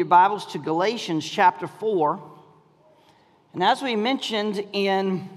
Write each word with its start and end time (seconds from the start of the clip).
your 0.00 0.06
Bibles 0.06 0.46
to 0.46 0.58
Galatians 0.58 1.28
chapter 1.28 1.66
4. 1.66 2.18
And 3.52 3.62
as 3.62 3.82
we 3.82 3.96
mentioned 3.96 4.66
in 4.72 5.28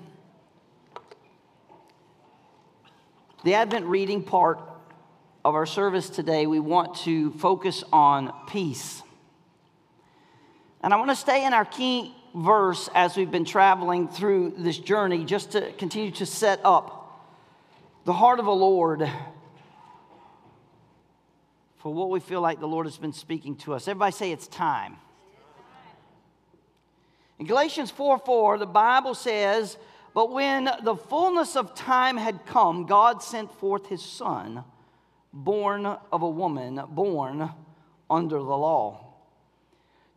the 3.43 3.55
Advent 3.55 3.87
reading 3.87 4.23
part 4.23 4.61
of 5.43 5.53
our 5.53 5.65
service 5.65 6.09
today, 6.09 6.47
we 6.47 6.61
want 6.61 6.95
to 6.99 7.31
focus 7.31 7.83
on 7.91 8.31
peace. 8.47 9.03
And 10.81 10.93
I 10.93 10.95
want 10.95 11.09
to 11.09 11.15
stay 11.17 11.45
in 11.45 11.51
our 11.51 11.65
key 11.65 12.15
verse 12.33 12.89
as 12.95 13.17
we've 13.17 13.31
been 13.31 13.43
traveling 13.43 14.07
through 14.07 14.53
this 14.57 14.77
journey 14.77 15.25
just 15.25 15.51
to 15.51 15.73
continue 15.73 16.11
to 16.11 16.25
set 16.25 16.61
up 16.63 17.21
the 18.05 18.13
heart 18.13 18.39
of 18.39 18.45
the 18.45 18.51
Lord 18.51 19.11
for 21.83 21.93
what 21.93 22.09
we 22.09 22.21
feel 22.21 22.39
like 22.39 22.61
the 22.61 22.67
Lord 22.67 22.85
has 22.85 22.97
been 22.97 23.11
speaking 23.11 23.57
to 23.57 23.73
us. 23.73 23.89
Everybody 23.89 24.13
say 24.13 24.31
it's 24.31 24.47
time. 24.47 24.95
In 27.37 27.45
Galatians 27.45 27.91
4 27.91 28.19
4, 28.19 28.57
the 28.57 28.65
Bible 28.65 29.13
says, 29.13 29.77
But 30.13 30.31
when 30.31 30.69
the 30.81 30.95
fullness 30.95 31.57
of 31.57 31.75
time 31.75 32.15
had 32.15 32.45
come, 32.45 32.85
God 32.85 33.21
sent 33.21 33.51
forth 33.55 33.87
his 33.87 34.01
Son, 34.01 34.63
born 35.33 35.85
of 35.85 36.21
a 36.21 36.29
woman, 36.29 36.81
born 36.87 37.51
under 38.09 38.37
the 38.37 38.43
law, 38.43 39.05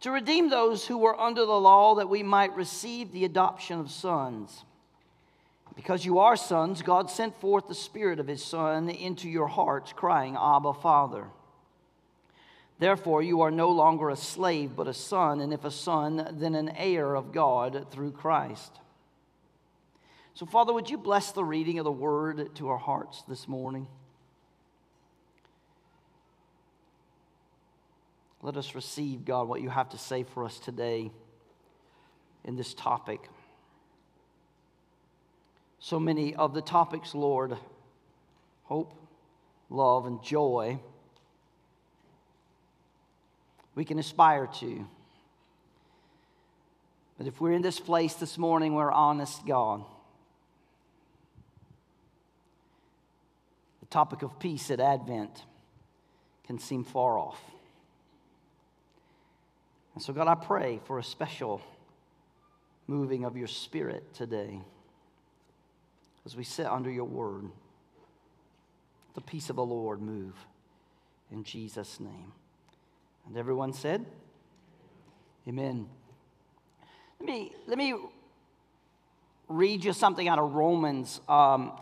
to 0.02 0.12
redeem 0.12 0.50
those 0.50 0.86
who 0.86 0.98
were 0.98 1.20
under 1.20 1.44
the 1.44 1.60
law, 1.60 1.96
that 1.96 2.08
we 2.08 2.22
might 2.22 2.54
receive 2.54 3.10
the 3.10 3.24
adoption 3.24 3.80
of 3.80 3.90
sons. 3.90 4.64
Because 5.74 6.04
you 6.04 6.20
are 6.20 6.36
sons, 6.36 6.80
God 6.82 7.10
sent 7.10 7.40
forth 7.40 7.66
the 7.66 7.74
Spirit 7.74 8.20
of 8.20 8.28
his 8.28 8.44
Son 8.44 8.88
into 8.88 9.28
your 9.28 9.48
hearts, 9.48 9.92
crying, 9.92 10.36
Abba, 10.40 10.72
Father. 10.72 11.26
Therefore, 12.78 13.22
you 13.22 13.40
are 13.40 13.50
no 13.50 13.70
longer 13.70 14.10
a 14.10 14.16
slave, 14.16 14.76
but 14.76 14.86
a 14.86 14.92
son, 14.92 15.40
and 15.40 15.52
if 15.52 15.64
a 15.64 15.70
son, 15.70 16.36
then 16.38 16.54
an 16.54 16.68
heir 16.68 17.14
of 17.14 17.32
God 17.32 17.86
through 17.90 18.12
Christ. 18.12 18.72
So, 20.34 20.44
Father, 20.44 20.74
would 20.74 20.90
you 20.90 20.98
bless 20.98 21.32
the 21.32 21.44
reading 21.44 21.78
of 21.78 21.84
the 21.84 21.92
word 21.92 22.54
to 22.56 22.68
our 22.68 22.76
hearts 22.76 23.22
this 23.26 23.48
morning? 23.48 23.86
Let 28.42 28.58
us 28.58 28.74
receive, 28.74 29.24
God, 29.24 29.48
what 29.48 29.62
you 29.62 29.70
have 29.70 29.88
to 29.90 29.98
say 29.98 30.22
for 30.22 30.44
us 30.44 30.58
today 30.58 31.10
in 32.44 32.56
this 32.56 32.74
topic. 32.74 33.30
So 35.78 35.98
many 35.98 36.34
of 36.34 36.52
the 36.52 36.60
topics, 36.60 37.14
Lord, 37.14 37.56
hope, 38.64 38.92
love, 39.70 40.04
and 40.04 40.22
joy 40.22 40.78
we 43.76 43.84
can 43.84 44.00
aspire 44.00 44.48
to. 44.58 44.84
But 47.18 47.28
if 47.28 47.40
we're 47.40 47.52
in 47.52 47.62
this 47.62 47.78
place 47.78 48.14
this 48.14 48.36
morning, 48.36 48.74
we're 48.74 48.90
honest, 48.90 49.46
God. 49.46 49.84
The 53.80 53.86
topic 53.86 54.22
of 54.22 54.38
peace 54.40 54.70
at 54.70 54.80
Advent 54.80 55.44
can 56.46 56.58
seem 56.58 56.82
far 56.82 57.18
off. 57.18 57.40
And 59.94 60.02
so, 60.02 60.12
God, 60.12 60.26
I 60.26 60.34
pray 60.34 60.80
for 60.86 60.98
a 60.98 61.04
special 61.04 61.62
moving 62.86 63.24
of 63.24 63.36
your 63.36 63.46
spirit 63.46 64.14
today 64.14 64.60
as 66.24 66.36
we 66.36 66.44
sit 66.44 66.66
under 66.66 66.90
your 66.90 67.04
word. 67.04 67.50
The 69.14 69.20
peace 69.20 69.48
of 69.48 69.56
the 69.56 69.64
Lord 69.64 70.00
move 70.02 70.34
in 71.30 71.44
Jesus' 71.44 72.00
name. 72.00 72.32
And 73.26 73.36
everyone 73.36 73.72
said, 73.72 74.04
Amen. 75.48 75.86
Let 77.20 77.26
me, 77.26 77.52
let 77.66 77.78
me 77.78 77.94
read 79.48 79.84
you 79.84 79.92
something 79.92 80.26
out 80.26 80.38
of 80.38 80.54
Romans. 80.54 81.20
Um, 81.28 81.72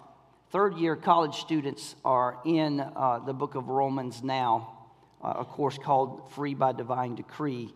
third 0.50 0.76
year 0.76 0.96
college 0.96 1.36
students 1.36 1.96
are 2.04 2.38
in 2.44 2.80
uh, 2.80 3.20
the 3.24 3.32
book 3.32 3.54
of 3.54 3.68
Romans 3.68 4.22
now, 4.22 4.86
uh, 5.22 5.34
a 5.38 5.44
course 5.44 5.78
called 5.78 6.30
Free 6.32 6.54
by 6.54 6.72
Divine 6.72 7.14
Decree. 7.14 7.72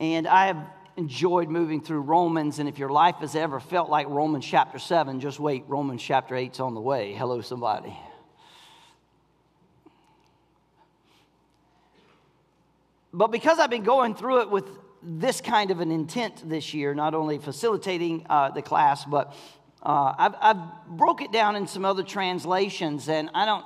And 0.00 0.28
I 0.28 0.46
have 0.46 0.64
enjoyed 0.96 1.48
moving 1.48 1.80
through 1.80 2.00
Romans, 2.00 2.58
and 2.58 2.68
if 2.68 2.78
your 2.78 2.90
life 2.90 3.16
has 3.16 3.34
ever 3.34 3.60
felt 3.60 3.90
like 3.90 4.08
Romans 4.08 4.44
chapter 4.44 4.78
7, 4.78 5.20
just 5.20 5.38
wait, 5.38 5.64
Romans 5.68 6.02
chapter 6.02 6.34
8's 6.34 6.60
on 6.60 6.74
the 6.74 6.80
way. 6.80 7.12
Hello, 7.14 7.40
somebody. 7.40 7.96
But 13.18 13.32
because 13.32 13.58
I've 13.58 13.68
been 13.68 13.82
going 13.82 14.14
through 14.14 14.42
it 14.42 14.50
with 14.50 14.64
this 15.02 15.40
kind 15.40 15.72
of 15.72 15.80
an 15.80 15.90
intent 15.90 16.48
this 16.48 16.72
year, 16.72 16.94
not 16.94 17.16
only 17.16 17.38
facilitating 17.38 18.24
uh, 18.30 18.50
the 18.50 18.62
class, 18.62 19.04
but 19.04 19.34
uh, 19.82 20.14
I've, 20.16 20.34
I've 20.40 20.86
broke 20.86 21.20
it 21.20 21.32
down 21.32 21.56
in 21.56 21.66
some 21.66 21.84
other 21.84 22.04
translations, 22.04 23.08
and 23.08 23.28
I 23.34 23.44
don't 23.44 23.64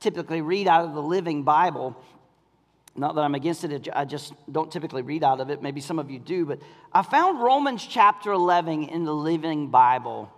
typically 0.00 0.40
read 0.40 0.66
out 0.66 0.84
of 0.84 0.94
the 0.94 1.02
Living 1.02 1.44
Bible. 1.44 1.96
Not 2.96 3.14
that 3.14 3.20
I'm 3.20 3.36
against 3.36 3.62
it, 3.62 3.88
I 3.94 4.04
just 4.04 4.32
don't 4.50 4.72
typically 4.72 5.02
read 5.02 5.22
out 5.22 5.38
of 5.38 5.48
it. 5.48 5.62
Maybe 5.62 5.80
some 5.80 6.00
of 6.00 6.10
you 6.10 6.18
do, 6.18 6.44
but 6.44 6.58
I 6.92 7.02
found 7.02 7.40
Romans 7.40 7.86
chapter 7.88 8.32
11 8.32 8.82
in 8.88 9.04
the 9.04 9.14
Living 9.14 9.68
Bible, 9.68 10.28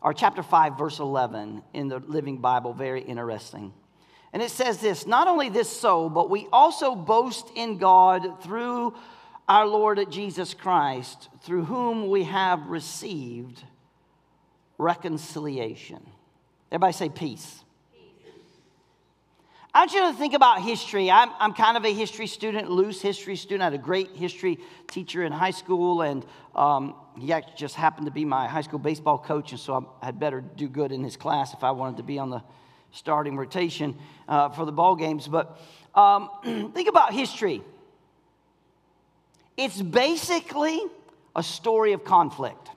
or 0.00 0.14
chapter 0.14 0.42
5, 0.42 0.78
verse 0.78 1.00
11 1.00 1.62
in 1.74 1.88
the 1.88 1.98
Living 1.98 2.38
Bible, 2.38 2.72
very 2.72 3.02
interesting. 3.02 3.74
And 4.36 4.42
it 4.42 4.50
says 4.50 4.76
this 4.82 5.06
not 5.06 5.28
only 5.28 5.48
this 5.48 5.66
so, 5.66 6.10
but 6.10 6.28
we 6.28 6.46
also 6.52 6.94
boast 6.94 7.50
in 7.54 7.78
God 7.78 8.42
through 8.42 8.92
our 9.48 9.66
Lord 9.66 9.98
Jesus 10.10 10.52
Christ, 10.52 11.30
through 11.40 11.64
whom 11.64 12.10
we 12.10 12.24
have 12.24 12.66
received 12.66 13.64
reconciliation. 14.76 16.06
Everybody 16.70 16.92
say 16.92 17.08
peace. 17.08 17.64
I 19.72 19.78
want 19.78 19.94
you 19.94 20.02
to 20.02 20.12
think 20.12 20.34
about 20.34 20.60
history. 20.60 21.10
I'm, 21.10 21.30
I'm 21.38 21.54
kind 21.54 21.78
of 21.78 21.86
a 21.86 21.94
history 21.94 22.26
student, 22.26 22.70
loose 22.70 23.00
history 23.00 23.36
student. 23.36 23.62
I 23.62 23.64
had 23.64 23.72
a 23.72 23.78
great 23.78 24.16
history 24.16 24.58
teacher 24.86 25.22
in 25.22 25.32
high 25.32 25.50
school, 25.50 26.02
and 26.02 26.26
um, 26.54 26.94
he 27.18 27.32
actually 27.32 27.54
just 27.56 27.74
happened 27.74 28.04
to 28.04 28.12
be 28.12 28.26
my 28.26 28.48
high 28.48 28.60
school 28.60 28.80
baseball 28.80 29.16
coach, 29.16 29.52
and 29.52 29.58
so 29.58 29.96
I 30.02 30.04
had 30.04 30.20
better 30.20 30.42
do 30.42 30.68
good 30.68 30.92
in 30.92 31.02
his 31.02 31.16
class 31.16 31.54
if 31.54 31.64
I 31.64 31.70
wanted 31.70 31.96
to 31.96 32.02
be 32.02 32.18
on 32.18 32.28
the 32.28 32.42
starting 32.92 33.36
rotation 33.36 33.96
uh, 34.28 34.48
for 34.48 34.64
the 34.64 34.72
ball 34.72 34.96
games. 34.96 35.28
But 35.28 35.60
um, 35.94 36.30
think 36.74 36.88
about 36.88 37.12
history. 37.12 37.62
It's 39.56 39.80
basically 39.80 40.80
a 41.34 41.42
story 41.42 41.92
of 41.92 42.04
conflict. 42.04 42.70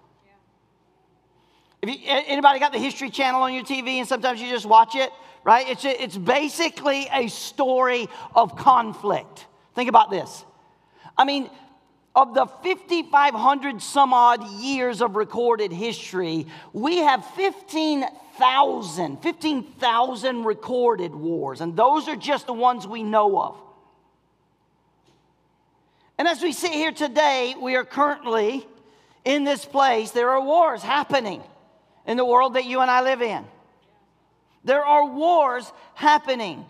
If 1.81 1.90
you, 1.90 1.98
anybody 2.06 2.59
got 2.59 2.74
the 2.74 2.80
History 2.80 3.09
Channel 3.09 3.42
on 3.42 3.53
your 3.53 3.64
TV 3.64 4.00
and 4.00 4.08
sometimes 4.08 4.42
you 4.42 4.50
just 4.50 4.66
watch 4.66 4.96
it, 4.96 5.12
right? 5.44 5.68
It's, 5.69 5.86
a, 5.86 6.03
it's 6.03 6.18
basically 6.18 7.08
a 7.12 7.28
story 7.28 8.08
of 8.36 8.58
conflict. 8.58 9.46
Think 9.75 9.88
about 9.88 10.12
this. 10.12 10.44
I 11.18 11.24
mean, 11.24 11.50
of 12.22 12.34
the 12.34 12.46
5,500 12.46 13.81
some 13.81 14.13
odd 14.13 14.46
years 14.59 15.02
of 15.02 15.16
recorded 15.16 15.72
history, 15.72 16.47
we 16.74 16.97
have 16.97 17.25
15,000, 17.35 19.22
15,000 19.22 20.44
recorded 20.44 21.16
wars, 21.16 21.62
and 21.62 21.75
those 21.75 22.07
are 22.07 22.16
just 22.16 22.47
the 22.47 22.53
ones 22.53 22.88
we 22.88 23.03
know 23.03 23.41
of. 23.41 23.57
And 26.18 26.28
as 26.28 26.41
we 26.41 26.52
sit 26.52 26.72
here 26.72 26.91
today, 26.91 27.56
we 27.59 27.75
are 27.75 27.85
currently 27.85 28.68
in 29.24 29.44
this 29.44 29.63
place, 29.63 30.12
there 30.12 30.30
are 30.31 30.41
wars 30.41 30.81
happening 30.81 31.41
in 32.06 32.18
the 32.18 32.25
world 32.25 32.56
that 32.56 32.66
you 32.66 32.81
and 32.81 32.90
I 32.90 33.01
live 33.01 33.22
in. 33.22 33.46
There 34.63 34.84
are 34.84 35.06
wars 35.06 35.72
happening 35.94 36.66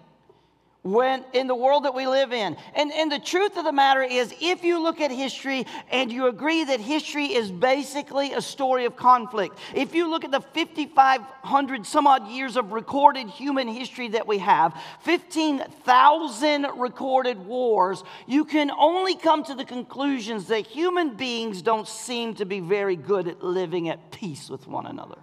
when 0.83 1.25
in 1.33 1.47
the 1.47 1.55
world 1.55 1.83
that 1.83 1.93
we 1.93 2.07
live 2.07 2.31
in. 2.31 2.55
And, 2.73 2.91
and 2.91 3.11
the 3.11 3.19
truth 3.19 3.57
of 3.57 3.65
the 3.65 3.71
matter 3.71 4.01
is, 4.01 4.33
if 4.39 4.63
you 4.63 4.81
look 4.81 5.01
at 5.01 5.11
history 5.11 5.65
and 5.91 6.11
you 6.11 6.27
agree 6.27 6.63
that 6.63 6.79
history 6.79 7.25
is 7.25 7.51
basically 7.51 8.33
a 8.33 8.41
story 8.41 8.85
of 8.85 8.95
conflict, 8.95 9.57
if 9.75 9.93
you 9.93 10.09
look 10.09 10.23
at 10.23 10.31
the 10.31 10.39
5,500 10.39 11.85
some 11.85 12.07
odd 12.07 12.27
years 12.29 12.55
of 12.55 12.71
recorded 12.71 13.27
human 13.27 13.67
history 13.67 14.07
that 14.09 14.25
we 14.25 14.37
have, 14.37 14.73
15,000 15.01 16.67
recorded 16.77 17.45
wars, 17.45 18.03
you 18.25 18.45
can 18.45 18.71
only 18.71 19.15
come 19.15 19.43
to 19.43 19.55
the 19.55 19.65
conclusions 19.65 20.47
that 20.47 20.65
human 20.65 21.15
beings 21.15 21.61
don't 21.61 21.87
seem 21.87 22.35
to 22.35 22.45
be 22.45 22.61
very 22.61 22.95
good 22.95 23.27
at 23.27 23.43
living 23.43 23.89
at 23.89 24.11
peace 24.11 24.49
with 24.49 24.65
one 24.67 24.85
another. 24.85 25.17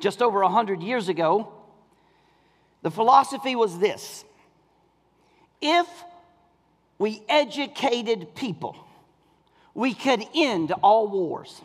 Just 0.00 0.22
over 0.22 0.40
100 0.40 0.82
years 0.82 1.08
ago, 1.08 1.52
the 2.82 2.90
philosophy 2.90 3.54
was 3.54 3.78
this 3.78 4.24
if 5.60 5.86
we 6.98 7.22
educated 7.28 8.34
people, 8.34 8.76
we 9.74 9.94
could 9.94 10.22
end 10.34 10.72
all 10.82 11.08
wars. 11.08 11.60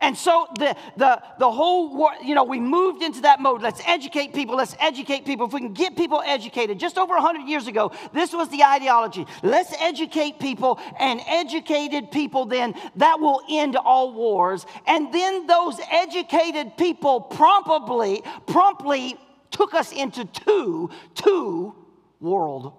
And 0.00 0.16
so 0.16 0.46
the, 0.58 0.76
the, 0.96 1.22
the 1.38 1.50
whole, 1.50 2.10
you 2.22 2.34
know, 2.34 2.44
we 2.44 2.60
moved 2.60 3.02
into 3.02 3.22
that 3.22 3.40
mode. 3.40 3.62
Let's 3.62 3.80
educate 3.86 4.34
people. 4.34 4.56
Let's 4.56 4.76
educate 4.78 5.24
people. 5.24 5.46
If 5.46 5.52
we 5.52 5.60
can 5.60 5.72
get 5.72 5.96
people 5.96 6.22
educated, 6.24 6.78
just 6.78 6.98
over 6.98 7.14
100 7.14 7.48
years 7.48 7.66
ago, 7.66 7.92
this 8.12 8.32
was 8.32 8.48
the 8.50 8.62
ideology. 8.64 9.26
Let's 9.42 9.72
educate 9.80 10.38
people, 10.38 10.78
and 10.98 11.20
educated 11.26 12.10
people, 12.10 12.46
then 12.46 12.74
that 12.96 13.20
will 13.20 13.42
end 13.48 13.76
all 13.76 14.12
wars. 14.12 14.66
And 14.86 15.12
then 15.12 15.46
those 15.46 15.80
educated 15.90 16.76
people 16.76 17.20
promptly, 17.20 18.22
promptly 18.46 19.16
took 19.50 19.74
us 19.74 19.92
into 19.92 20.24
two, 20.24 20.90
two 21.14 21.74
world 22.20 22.72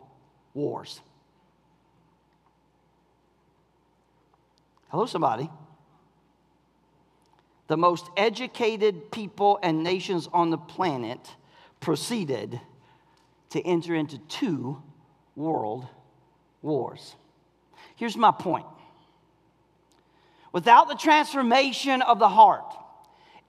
wars. 0.53 1.01
Hello, 4.89 5.05
somebody 5.05 5.49
the 7.67 7.77
most 7.77 8.09
educated 8.15 9.11
people 9.11 9.59
and 9.61 9.83
nations 9.83 10.27
on 10.33 10.49
the 10.49 10.57
planet 10.57 11.35
proceeded 11.79 12.59
to 13.49 13.61
enter 13.61 13.93
into 13.93 14.17
two 14.29 14.81
world 15.35 15.85
wars. 16.61 17.15
Here's 17.95 18.17
my 18.17 18.31
point 18.31 18.65
without 20.51 20.87
the 20.87 20.95
transformation 20.95 22.01
of 22.01 22.19
the 22.19 22.29
heart, 22.29 22.73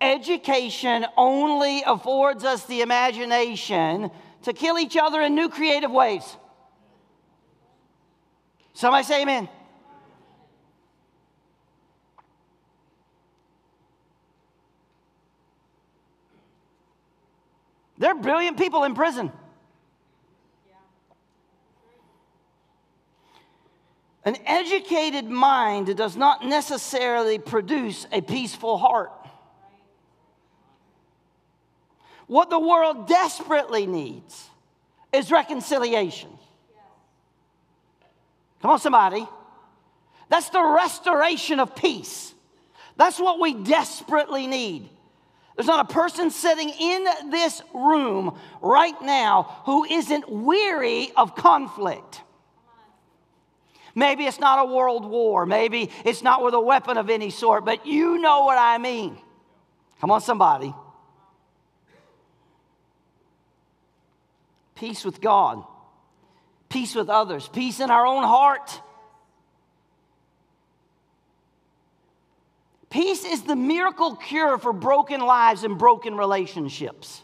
education 0.01 1.07
only 1.17 1.83
affords 1.87 2.45
us 2.45 2.65
the 2.67 2.83
imagination 2.83 4.11
to 4.43 4.53
kill 4.53 4.79
each 4.79 4.97
other 4.97 5.21
in 5.21 5.35
new 5.35 5.49
creative 5.49 5.91
ways. 5.91 6.37
Somebody 8.75 9.05
say 9.05 9.23
amen. 9.23 9.49
There 17.99 18.13
are 18.13 18.19
brilliant 18.19 18.57
people 18.57 18.85
in 18.85 18.95
prison. 18.95 19.33
An 24.25 24.37
educated 24.47 25.25
mind 25.25 25.97
does 25.97 26.17
not 26.17 26.45
necessarily 26.45 27.39
produce 27.39 28.07
a 28.13 28.21
peaceful 28.21 28.77
heart. 28.79 29.13
What 32.27 32.51
the 32.51 32.59
world 32.59 33.09
desperately 33.09 33.87
needs 33.87 34.49
is 35.13 35.31
reconciliation. 35.31 36.29
Come 38.61 38.73
on, 38.73 38.79
somebody. 38.79 39.27
That's 40.29 40.51
the 40.51 40.63
restoration 40.63 41.59
of 41.59 41.75
peace. 41.75 42.35
That's 42.97 43.19
what 43.19 43.41
we 43.41 43.55
desperately 43.55 44.47
need. 44.47 44.91
There's 45.59 45.67
not 45.67 45.91
a 45.91 45.93
person 45.93 46.31
sitting 46.31 46.69
in 46.69 47.05
this 47.31 47.61
room 47.75 48.39
right 48.63 48.95
now 49.03 49.63
who 49.65 49.85
isn't 49.87 50.31
weary 50.31 51.11
of 51.17 51.35
conflict. 51.35 52.23
Maybe 53.93 54.27
it's 54.27 54.39
not 54.39 54.61
a 54.69 54.73
world 54.73 55.05
war. 55.05 55.47
Maybe 55.47 55.91
it's 56.05 56.23
not 56.23 56.45
with 56.45 56.55
a 56.55 56.61
weapon 56.61 56.97
of 56.97 57.11
any 57.11 57.31
sort, 57.31 57.65
but 57.65 57.85
you 57.85 58.19
know 58.19 58.45
what 58.45 58.57
I 58.57 58.79
mean. 58.79 59.19
Come 60.01 60.13
on, 60.13 60.21
somebody. 60.21 60.73
Peace 64.77 65.05
with 65.05 65.21
God, 65.21 65.65
peace 66.69 66.95
with 66.95 67.09
others, 67.09 67.49
peace 67.49 67.81
in 67.81 67.91
our 67.91 68.07
own 68.07 68.23
heart. 68.23 68.81
Peace 72.91 73.25
is 73.25 73.43
the 73.43 73.57
miracle 73.57 74.17
cure 74.17 74.59
for 74.59 74.73
broken 74.73 75.21
lives 75.21 75.65
and 75.65 75.79
broken 75.79 76.17
relationships. 76.17 77.23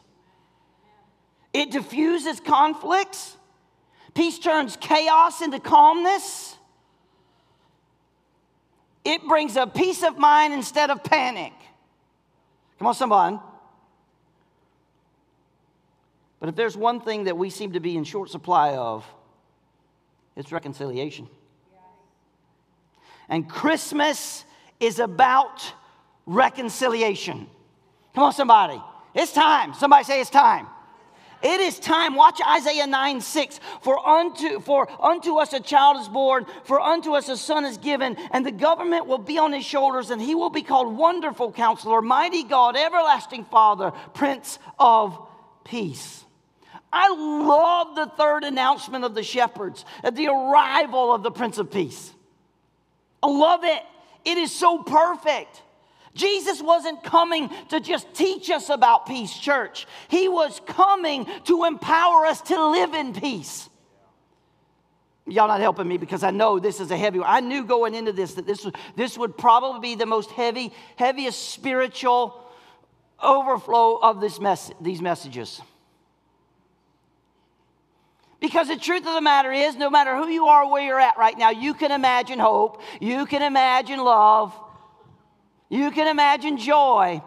It 1.52 1.70
diffuses 1.70 2.40
conflicts. 2.40 3.36
Peace 4.12 4.38
turns 4.38 4.76
chaos 4.76 5.40
into 5.40 5.58
calmness. 5.60 6.56
It 9.04 9.22
brings 9.26 9.56
a 9.56 9.66
peace 9.66 10.02
of 10.02 10.18
mind 10.18 10.52
instead 10.52 10.90
of 10.90 11.02
panic. 11.02 11.52
Come 12.78 12.88
on, 12.88 12.94
someone. 12.94 13.40
But 16.40 16.48
if 16.50 16.56
there's 16.56 16.76
one 16.76 17.00
thing 17.00 17.24
that 17.24 17.38
we 17.38 17.48
seem 17.48 17.72
to 17.72 17.80
be 17.80 17.96
in 17.96 18.04
short 18.04 18.28
supply 18.30 18.76
of, 18.76 19.06
it's 20.36 20.52
reconciliation. 20.52 21.28
And 23.28 23.48
Christmas 23.48 24.44
is 24.80 24.98
about 24.98 25.72
reconciliation. 26.26 27.46
Come 28.14 28.24
on, 28.24 28.32
somebody. 28.32 28.82
It's 29.14 29.32
time. 29.32 29.74
Somebody 29.74 30.04
say 30.04 30.20
it's 30.20 30.30
time. 30.30 30.66
It 31.42 31.60
is 31.60 31.78
time. 31.78 32.14
Watch 32.14 32.40
Isaiah 32.56 32.86
9 32.86 33.20
6. 33.20 33.60
For 33.82 34.06
unto, 34.06 34.60
for 34.60 34.88
unto 35.04 35.36
us 35.36 35.52
a 35.52 35.60
child 35.60 36.00
is 36.00 36.08
born, 36.08 36.46
for 36.64 36.80
unto 36.80 37.12
us 37.12 37.28
a 37.28 37.36
son 37.36 37.66
is 37.66 37.76
given, 37.76 38.16
and 38.30 38.46
the 38.46 38.50
government 38.50 39.06
will 39.06 39.18
be 39.18 39.36
on 39.36 39.52
his 39.52 39.64
shoulders, 39.64 40.10
and 40.10 40.22
he 40.22 40.34
will 40.34 40.48
be 40.48 40.62
called 40.62 40.96
Wonderful 40.96 41.52
Counselor, 41.52 42.00
Mighty 42.00 42.44
God, 42.44 42.76
Everlasting 42.76 43.44
Father, 43.44 43.90
Prince 44.14 44.58
of 44.78 45.18
Peace. 45.64 46.24
I 46.90 47.12
love 47.12 47.94
the 47.94 48.06
third 48.16 48.44
announcement 48.44 49.04
of 49.04 49.14
the 49.14 49.22
shepherds 49.22 49.84
at 50.02 50.16
the 50.16 50.28
arrival 50.28 51.12
of 51.12 51.22
the 51.22 51.30
Prince 51.30 51.58
of 51.58 51.70
Peace. 51.70 52.12
I 53.22 53.26
love 53.26 53.64
it. 53.64 53.82
It 54.24 54.38
is 54.38 54.52
so 54.52 54.82
perfect. 54.82 55.62
Jesus 56.14 56.62
wasn't 56.62 57.02
coming 57.02 57.50
to 57.70 57.80
just 57.80 58.14
teach 58.14 58.48
us 58.50 58.68
about 58.70 59.06
peace, 59.06 59.36
church. 59.36 59.86
He 60.08 60.28
was 60.28 60.60
coming 60.66 61.26
to 61.44 61.64
empower 61.64 62.26
us 62.26 62.40
to 62.42 62.68
live 62.68 62.94
in 62.94 63.12
peace. 63.12 63.68
Y'all 65.26 65.48
not 65.48 65.60
helping 65.60 65.88
me 65.88 65.96
because 65.96 66.22
I 66.22 66.30
know 66.30 66.58
this 66.58 66.80
is 66.80 66.90
a 66.90 66.96
heavy 66.96 67.18
one. 67.18 67.28
I 67.28 67.40
knew 67.40 67.64
going 67.64 67.94
into 67.94 68.12
this 68.12 68.34
that 68.34 68.46
this, 68.46 68.66
this 68.94 69.16
would 69.16 69.36
probably 69.36 69.80
be 69.80 69.94
the 69.94 70.06
most 70.06 70.30
heavy, 70.30 70.72
heaviest 70.96 71.50
spiritual 71.50 72.44
overflow 73.22 73.96
of 73.96 74.20
this 74.20 74.38
mess, 74.38 74.70
these 74.80 75.00
messages. 75.00 75.62
Because 78.44 78.68
the 78.68 78.76
truth 78.76 79.06
of 79.06 79.14
the 79.14 79.22
matter 79.22 79.50
is, 79.50 79.74
no 79.74 79.88
matter 79.88 80.14
who 80.18 80.28
you 80.28 80.48
are, 80.48 80.70
where 80.70 80.82
you're 80.82 81.00
at 81.00 81.16
right 81.16 81.36
now, 81.38 81.48
you 81.48 81.72
can 81.72 81.90
imagine 81.90 82.38
hope, 82.38 82.82
you 83.00 83.24
can 83.24 83.40
imagine 83.40 83.98
love, 83.98 84.54
you 85.70 85.90
can 85.90 86.06
imagine 86.06 86.58
joy. 86.58 87.22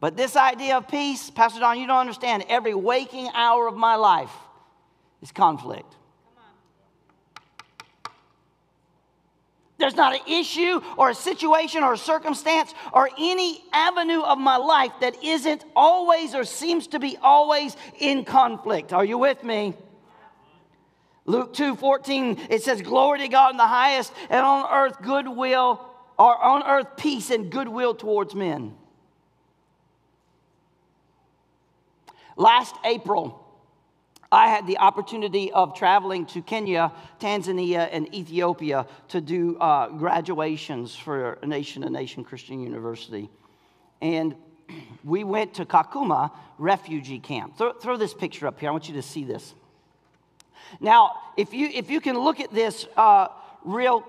But 0.00 0.16
this 0.16 0.34
idea 0.34 0.78
of 0.78 0.88
peace, 0.88 1.28
Pastor 1.28 1.60
Don, 1.60 1.78
you 1.78 1.86
don't 1.86 1.98
understand. 1.98 2.46
Every 2.48 2.72
waking 2.72 3.28
hour 3.34 3.68
of 3.68 3.76
my 3.76 3.96
life 3.96 4.32
is 5.20 5.30
conflict. 5.30 5.94
There's 9.84 9.96
not 9.96 10.14
an 10.14 10.22
issue 10.26 10.80
or 10.96 11.10
a 11.10 11.14
situation 11.14 11.84
or 11.84 11.92
a 11.92 11.98
circumstance 11.98 12.72
or 12.90 13.10
any 13.18 13.62
avenue 13.70 14.22
of 14.22 14.38
my 14.38 14.56
life 14.56 14.92
that 15.02 15.22
isn't 15.22 15.62
always 15.76 16.34
or 16.34 16.44
seems 16.44 16.86
to 16.86 16.98
be 16.98 17.18
always 17.20 17.76
in 17.98 18.24
conflict. 18.24 18.94
Are 18.94 19.04
you 19.04 19.18
with 19.18 19.44
me? 19.44 19.74
Luke 21.26 21.52
2 21.52 21.76
14, 21.76 22.46
it 22.48 22.62
says, 22.62 22.80
Glory 22.80 23.18
to 23.18 23.28
God 23.28 23.50
in 23.50 23.58
the 23.58 23.66
highest, 23.66 24.14
and 24.30 24.40
on 24.40 24.72
earth 24.72 25.02
goodwill, 25.02 25.86
or 26.18 26.42
on 26.42 26.62
earth 26.62 26.96
peace 26.96 27.28
and 27.28 27.52
goodwill 27.52 27.94
towards 27.94 28.34
men. 28.34 28.74
Last 32.38 32.74
April, 32.86 33.43
I 34.34 34.48
had 34.48 34.66
the 34.66 34.78
opportunity 34.78 35.52
of 35.52 35.76
traveling 35.76 36.26
to 36.26 36.42
Kenya, 36.42 36.92
Tanzania, 37.20 37.88
and 37.92 38.12
Ethiopia 38.12 38.84
to 39.08 39.20
do 39.20 39.56
uh, 39.58 39.90
graduations 39.90 40.96
for 40.96 41.38
Nation 41.44 41.82
to 41.82 41.90
Nation 41.90 42.24
Christian 42.24 42.60
University. 42.60 43.30
And 44.02 44.34
we 45.04 45.22
went 45.22 45.54
to 45.54 45.64
Kakuma 45.64 46.32
refugee 46.58 47.20
camp. 47.20 47.56
Throw, 47.56 47.74
throw, 47.74 47.96
this 47.96 48.12
picture 48.12 48.48
up 48.48 48.58
here. 48.58 48.70
I 48.70 48.72
want 48.72 48.88
you 48.88 48.94
to 48.94 49.02
see 49.02 49.22
this. 49.22 49.54
Now, 50.80 51.12
if 51.36 51.54
you, 51.54 51.68
if 51.72 51.88
you 51.88 52.00
can 52.00 52.18
look 52.18 52.40
at 52.40 52.52
this 52.52 52.88
uh, 52.96 53.28
real 53.64 54.04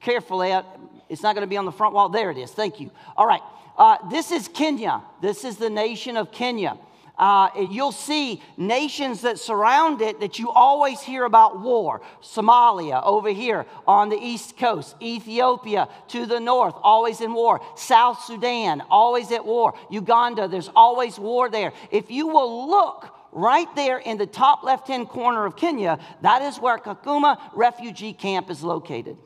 carefully, 0.00 0.52
uh, 0.52 0.62
it's 1.08 1.22
not 1.22 1.34
going 1.34 1.46
to 1.46 1.50
be 1.50 1.56
on 1.56 1.64
the 1.64 1.72
front 1.72 1.94
wall. 1.94 2.10
There 2.10 2.30
it 2.30 2.36
is. 2.36 2.50
Thank 2.50 2.80
you. 2.80 2.90
All 3.16 3.26
right. 3.26 3.42
Uh, 3.78 3.96
this 4.10 4.30
is 4.30 4.46
Kenya. 4.48 5.00
This 5.22 5.42
is 5.42 5.56
the 5.56 5.70
nation 5.70 6.18
of 6.18 6.32
Kenya 6.32 6.76
uh, 7.18 7.50
you'll 7.70 7.92
see 7.92 8.40
nations 8.56 9.22
that 9.22 9.38
surround 9.38 10.00
it 10.00 10.20
that 10.20 10.38
you 10.38 10.50
always 10.50 11.00
hear 11.00 11.24
about 11.24 11.60
war. 11.60 12.00
Somalia 12.22 13.02
over 13.04 13.30
here 13.30 13.66
on 13.86 14.08
the 14.08 14.16
east 14.16 14.56
coast, 14.56 14.94
Ethiopia 15.02 15.88
to 16.08 16.26
the 16.26 16.38
north, 16.38 16.74
always 16.82 17.20
in 17.20 17.32
war. 17.34 17.60
South 17.76 18.24
Sudan, 18.24 18.82
always 18.88 19.32
at 19.32 19.44
war. 19.44 19.74
Uganda, 19.90 20.46
there's 20.46 20.70
always 20.76 21.18
war 21.18 21.50
there. 21.50 21.72
If 21.90 22.10
you 22.10 22.28
will 22.28 22.68
look 22.68 23.14
right 23.32 23.72
there 23.74 23.98
in 23.98 24.16
the 24.16 24.26
top 24.26 24.62
left 24.62 24.88
hand 24.88 25.08
corner 25.08 25.44
of 25.44 25.56
Kenya, 25.56 25.98
that 26.22 26.42
is 26.42 26.58
where 26.58 26.78
Kakuma 26.78 27.38
refugee 27.54 28.12
camp 28.12 28.50
is 28.50 28.62
located. 28.62 29.16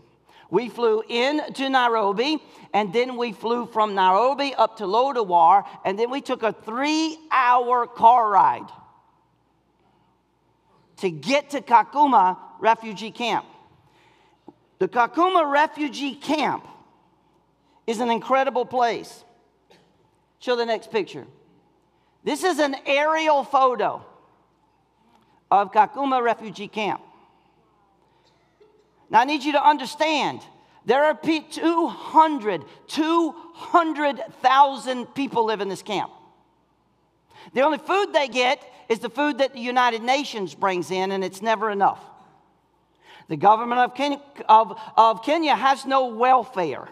We 0.52 0.68
flew 0.68 1.02
into 1.09 1.71
Nairobi, 1.71 2.37
and 2.75 2.92
then 2.92 3.16
we 3.16 3.32
flew 3.32 3.64
from 3.64 3.94
Nairobi 3.94 4.54
up 4.54 4.76
to 4.76 4.85
Lodwar, 4.85 5.64
and 5.82 5.99
then 5.99 6.11
we 6.11 6.21
took 6.21 6.42
a 6.42 6.52
three 6.52 7.16
hour 7.30 7.87
car 7.87 8.28
ride 8.28 8.68
to 10.99 11.11
get 11.11 11.49
to 11.50 11.62
Kakuma 11.62 12.37
refugee 12.61 13.11
camp. 13.11 13.47
The 14.78 14.88
Kakuma 14.88 15.50
refugee 15.50 16.16
camp 16.16 16.68
is 17.87 18.00
an 18.00 18.11
incredible 18.11 18.66
place. 18.66 19.25
Show 20.38 20.54
the 20.56 20.66
next 20.66 20.90
picture. 20.90 21.26
This 22.25 22.44
is 22.44 22.59
an 22.59 22.76
aerial 22.85 23.42
photo 23.42 24.04
of 25.50 25.73
Kakuma 25.73 26.23
refugee 26.23 26.68
camp. 26.68 27.00
Now, 29.12 29.21
I 29.21 29.25
need 29.25 29.45
you 29.45 29.52
to 29.52 29.62
understand 29.62 30.40
there 30.87 31.04
are 31.04 31.14
200, 31.14 32.64
200,000 32.87 35.14
people 35.14 35.45
live 35.45 35.61
in 35.61 35.69
this 35.69 35.83
camp. 35.83 36.11
The 37.52 37.61
only 37.61 37.76
food 37.76 38.14
they 38.14 38.28
get 38.28 38.66
is 38.88 39.00
the 39.00 39.11
food 39.11 39.37
that 39.38 39.52
the 39.52 39.61
United 39.61 40.02
Nations 40.02 40.54
brings 40.54 40.90
in, 40.90 41.12
and 41.12 41.23
it's 41.23 41.42
never 41.42 41.71
enough. 41.71 42.00
The 43.28 43.37
government 43.37 43.83
of 43.83 43.95
Kenya, 43.95 44.23
of, 44.49 44.81
of 44.97 45.23
Kenya 45.23 45.57
has 45.57 45.85
no 45.85 46.07
welfare. 46.07 46.88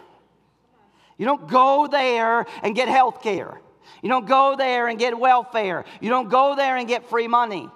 You 1.17 1.25
don't 1.25 1.49
go 1.49 1.87
there 1.87 2.45
and 2.61 2.75
get 2.75 2.87
health 2.87 3.23
care. 3.23 3.59
You 4.03 4.09
don't 4.09 4.27
go 4.27 4.55
there 4.55 4.87
and 4.87 4.99
get 4.99 5.17
welfare. 5.17 5.85
You 5.99 6.09
don't 6.09 6.29
go 6.29 6.55
there 6.55 6.77
and 6.77 6.87
get 6.87 7.09
free 7.09 7.27
money. 7.27 7.67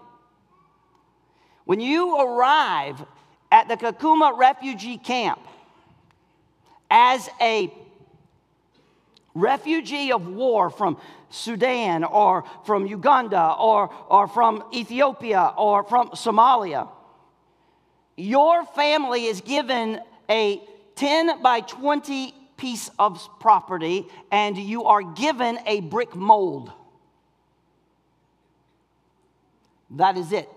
When 1.65 1.79
you 1.79 2.19
arrive 2.19 3.03
at 3.55 3.69
the 3.69 3.77
Kakuma 3.77 4.37
refugee 4.37 4.97
camp 4.97 5.39
as 6.91 7.29
a 7.39 7.73
refugee 9.33 10.11
of 10.11 10.27
war 10.27 10.69
from 10.69 10.97
Sudan 11.29 12.03
or 12.03 12.43
from 12.65 12.85
Uganda 12.85 13.55
or, 13.57 13.93
or 14.09 14.27
from 14.27 14.61
Ethiopia 14.73 15.53
or 15.57 15.85
from 15.85 16.09
Somalia, 16.09 16.89
your 18.17 18.65
family 18.65 19.23
is 19.23 19.39
given 19.39 20.01
a 20.29 20.61
10 20.95 21.41
by 21.41 21.61
20 21.61 22.33
piece 22.57 22.91
of 22.99 23.25
property 23.39 24.05
and 24.31 24.57
you 24.57 24.83
are 24.83 25.01
given 25.01 25.59
a 25.65 25.79
brick 25.79 26.13
mold. 26.13 26.73
That 29.91 30.17
is 30.17 30.33
it. 30.33 30.49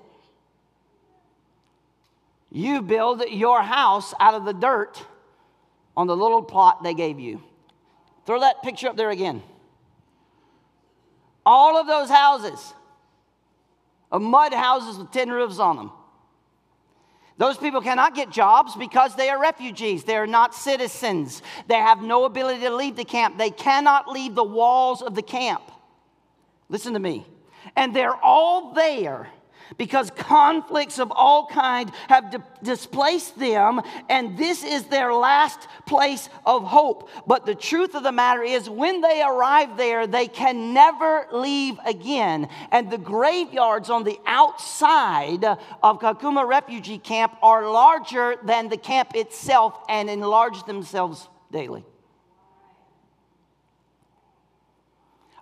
You 2.50 2.82
build 2.82 3.22
your 3.28 3.62
house 3.62 4.14
out 4.18 4.34
of 4.34 4.44
the 4.44 4.54
dirt 4.54 5.04
on 5.96 6.06
the 6.06 6.16
little 6.16 6.42
plot 6.42 6.82
they 6.82 6.94
gave 6.94 7.18
you. 7.20 7.42
Throw 8.26 8.40
that 8.40 8.62
picture 8.62 8.88
up 8.88 8.96
there 8.96 9.10
again. 9.10 9.42
All 11.44 11.78
of 11.78 11.86
those 11.86 12.08
houses 12.08 12.74
are 14.12 14.20
mud 14.20 14.52
houses 14.52 14.98
with 14.98 15.10
tin 15.10 15.30
roofs 15.30 15.58
on 15.58 15.76
them. 15.76 15.92
Those 17.36 17.56
people 17.56 17.80
cannot 17.80 18.14
get 18.14 18.30
jobs 18.30 18.74
because 18.74 19.14
they 19.14 19.28
are 19.28 19.40
refugees. 19.40 20.02
They 20.04 20.16
are 20.16 20.26
not 20.26 20.54
citizens. 20.54 21.40
They 21.68 21.76
have 21.76 22.02
no 22.02 22.24
ability 22.24 22.60
to 22.62 22.74
leave 22.74 22.96
the 22.96 23.04
camp. 23.04 23.38
They 23.38 23.50
cannot 23.50 24.08
leave 24.08 24.34
the 24.34 24.44
walls 24.44 25.02
of 25.02 25.14
the 25.14 25.22
camp. 25.22 25.62
Listen 26.68 26.94
to 26.94 26.98
me. 26.98 27.24
And 27.76 27.94
they're 27.94 28.16
all 28.16 28.74
there 28.74 29.28
because 29.76 30.10
conflicts 30.16 30.98
of 30.98 31.12
all 31.12 31.46
kind 31.46 31.90
have 32.08 32.30
di- 32.30 32.38
displaced 32.62 33.38
them 33.38 33.80
and 34.08 34.38
this 34.38 34.64
is 34.64 34.84
their 34.84 35.12
last 35.12 35.68
place 35.86 36.28
of 36.46 36.64
hope. 36.64 37.08
But 37.26 37.44
the 37.44 37.54
truth 37.54 37.94
of 37.94 38.02
the 38.02 38.12
matter 38.12 38.42
is 38.42 38.70
when 38.70 39.00
they 39.00 39.22
arrive 39.22 39.76
there 39.76 40.06
they 40.06 40.28
can 40.28 40.72
never 40.72 41.26
leave 41.32 41.78
again. 41.84 42.48
And 42.70 42.90
the 42.90 42.98
graveyards 42.98 43.90
on 43.90 44.04
the 44.04 44.18
outside 44.26 45.44
of 45.44 46.00
kakuma 46.00 46.46
refugee 46.46 46.98
camp 46.98 47.36
are 47.42 47.70
larger 47.70 48.36
than 48.44 48.68
the 48.68 48.76
camp 48.76 49.14
itself 49.14 49.78
and 49.88 50.08
enlarge 50.08 50.64
themselves 50.64 51.28
daily. 51.50 51.84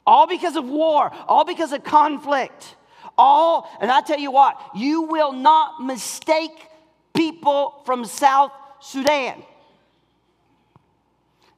All 0.07 0.27
because 0.27 0.55
of 0.57 0.65
war 0.69 1.13
all 1.27 1.45
because 1.45 1.73
of 1.73 1.83
conflict 1.83 2.77
all, 3.19 3.69
and 3.81 3.91
I 3.91 4.01
tell 4.01 4.19
you 4.19 4.31
what, 4.31 4.61
you 4.75 5.03
will 5.03 5.33
not 5.33 5.83
mistake 5.83 6.69
people 7.15 7.83
from 7.85 8.05
South 8.05 8.53
Sudan. 8.81 9.43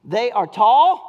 They 0.05 0.31
are 0.31 0.47
tall. 0.47 1.07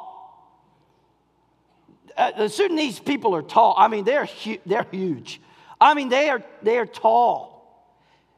Uh, 2.17 2.31
the 2.37 2.49
Sudanese 2.49 2.99
people 2.99 3.35
are 3.35 3.41
tall. 3.41 3.73
I 3.77 3.87
mean, 3.87 4.03
they're, 4.03 4.25
hu- 4.25 4.59
they're 4.65 4.85
huge. 4.91 5.41
I 5.79 5.93
mean, 5.93 6.09
they 6.09 6.29
are, 6.29 6.43
they 6.61 6.77
are 6.77 6.85
tall. 6.85 7.49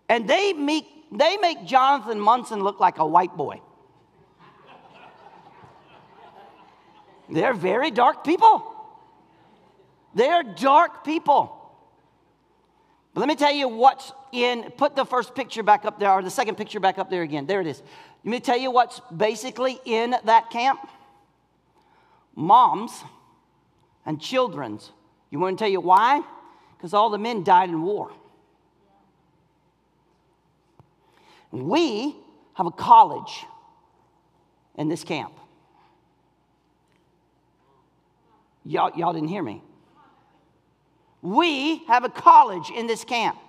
And 0.07 0.27
they 0.27 0.53
make, 0.53 0.85
they 1.11 1.37
make 1.37 1.65
Jonathan 1.65 2.19
Munson 2.19 2.61
look 2.61 2.79
like 2.79 2.99
a 2.99 3.05
white 3.05 3.35
boy. 3.35 3.61
They're 7.29 7.53
very 7.53 7.89
dark 7.89 8.23
people. 8.23 8.71
They're 10.13 10.43
dark 10.43 11.03
people. 11.03 11.62
But 13.13 13.21
let 13.21 13.29
me 13.29 13.35
tell 13.35 13.51
you 13.51 13.67
what's 13.67 14.11
in, 14.31 14.71
put 14.77 14.95
the 14.95 15.05
first 15.05 15.35
picture 15.35 15.61
back 15.61 15.85
up 15.85 15.99
there, 15.99 16.11
or 16.11 16.23
the 16.23 16.31
second 16.31 16.55
picture 16.55 16.79
back 16.79 16.97
up 16.97 17.09
there 17.09 17.21
again. 17.21 17.45
There 17.45 17.61
it 17.61 17.67
is. 17.67 17.81
Let 18.23 18.31
me 18.31 18.39
tell 18.39 18.57
you 18.57 18.71
what's 18.71 19.01
basically 19.15 19.79
in 19.85 20.15
that 20.25 20.49
camp 20.49 20.79
moms 22.35 23.03
and 24.05 24.19
children's. 24.19 24.91
You 25.29 25.39
want 25.39 25.57
to 25.57 25.63
tell 25.63 25.71
you 25.71 25.81
why? 25.81 26.21
Because 26.75 26.93
all 26.93 27.09
the 27.09 27.17
men 27.17 27.43
died 27.43 27.69
in 27.69 27.81
war. 27.83 28.11
We 31.51 32.15
have 32.55 32.65
a 32.65 32.71
college 32.71 33.45
in 34.75 34.89
this 34.89 35.03
camp. 35.03 35.33
Y'all, 38.65 38.91
y'all 38.97 39.13
didn't 39.13 39.27
hear 39.27 39.43
me. 39.43 39.61
We 41.23 41.85
have 41.85 42.03
a 42.03 42.09
college 42.09 42.69
in 42.69 42.85
this 42.85 43.03
camp. 43.03 43.39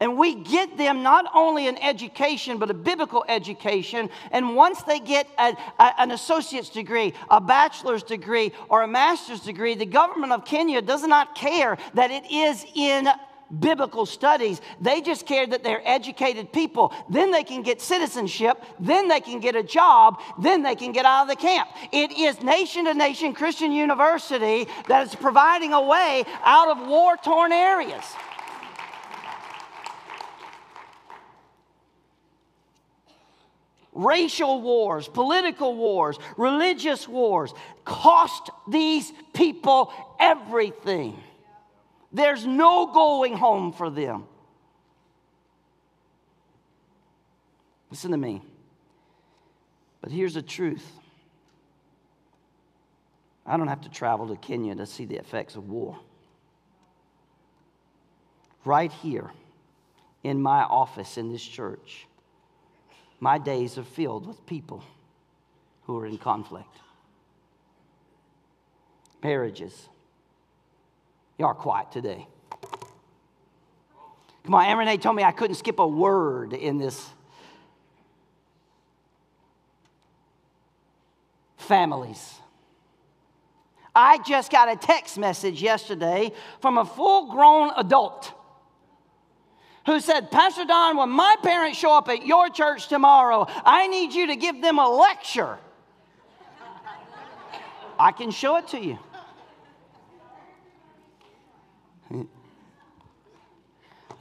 And 0.00 0.18
we 0.18 0.34
get 0.34 0.76
them 0.76 1.02
not 1.02 1.24
only 1.34 1.66
an 1.66 1.78
education, 1.78 2.58
but 2.58 2.70
a 2.70 2.74
biblical 2.74 3.24
education. 3.26 4.10
And 4.32 4.54
once 4.54 4.82
they 4.82 5.00
get 5.00 5.26
a, 5.38 5.56
a, 5.78 5.94
an 5.98 6.10
associate's 6.10 6.68
degree, 6.68 7.14
a 7.30 7.40
bachelor's 7.40 8.02
degree, 8.02 8.52
or 8.68 8.82
a 8.82 8.88
master's 8.88 9.40
degree, 9.40 9.74
the 9.74 9.86
government 9.86 10.32
of 10.32 10.44
Kenya 10.44 10.82
does 10.82 11.04
not 11.04 11.34
care 11.34 11.78
that 11.94 12.10
it 12.10 12.30
is 12.30 12.66
in 12.74 13.08
biblical 13.60 14.06
studies. 14.06 14.60
They 14.80 15.00
just 15.00 15.26
care 15.26 15.46
that 15.46 15.62
they're 15.62 15.82
educated 15.84 16.52
people. 16.52 16.92
Then 17.08 17.30
they 17.30 17.44
can 17.44 17.62
get 17.62 17.80
citizenship. 17.80 18.62
Then 18.80 19.08
they 19.08 19.20
can 19.20 19.40
get 19.40 19.56
a 19.56 19.62
job. 19.62 20.20
Then 20.40 20.62
they 20.62 20.74
can 20.74 20.92
get 20.92 21.04
out 21.04 21.22
of 21.22 21.28
the 21.28 21.36
camp. 21.36 21.68
It 21.92 22.12
is 22.12 22.42
nation 22.42 22.86
to 22.86 22.94
nation 22.94 23.34
Christian 23.34 23.72
university 23.72 24.66
that 24.88 25.06
is 25.06 25.14
providing 25.14 25.72
a 25.72 25.82
way 25.82 26.24
out 26.44 26.68
of 26.68 26.88
war 26.88 27.16
torn 27.16 27.52
areas. 27.52 28.04
racial 33.94 34.60
wars, 34.60 35.08
political 35.08 35.76
wars, 35.76 36.18
religious 36.36 37.08
wars 37.08 37.54
cost 37.84 38.50
these 38.68 39.12
people 39.32 39.92
everything. 40.18 41.16
There's 42.14 42.46
no 42.46 42.86
going 42.86 43.36
home 43.36 43.72
for 43.72 43.90
them. 43.90 44.24
Listen 47.90 48.12
to 48.12 48.16
me. 48.16 48.40
But 50.00 50.12
here's 50.12 50.34
the 50.34 50.42
truth 50.42 50.86
I 53.44 53.56
don't 53.56 53.66
have 53.66 53.80
to 53.82 53.90
travel 53.90 54.28
to 54.28 54.36
Kenya 54.36 54.76
to 54.76 54.86
see 54.86 55.06
the 55.06 55.16
effects 55.16 55.56
of 55.56 55.68
war. 55.68 55.98
Right 58.64 58.92
here 58.92 59.32
in 60.22 60.40
my 60.40 60.62
office 60.62 61.18
in 61.18 61.32
this 61.32 61.44
church, 61.44 62.06
my 63.18 63.38
days 63.38 63.76
are 63.76 63.84
filled 63.84 64.26
with 64.26 64.46
people 64.46 64.84
who 65.82 65.98
are 65.98 66.06
in 66.06 66.16
conflict. 66.16 66.76
Marriages, 69.22 69.88
Y'all 71.38 71.48
are 71.48 71.54
quiet 71.54 71.90
today. 71.90 72.26
Come 74.44 74.54
on, 74.54 74.78
Renee 74.78 74.98
told 74.98 75.16
me 75.16 75.24
I 75.24 75.32
couldn't 75.32 75.56
skip 75.56 75.78
a 75.78 75.86
word 75.86 76.52
in 76.52 76.78
this. 76.78 77.08
Families. 81.56 82.34
I 83.94 84.18
just 84.18 84.50
got 84.50 84.70
a 84.70 84.76
text 84.76 85.16
message 85.16 85.62
yesterday 85.62 86.32
from 86.60 86.78
a 86.78 86.84
full 86.84 87.30
grown 87.30 87.70
adult 87.76 88.32
who 89.86 90.00
said, 90.00 90.30
Pastor 90.30 90.64
Don, 90.64 90.96
when 90.96 91.10
my 91.10 91.36
parents 91.42 91.78
show 91.78 91.96
up 91.96 92.08
at 92.08 92.26
your 92.26 92.48
church 92.48 92.88
tomorrow, 92.88 93.46
I 93.64 93.86
need 93.86 94.12
you 94.12 94.28
to 94.28 94.36
give 94.36 94.60
them 94.60 94.78
a 94.78 94.88
lecture. 94.88 95.58
I 97.98 98.12
can 98.12 98.30
show 98.30 98.56
it 98.56 98.68
to 98.68 98.80
you. 98.80 98.98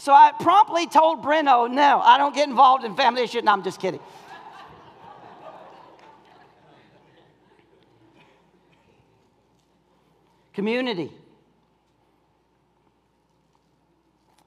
So 0.04 0.12
I 0.12 0.34
promptly 0.38 0.86
told 0.86 1.24
Breno, 1.24 1.72
no, 1.72 2.02
I 2.02 2.18
don't 2.18 2.36
get 2.36 2.50
involved 2.50 2.84
in 2.84 2.94
family 2.94 3.24
issues. 3.24 3.42
No, 3.42 3.54
I'm 3.54 3.64
just 3.64 3.80
kidding. 3.80 4.02
Community. 10.52 11.10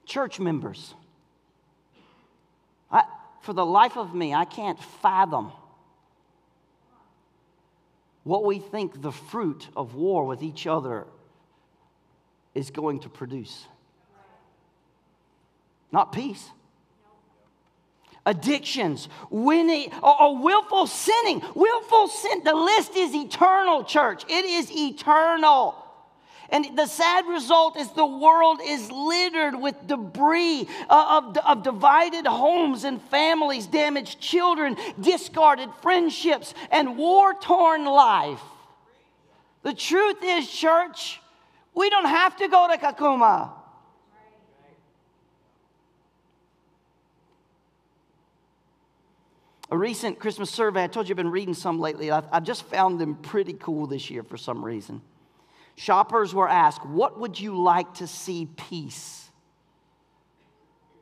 Church 0.05 0.39
members. 0.39 0.93
I, 2.91 3.05
for 3.41 3.53
the 3.53 3.65
life 3.65 3.97
of 3.97 4.13
me, 4.13 4.35
I 4.35 4.45
can't 4.45 4.79
fathom 5.01 5.51
what 8.23 8.45
we 8.45 8.59
think 8.59 9.01
the 9.01 9.11
fruit 9.11 9.69
of 9.75 9.95
war 9.95 10.27
with 10.27 10.43
each 10.43 10.67
other 10.67 11.07
is 12.53 12.69
going 12.69 12.99
to 12.99 13.09
produce 13.09 13.65
not 15.91 16.11
peace. 16.11 16.49
Addictions, 18.25 19.07
winning, 19.29 19.91
or, 20.03 20.21
or 20.21 20.37
willful 20.37 20.85
sinning. 20.85 21.41
Willful 21.55 22.09
sin, 22.09 22.43
the 22.43 22.55
list 22.55 22.95
is 22.95 23.15
eternal, 23.15 23.85
church. 23.85 24.25
It 24.27 24.43
is 24.45 24.69
eternal. 24.71 25.83
And 26.49 26.77
the 26.77 26.85
sad 26.85 27.25
result 27.27 27.77
is 27.77 27.89
the 27.91 28.05
world 28.05 28.59
is 28.63 28.91
littered 28.91 29.55
with 29.55 29.75
debris 29.85 30.67
uh, 30.89 31.21
of, 31.21 31.37
of 31.37 31.63
divided 31.63 32.25
homes 32.25 32.85
and 32.85 33.01
families, 33.01 33.67
damaged 33.67 34.19
children, 34.19 34.77
discarded 34.99 35.69
friendships, 35.81 36.53
and 36.71 36.97
war 36.97 37.33
torn 37.33 37.85
life. 37.85 38.41
The 39.63 39.73
truth 39.73 40.17
is, 40.23 40.49
church, 40.49 41.19
we 41.73 41.89
don't 41.89 42.05
have 42.05 42.37
to 42.37 42.47
go 42.47 42.67
to 42.71 42.77
Kakuma. 42.77 43.51
A 49.69 49.77
recent 49.77 50.19
Christmas 50.19 50.49
survey, 50.49 50.83
I 50.83 50.87
told 50.87 51.09
you 51.09 51.13
I've 51.13 51.17
been 51.17 51.31
reading 51.31 51.53
some 51.53 51.79
lately. 51.79 52.09
I've, 52.09 52.25
I've 52.31 52.43
just 52.43 52.63
found 52.63 52.99
them 52.99 53.15
pretty 53.15 53.53
cool 53.53 53.85
this 53.85 54.09
year 54.09 54.23
for 54.23 54.37
some 54.37 54.63
reason. 54.63 55.01
Shoppers 55.75 56.33
were 56.33 56.47
asked, 56.47 56.85
What 56.85 57.19
would 57.19 57.39
you 57.39 57.61
like 57.61 57.95
to 57.95 58.07
see 58.07 58.47
peace? 58.55 59.29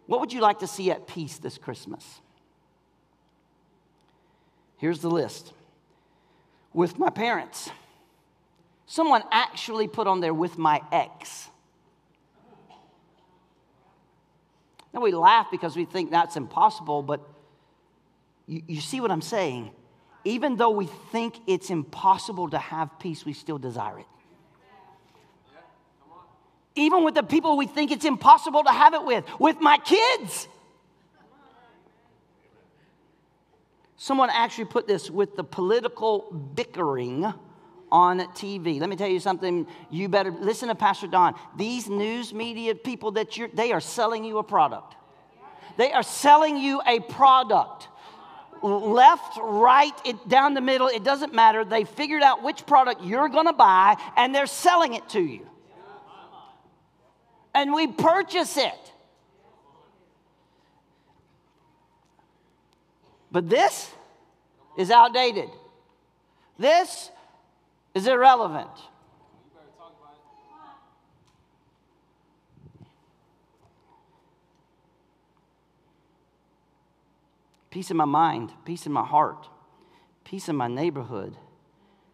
What 0.07 0.19
would 0.19 0.33
you 0.33 0.41
like 0.41 0.59
to 0.59 0.67
see 0.67 0.91
at 0.91 1.07
peace 1.07 1.37
this 1.37 1.57
Christmas? 1.57 2.21
Here's 4.77 4.99
the 4.99 5.09
list 5.09 5.53
with 6.73 6.99
my 6.99 7.09
parents. 7.09 7.69
Someone 8.87 9.23
actually 9.31 9.87
put 9.87 10.07
on 10.07 10.19
there 10.19 10.33
with 10.33 10.57
my 10.57 10.81
ex. 10.91 11.49
Now 14.93 15.01
we 15.01 15.11
laugh 15.11 15.47
because 15.49 15.75
we 15.75 15.85
think 15.85 16.11
that's 16.11 16.35
impossible, 16.35 17.01
but 17.01 17.21
you, 18.47 18.61
you 18.67 18.81
see 18.81 19.01
what 19.01 19.11
I'm 19.11 19.21
saying? 19.21 19.71
Even 20.23 20.55
though 20.55 20.71
we 20.71 20.87
think 21.11 21.35
it's 21.47 21.69
impossible 21.69 22.49
to 22.49 22.57
have 22.57 22.99
peace, 22.99 23.25
we 23.25 23.33
still 23.33 23.57
desire 23.57 23.99
it. 23.99 24.05
Even 26.75 27.03
with 27.05 27.15
the 27.15 27.23
people 27.23 27.55
we 27.57 27.67
think 27.67 27.91
it's 27.91 28.05
impossible 28.05 28.63
to 28.63 28.71
have 28.71 28.93
it 28.93 29.03
with, 29.05 29.23
with 29.39 29.61
my 29.61 29.77
kids. 29.77 30.47
Someone 33.95 34.29
actually 34.29 34.65
put 34.65 34.87
this 34.87 35.09
with 35.09 35.35
the 35.35 35.43
political 35.43 36.31
bickering 36.55 37.33
on 37.91 38.19
TV. 38.33 38.79
Let 38.79 38.89
me 38.89 38.97
tell 38.97 39.07
you 39.07 39.21
something. 39.21 39.67
You 39.89 40.09
better 40.09 40.31
listen 40.31 40.67
to 40.67 40.75
Pastor 40.75 41.07
Don. 41.07 41.33
These 41.55 41.87
news 41.87 42.33
media 42.33 42.75
people 42.75 43.11
that 43.11 43.37
you're, 43.37 43.47
they 43.47 43.71
are 43.71 43.79
selling 43.79 44.25
you 44.25 44.37
a 44.39 44.43
product. 44.43 44.95
They 45.77 45.93
are 45.93 46.03
selling 46.03 46.57
you 46.57 46.81
a 46.85 46.99
product 46.99 47.87
left, 48.65 49.37
right, 49.41 49.93
it, 50.05 50.27
down 50.27 50.53
the 50.53 50.61
middle, 50.61 50.87
it 50.87 51.03
doesn't 51.03 51.33
matter. 51.33 51.63
They 51.63 51.83
figured 51.83 52.23
out 52.23 52.43
which 52.43 52.65
product 52.65 53.03
you're 53.03 53.29
going 53.29 53.45
to 53.45 53.53
buy 53.53 53.95
and 54.17 54.33
they're 54.33 54.47
selling 54.47 54.93
it 54.93 55.07
to 55.09 55.21
you. 55.21 55.47
And 57.53 57.73
we 57.73 57.87
purchase 57.87 58.57
it. 58.57 58.73
But 63.31 63.49
this 63.49 63.91
is 64.77 64.91
outdated. 64.91 65.49
This 66.57 67.09
is 67.93 68.07
irrelevant. 68.07 68.69
Peace 77.75 77.91
in 77.91 77.97
my 77.97 78.05
mind, 78.05 78.53
peace 78.63 78.85
in 78.85 78.93
my 78.93 79.03
heart, 79.03 79.49
peace 80.23 80.47
in 80.47 80.55
my 80.55 80.69
neighborhood. 80.69 81.35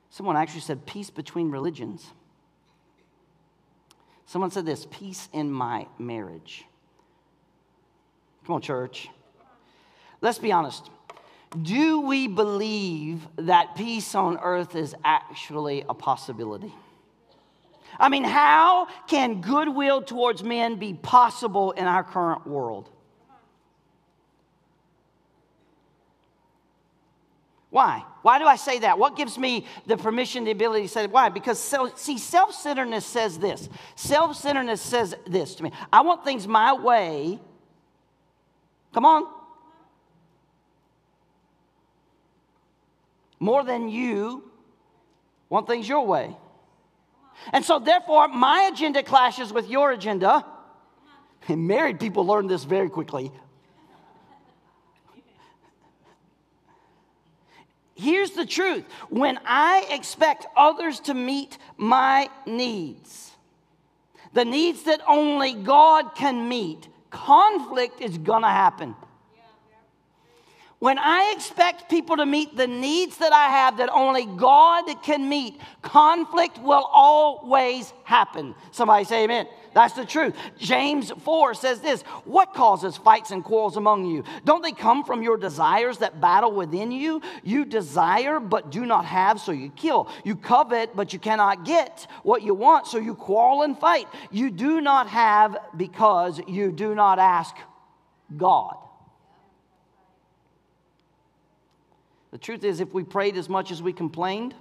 Someone 0.09 0.35
actually 0.35 0.61
said 0.61 0.87
peace 0.87 1.11
between 1.11 1.51
religions. 1.51 2.03
Someone 4.25 4.49
said 4.49 4.65
this 4.65 4.87
peace 4.89 5.29
in 5.31 5.51
my 5.51 5.85
marriage. 5.99 6.65
Come 8.43 8.55
on, 8.55 8.61
church. 8.61 9.09
Let's 10.19 10.39
be 10.39 10.51
honest. 10.51 10.89
Do 11.61 12.01
we 12.01 12.27
believe 12.27 13.27
that 13.35 13.75
peace 13.75 14.15
on 14.15 14.39
earth 14.41 14.75
is 14.75 14.95
actually 15.05 15.85
a 15.87 15.93
possibility? 15.93 16.73
I 17.99 18.09
mean, 18.09 18.23
how 18.23 18.87
can 19.07 19.41
goodwill 19.41 20.01
towards 20.01 20.41
men 20.41 20.77
be 20.77 20.95
possible 20.95 21.69
in 21.73 21.85
our 21.85 22.03
current 22.03 22.47
world? 22.47 22.89
Why? 27.71 28.03
Why 28.21 28.37
do 28.37 28.45
I 28.45 28.57
say 28.57 28.79
that? 28.79 28.99
What 28.99 29.15
gives 29.15 29.37
me 29.37 29.65
the 29.87 29.95
permission, 29.95 30.43
the 30.43 30.51
ability 30.51 30.83
to 30.83 30.89
say? 30.89 31.07
Why? 31.07 31.29
Because, 31.29 31.57
see, 31.95 32.17
self 32.17 32.53
centeredness 32.53 33.05
says 33.05 33.39
this. 33.39 33.69
Self 33.95 34.35
centeredness 34.35 34.81
says 34.81 35.15
this 35.25 35.55
to 35.55 35.63
me 35.63 35.71
I 35.91 36.01
want 36.01 36.23
things 36.23 36.47
my 36.47 36.73
way. 36.73 37.39
Come 38.93 39.05
on. 39.05 39.25
More 43.39 43.63
than 43.63 43.87
you 43.87 44.43
want 45.49 45.65
things 45.65 45.87
your 45.87 46.05
way. 46.05 46.35
And 47.53 47.63
so, 47.63 47.79
therefore, 47.79 48.27
my 48.27 48.69
agenda 48.71 49.01
clashes 49.01 49.53
with 49.53 49.69
your 49.69 49.91
agenda. 49.91 50.45
And 51.47 51.67
married 51.67 52.01
people 52.01 52.25
learn 52.25 52.47
this 52.47 52.65
very 52.65 52.89
quickly. 52.89 53.31
Here's 58.01 58.31
the 58.31 58.47
truth 58.47 58.83
when 59.09 59.39
I 59.45 59.85
expect 59.91 60.47
others 60.57 60.99
to 61.01 61.13
meet 61.13 61.59
my 61.77 62.31
needs, 62.47 63.31
the 64.33 64.43
needs 64.43 64.83
that 64.83 65.01
only 65.07 65.53
God 65.53 66.15
can 66.15 66.49
meet, 66.49 66.87
conflict 67.11 68.01
is 68.01 68.17
gonna 68.17 68.49
happen. 68.49 68.95
When 70.81 70.97
I 70.97 71.31
expect 71.35 71.91
people 71.91 72.17
to 72.17 72.25
meet 72.25 72.57
the 72.57 72.65
needs 72.65 73.17
that 73.17 73.31
I 73.31 73.49
have 73.49 73.77
that 73.77 73.89
only 73.89 74.25
God 74.25 74.85
can 75.03 75.29
meet, 75.29 75.61
conflict 75.83 76.57
will 76.57 76.89
always 76.91 77.93
happen. 78.03 78.55
Somebody 78.71 79.05
say 79.05 79.25
amen. 79.25 79.45
That's 79.75 79.93
the 79.93 80.05
truth. 80.05 80.33
James 80.57 81.11
4 81.11 81.53
says 81.53 81.81
this 81.81 82.01
What 82.25 82.55
causes 82.55 82.97
fights 82.97 83.29
and 83.29 83.43
quarrels 83.43 83.77
among 83.77 84.05
you? 84.05 84.23
Don't 84.43 84.63
they 84.63 84.71
come 84.71 85.03
from 85.03 85.21
your 85.21 85.37
desires 85.37 85.99
that 85.99 86.19
battle 86.19 86.51
within 86.51 86.91
you? 86.91 87.21
You 87.43 87.63
desire 87.63 88.39
but 88.39 88.71
do 88.71 88.83
not 88.83 89.05
have, 89.05 89.39
so 89.39 89.51
you 89.51 89.69
kill. 89.69 90.09
You 90.23 90.35
covet 90.35 90.95
but 90.95 91.13
you 91.13 91.19
cannot 91.19 91.63
get 91.63 92.07
what 92.23 92.41
you 92.41 92.55
want, 92.55 92.87
so 92.87 92.97
you 92.97 93.13
quarrel 93.13 93.61
and 93.61 93.77
fight. 93.77 94.07
You 94.31 94.49
do 94.49 94.81
not 94.81 95.07
have 95.09 95.59
because 95.77 96.41
you 96.47 96.71
do 96.71 96.95
not 96.95 97.19
ask 97.19 97.55
God. 98.35 98.77
The 102.31 102.37
truth 102.37 102.63
is, 102.63 102.79
if 102.79 102.93
we 102.93 103.03
prayed 103.03 103.35
as 103.35 103.49
much 103.49 103.71
as 103.71 103.83
we 103.83 103.91
complained, 103.91 104.55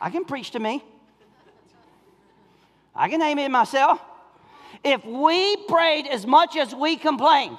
I 0.00 0.08
can 0.10 0.24
preach 0.24 0.52
to 0.52 0.60
me. 0.60 0.82
I 2.94 3.08
can 3.08 3.18
name 3.18 3.38
it 3.38 3.50
myself. 3.50 4.00
If 4.82 5.04
we 5.04 5.56
prayed 5.66 6.06
as 6.06 6.26
much 6.26 6.56
as 6.56 6.74
we 6.74 6.96
complained, 6.96 7.58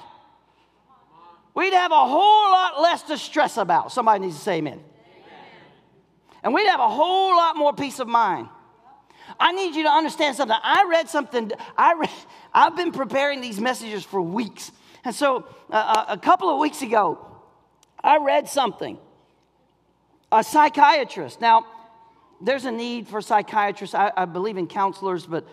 we'd 1.54 1.74
have 1.74 1.92
a 1.92 2.06
whole 2.06 2.50
lot 2.50 2.80
less 2.80 3.02
to 3.02 3.18
stress 3.18 3.58
about. 3.58 3.92
Somebody 3.92 4.24
needs 4.24 4.36
to 4.36 4.42
say 4.42 4.56
amen. 4.56 4.72
amen. 4.72 4.82
And 6.42 6.54
we'd 6.54 6.66
have 6.66 6.80
a 6.80 6.88
whole 6.88 7.36
lot 7.36 7.56
more 7.56 7.72
peace 7.72 8.00
of 8.00 8.08
mind. 8.08 8.48
I 9.38 9.52
need 9.52 9.74
you 9.74 9.84
to 9.84 9.88
understand 9.88 10.36
something. 10.36 10.56
I 10.62 10.84
read 10.88 11.08
something, 11.08 11.52
I 11.76 11.94
read, 11.94 12.10
I've 12.54 12.76
been 12.76 12.92
preparing 12.92 13.40
these 13.40 13.60
messages 13.60 14.04
for 14.04 14.20
weeks. 14.20 14.72
And 15.04 15.14
so 15.14 15.46
uh, 15.70 15.74
uh, 15.74 16.04
a 16.08 16.18
couple 16.18 16.48
of 16.48 16.58
weeks 16.58 16.82
ago, 16.82 17.18
I 18.02 18.18
read 18.18 18.48
something. 18.48 18.98
A 20.30 20.42
psychiatrist. 20.42 21.40
Now, 21.40 21.66
there's 22.40 22.64
a 22.64 22.72
need 22.72 23.08
for 23.08 23.20
psychiatrists. 23.20 23.94
I, 23.94 24.12
I 24.16 24.24
believe 24.24 24.56
in 24.56 24.66
counselors, 24.66 25.26
but 25.26 25.46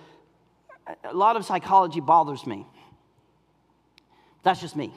a 1.03 1.13
lot 1.13 1.35
of 1.35 1.45
psychology 1.45 1.99
bothers 1.99 2.45
me. 2.47 2.65
That's 4.43 4.61
just 4.61 4.75
me. 4.75 4.93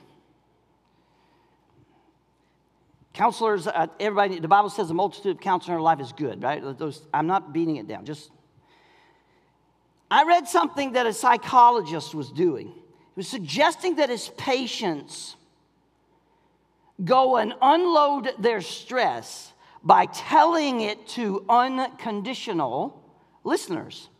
Counselors, 3.12 3.66
uh, 3.66 3.88
everybody, 4.00 4.38
the 4.38 4.48
Bible 4.48 4.70
says 4.70 4.88
a 4.90 4.94
multitude 4.94 5.36
of 5.36 5.40
counselors 5.40 5.68
in 5.68 5.74
our 5.74 5.80
life 5.80 6.00
is 6.00 6.12
good, 6.12 6.42
right? 6.42 6.62
Those, 6.78 7.02
I'm 7.12 7.26
not 7.26 7.52
beating 7.52 7.76
it 7.76 7.86
down. 7.86 8.06
Just, 8.06 8.30
I 10.12 10.24
read 10.24 10.46
something 10.46 10.92
that 10.92 11.06
a 11.06 11.12
psychologist 11.14 12.14
was 12.14 12.30
doing. 12.30 12.66
He 12.66 13.16
was 13.16 13.26
suggesting 13.26 13.96
that 13.96 14.10
his 14.10 14.28
patients 14.36 15.36
go 17.02 17.38
and 17.38 17.54
unload 17.62 18.34
their 18.38 18.60
stress 18.60 19.54
by 19.82 20.04
telling 20.04 20.82
it 20.82 21.08
to 21.08 21.46
unconditional 21.48 23.02
listeners. 23.42 24.10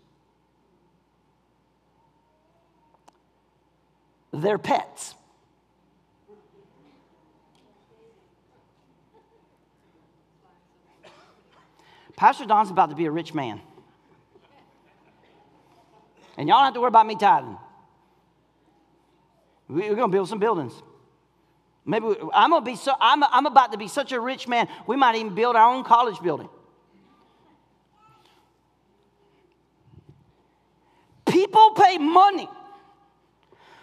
Their 4.33 4.57
pets. 4.57 5.15
Pastor 12.17 12.47
Don's 12.47 12.71
about 12.71 12.89
to 12.89 12.97
be 12.97 13.05
a 13.05 13.11
rich 13.11 13.35
man. 13.35 13.61
And 16.37 16.49
y'all 16.49 16.59
don't 16.59 16.65
have 16.65 16.75
to 16.75 16.81
worry 16.81 16.89
about 16.89 17.07
me 17.07 17.17
tithing. 17.17 17.57
We're 19.69 19.95
going 19.95 20.11
to 20.11 20.15
build 20.15 20.29
some 20.29 20.39
buildings. 20.39 20.73
Maybe 21.85 22.07
we, 22.07 22.17
I'm 22.33 22.51
going 22.51 22.65
to 22.65 22.71
be 22.71 22.77
so, 22.77 22.93
I'm, 23.01 23.25
I'm 23.25 23.47
about 23.47 23.73
to 23.73 23.79
be 23.79 23.89
such 23.89 24.13
a 24.13 24.21
rich 24.21 24.47
man, 24.47 24.69
we 24.87 24.97
might 24.97 25.17
even 25.17 25.35
build 25.35 25.57
our 25.57 25.73
own 25.73 25.85
college 25.85 26.21
building. 26.21 26.49
People 31.27 31.73
pay 31.73 31.99
money 31.99 32.49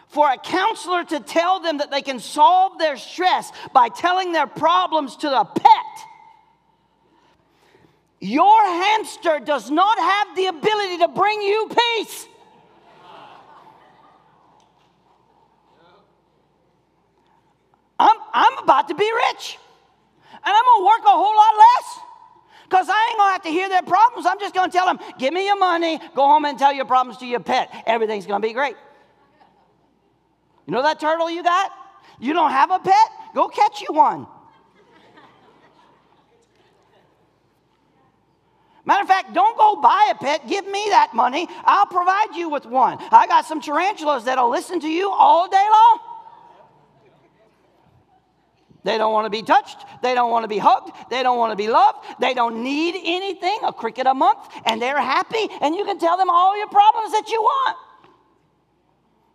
for 0.07 0.31
a 0.31 0.37
counselor 0.37 1.03
to 1.03 1.19
tell 1.19 1.59
them 1.59 1.79
that 1.79 1.91
they 1.91 2.01
can 2.01 2.19
solve 2.19 2.77
their 2.79 2.97
stress 2.97 3.51
by 3.73 3.89
telling 3.89 4.31
their 4.31 4.47
problems 4.47 5.15
to 5.17 5.29
the 5.29 5.43
pet. 5.43 5.69
Your 8.19 8.63
hamster 8.63 9.39
does 9.39 9.71
not 9.71 9.97
have 9.97 10.35
the 10.35 10.47
ability 10.47 10.97
to 10.99 11.07
bring 11.09 11.41
you 11.41 11.69
peace. 11.95 12.27
I'm, 17.99 18.15
I'm 18.33 18.57
about 18.59 18.87
to 18.87 18.95
be 18.95 19.11
rich. 19.29 19.57
And 20.31 20.41
I'm 20.45 20.63
going 20.63 20.81
to 20.81 20.85
work 20.85 21.01
a 21.01 21.17
whole 21.17 21.35
lot 21.35 21.53
less. 21.57 21.99
Because 22.63 22.87
I 22.87 23.07
ain't 23.09 23.17
going 23.17 23.27
to 23.27 23.31
have 23.33 23.41
to 23.43 23.49
hear 23.49 23.67
their 23.67 23.81
problems. 23.81 24.25
I'm 24.25 24.39
just 24.39 24.53
going 24.53 24.69
to 24.69 24.77
tell 24.77 24.85
them, 24.85 24.99
give 25.17 25.33
me 25.33 25.45
your 25.45 25.57
money, 25.57 25.99
go 26.15 26.27
home 26.27 26.45
and 26.45 26.57
tell 26.57 26.71
your 26.71 26.85
problems 26.85 27.17
to 27.19 27.25
your 27.25 27.39
pet. 27.39 27.69
Everything's 27.85 28.25
going 28.25 28.41
to 28.41 28.47
be 28.47 28.53
great. 28.53 28.75
You 30.65 30.73
know 30.73 30.83
that 30.83 30.99
turtle 30.99 31.29
you 31.29 31.43
got? 31.43 31.71
You 32.19 32.33
don't 32.33 32.51
have 32.51 32.69
a 32.69 32.79
pet? 32.79 33.09
Go 33.33 33.47
catch 33.47 33.81
you 33.81 33.93
one. 33.93 34.27
Matter 38.85 39.01
of 39.01 39.07
fact, 39.07 39.33
don't 39.33 39.57
go 39.57 39.81
buy 39.81 40.11
a 40.11 40.15
pet. 40.15 40.47
Give 40.47 40.65
me 40.65 40.87
that 40.89 41.13
money. 41.13 41.47
I'll 41.65 41.85
provide 41.85 42.35
you 42.35 42.49
with 42.49 42.65
one. 42.65 42.97
I 43.11 43.27
got 43.27 43.45
some 43.45 43.61
tarantulas 43.61 44.25
that'll 44.25 44.49
listen 44.49 44.79
to 44.79 44.87
you 44.87 45.09
all 45.11 45.49
day 45.49 45.65
long. 45.71 46.08
They 48.83 48.97
don't 48.97 49.11
want 49.11 49.25
to 49.25 49.29
be 49.29 49.43
touched. 49.43 49.85
They 50.01 50.13
don't 50.13 50.31
want 50.31 50.43
to 50.43 50.47
be 50.47 50.57
hugged. 50.57 50.91
They 51.09 51.21
don't 51.21 51.37
want 51.37 51.51
to 51.51 51.57
be 51.57 51.67
loved. 51.67 52.05
They 52.19 52.33
don't 52.33 52.63
need 52.63 52.95
anything, 53.03 53.59
a 53.63 53.73
cricket 53.73 54.07
a 54.07 54.13
month, 54.13 54.39
and 54.65 54.81
they're 54.81 55.01
happy, 55.01 55.49
and 55.61 55.75
you 55.75 55.83
can 55.85 55.99
tell 55.99 56.17
them 56.17 56.29
all 56.29 56.57
your 56.57 56.69
problems 56.69 57.11
that 57.11 57.29
you 57.29 57.41
want. 57.41 57.77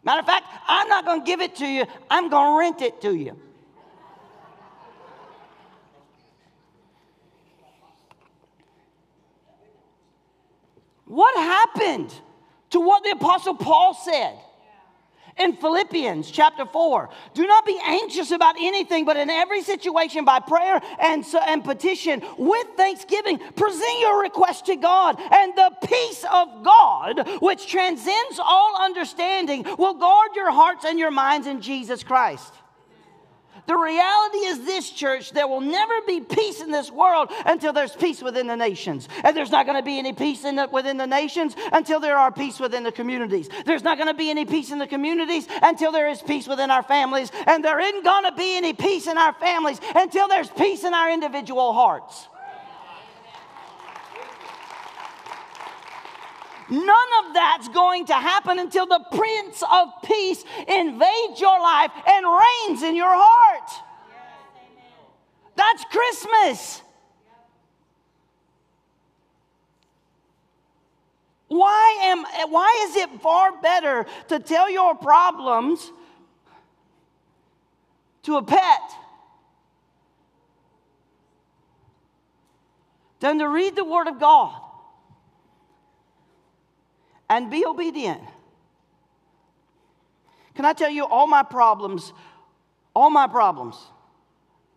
Matter 0.02 0.20
of 0.20 0.26
fact, 0.26 0.46
I'm 0.66 0.88
not 0.88 1.04
going 1.04 1.20
to 1.20 1.26
give 1.26 1.40
it 1.40 1.56
to 1.56 1.66
you, 1.66 1.84
I'm 2.10 2.28
going 2.28 2.52
to 2.52 2.58
rent 2.58 2.82
it 2.82 3.00
to 3.02 3.14
you. 3.14 3.38
What 11.06 11.36
happened 11.36 12.12
to 12.70 12.80
what 12.80 13.04
the 13.04 13.10
Apostle 13.10 13.54
Paul 13.54 13.94
said? 13.94 14.36
In 15.38 15.54
Philippians 15.56 16.30
chapter 16.30 16.64
4. 16.64 17.08
Do 17.34 17.46
not 17.46 17.66
be 17.66 17.78
anxious 17.82 18.30
about 18.30 18.56
anything, 18.58 19.04
but 19.04 19.16
in 19.16 19.30
every 19.30 19.62
situation, 19.62 20.24
by 20.24 20.40
prayer 20.40 20.80
and, 21.00 21.24
and 21.46 21.64
petition, 21.64 22.22
with 22.38 22.66
thanksgiving, 22.76 23.38
present 23.38 24.00
your 24.00 24.20
request 24.22 24.66
to 24.66 24.76
God. 24.76 25.20
And 25.20 25.54
the 25.54 25.70
peace 25.86 26.24
of 26.32 26.64
God, 26.64 27.40
which 27.40 27.66
transcends 27.66 28.38
all 28.38 28.76
understanding, 28.80 29.64
will 29.78 29.94
guard 29.94 30.30
your 30.34 30.50
hearts 30.50 30.84
and 30.84 30.98
your 30.98 31.10
minds 31.10 31.46
in 31.46 31.60
Jesus 31.60 32.02
Christ. 32.02 32.52
The 33.66 33.76
reality 33.76 34.38
is 34.38 34.64
this, 34.64 34.90
church, 34.90 35.30
there 35.30 35.48
will 35.48 35.62
never 35.62 35.94
be 36.06 36.20
peace 36.20 36.60
in 36.60 36.70
this 36.70 36.90
world 36.90 37.30
until 37.46 37.72
there's 37.72 37.96
peace 37.96 38.20
within 38.20 38.46
the 38.46 38.56
nations. 38.56 39.08
And 39.22 39.34
there's 39.34 39.50
not 39.50 39.64
going 39.64 39.78
to 39.78 39.84
be 39.84 39.98
any 39.98 40.12
peace 40.12 40.42
the, 40.42 40.68
within 40.70 40.98
the 40.98 41.06
nations 41.06 41.56
until 41.72 41.98
there 41.98 42.18
are 42.18 42.30
peace 42.30 42.60
within 42.60 42.82
the 42.82 42.92
communities. 42.92 43.48
There's 43.64 43.82
not 43.82 43.96
going 43.96 44.08
to 44.08 44.14
be 44.14 44.28
any 44.28 44.44
peace 44.44 44.70
in 44.70 44.78
the 44.78 44.86
communities 44.86 45.46
until 45.62 45.92
there 45.92 46.10
is 46.10 46.20
peace 46.20 46.46
within 46.46 46.70
our 46.70 46.82
families. 46.82 47.30
And 47.46 47.64
there 47.64 47.80
isn't 47.80 48.04
going 48.04 48.24
to 48.24 48.32
be 48.32 48.56
any 48.56 48.74
peace 48.74 49.06
in 49.06 49.16
our 49.16 49.32
families 49.32 49.80
until 49.94 50.28
there's 50.28 50.50
peace 50.50 50.84
in 50.84 50.92
our 50.92 51.10
individual 51.10 51.72
hearts. 51.72 52.28
None 56.70 57.08
of 57.24 57.34
that's 57.34 57.68
going 57.68 58.06
to 58.06 58.14
happen 58.14 58.58
until 58.58 58.86
the 58.86 59.04
Prince 59.12 59.62
of 59.70 59.88
Peace 60.02 60.42
invades 60.66 61.40
your 61.40 61.60
life 61.60 61.90
and 62.08 62.26
reigns 62.26 62.82
in 62.82 62.96
your 62.96 63.12
heart. 63.12 63.70
That's 65.56 65.84
Christmas. 65.84 66.82
Why, 71.48 71.98
am, 72.04 72.24
why 72.50 72.88
is 72.88 72.96
it 72.96 73.20
far 73.20 73.60
better 73.60 74.06
to 74.28 74.40
tell 74.40 74.68
your 74.70 74.94
problems 74.94 75.92
to 78.24 78.36
a 78.38 78.42
pet 78.42 78.80
than 83.20 83.38
to 83.38 83.48
read 83.48 83.76
the 83.76 83.84
Word 83.84 84.08
of 84.08 84.18
God? 84.18 84.63
And 87.28 87.50
be 87.50 87.64
obedient. 87.64 88.20
Can 90.54 90.64
I 90.64 90.72
tell 90.72 90.90
you, 90.90 91.04
all 91.04 91.26
my 91.26 91.42
problems, 91.42 92.12
all 92.94 93.10
my 93.10 93.26
problems, 93.26 93.76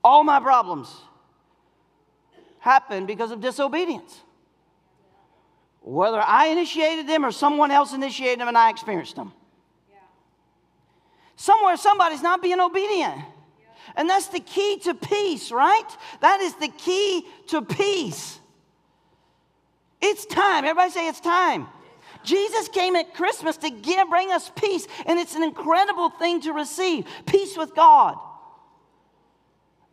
all 0.03 0.23
my 0.23 0.39
problems 0.39 0.93
happen 2.59 3.05
because 3.05 3.31
of 3.31 3.41
disobedience. 3.41 4.21
Whether 5.81 6.19
I 6.19 6.47
initiated 6.47 7.07
them 7.07 7.23
or 7.23 7.31
someone 7.31 7.71
else 7.71 7.93
initiated 7.93 8.39
them 8.39 8.47
and 8.47 8.57
I 8.57 8.69
experienced 8.69 9.15
them. 9.15 9.31
Somewhere 11.35 11.77
somebody's 11.77 12.23
not 12.23 12.41
being 12.41 12.59
obedient. 12.59 13.21
And 13.95 14.09
that's 14.09 14.27
the 14.27 14.39
key 14.39 14.79
to 14.83 14.93
peace, 14.95 15.51
right? 15.51 15.87
That 16.19 16.41
is 16.41 16.55
the 16.55 16.67
key 16.67 17.25
to 17.47 17.61
peace. 17.61 18.39
It's 20.01 20.25
time. 20.25 20.65
Everybody 20.65 20.91
say 20.91 21.07
it's 21.07 21.19
time. 21.19 21.67
Jesus 22.27 22.67
came 22.67 22.97
at 22.97 23.13
Christmas 23.13 23.55
to 23.57 23.69
give, 23.69 24.09
bring 24.09 24.31
us 24.31 24.51
peace, 24.53 24.85
and 25.05 25.17
it's 25.17 25.33
an 25.33 25.43
incredible 25.43 26.09
thing 26.09 26.41
to 26.41 26.51
receive 26.51 27.05
peace 27.25 27.55
with 27.55 27.73
God, 27.73 28.19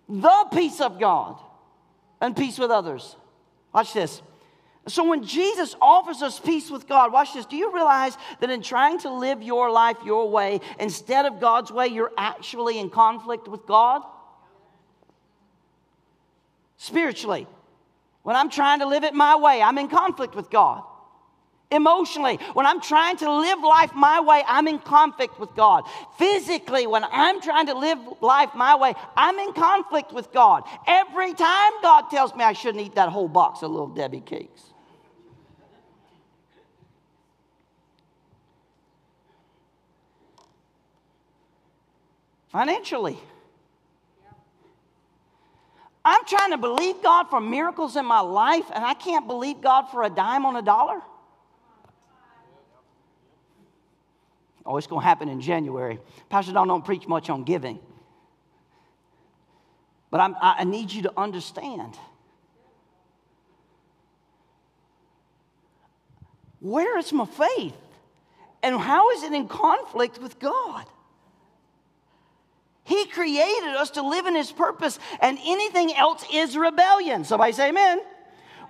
the 0.08 0.46
peace 0.52 0.80
of 0.80 0.98
God, 0.98 1.38
and 2.20 2.36
peace 2.36 2.58
with 2.58 2.72
others. 2.72 3.14
Watch 3.72 3.92
this. 3.94 4.20
So, 4.88 5.08
when 5.08 5.22
Jesus 5.22 5.76
offers 5.80 6.22
us 6.22 6.40
peace 6.40 6.70
with 6.70 6.88
God, 6.88 7.12
watch 7.12 7.32
this. 7.32 7.46
Do 7.46 7.56
you 7.56 7.72
realize 7.72 8.18
that 8.40 8.50
in 8.50 8.62
trying 8.62 8.98
to 9.00 9.12
live 9.12 9.40
your 9.40 9.70
life 9.70 9.96
your 10.04 10.28
way 10.28 10.60
instead 10.80 11.26
of 11.26 11.40
God's 11.40 11.70
way, 11.70 11.86
you're 11.86 12.12
actually 12.18 12.80
in 12.80 12.90
conflict 12.90 13.46
with 13.46 13.64
God? 13.64 14.02
Spiritually, 16.78 17.46
when 18.24 18.34
I'm 18.34 18.50
trying 18.50 18.80
to 18.80 18.86
live 18.86 19.04
it 19.04 19.14
my 19.14 19.36
way, 19.36 19.62
I'm 19.62 19.78
in 19.78 19.88
conflict 19.88 20.34
with 20.34 20.50
God 20.50 20.82
emotionally. 21.70 22.38
When 22.52 22.66
I'm 22.66 22.80
trying 22.80 23.16
to 23.18 23.32
live 23.32 23.60
life 23.60 23.94
my 23.94 24.20
way, 24.20 24.42
I'm 24.46 24.68
in 24.68 24.78
conflict 24.78 25.38
with 25.38 25.54
God. 25.54 25.84
Physically, 26.18 26.86
when 26.86 27.04
I'm 27.04 27.40
trying 27.40 27.66
to 27.66 27.74
live 27.74 27.98
life 28.20 28.54
my 28.54 28.76
way, 28.76 28.94
I'm 29.16 29.38
in 29.38 29.52
conflict 29.52 30.12
with 30.12 30.32
God. 30.32 30.64
Every 30.86 31.34
time 31.34 31.72
God 31.82 32.10
tells 32.10 32.34
me 32.34 32.44
I 32.44 32.52
shouldn't 32.52 32.84
eat 32.84 32.94
that 32.94 33.08
whole 33.08 33.28
box 33.28 33.62
of 33.62 33.70
little 33.70 33.88
Debbie 33.88 34.20
cakes. 34.20 34.62
Financially. 42.48 43.18
I'm 46.04 46.24
trying 46.26 46.50
to 46.50 46.58
believe 46.58 47.02
God 47.02 47.24
for 47.30 47.40
miracles 47.40 47.96
in 47.96 48.04
my 48.04 48.20
life, 48.20 48.66
and 48.72 48.84
I 48.84 48.94
can't 48.94 49.26
believe 49.26 49.60
God 49.60 49.86
for 49.86 50.04
a 50.04 50.10
dime 50.10 50.44
on 50.46 50.54
a 50.54 50.62
dollar. 50.62 51.00
Oh, 54.66 54.76
it's 54.76 54.86
going 54.86 55.02
to 55.02 55.06
happen 55.06 55.28
in 55.28 55.40
January. 55.40 55.98
Pastor 56.30 56.52
Don 56.52 56.68
don't 56.68 56.84
preach 56.84 57.06
much 57.06 57.28
on 57.28 57.44
giving. 57.44 57.78
But 60.10 60.20
I'm, 60.20 60.36
i 60.40 60.64
need 60.64 60.92
you 60.92 61.02
to 61.02 61.12
understand. 61.16 61.98
Where 66.60 66.98
is 66.98 67.12
my 67.12 67.26
faith? 67.26 67.74
And 68.62 68.78
how 68.78 69.10
is 69.10 69.22
it 69.22 69.32
in 69.32 69.48
conflict 69.48 70.18
with 70.18 70.38
God? 70.38 70.86
He 72.84 73.06
created 73.06 73.74
us 73.76 73.90
to 73.90 74.02
live 74.02 74.26
in 74.26 74.34
His 74.34 74.52
purpose, 74.52 74.98
and 75.20 75.38
anything 75.44 75.94
else 75.94 76.24
is 76.32 76.56
rebellion. 76.56 77.24
Somebody 77.24 77.52
say 77.52 77.68
amen. 77.68 78.00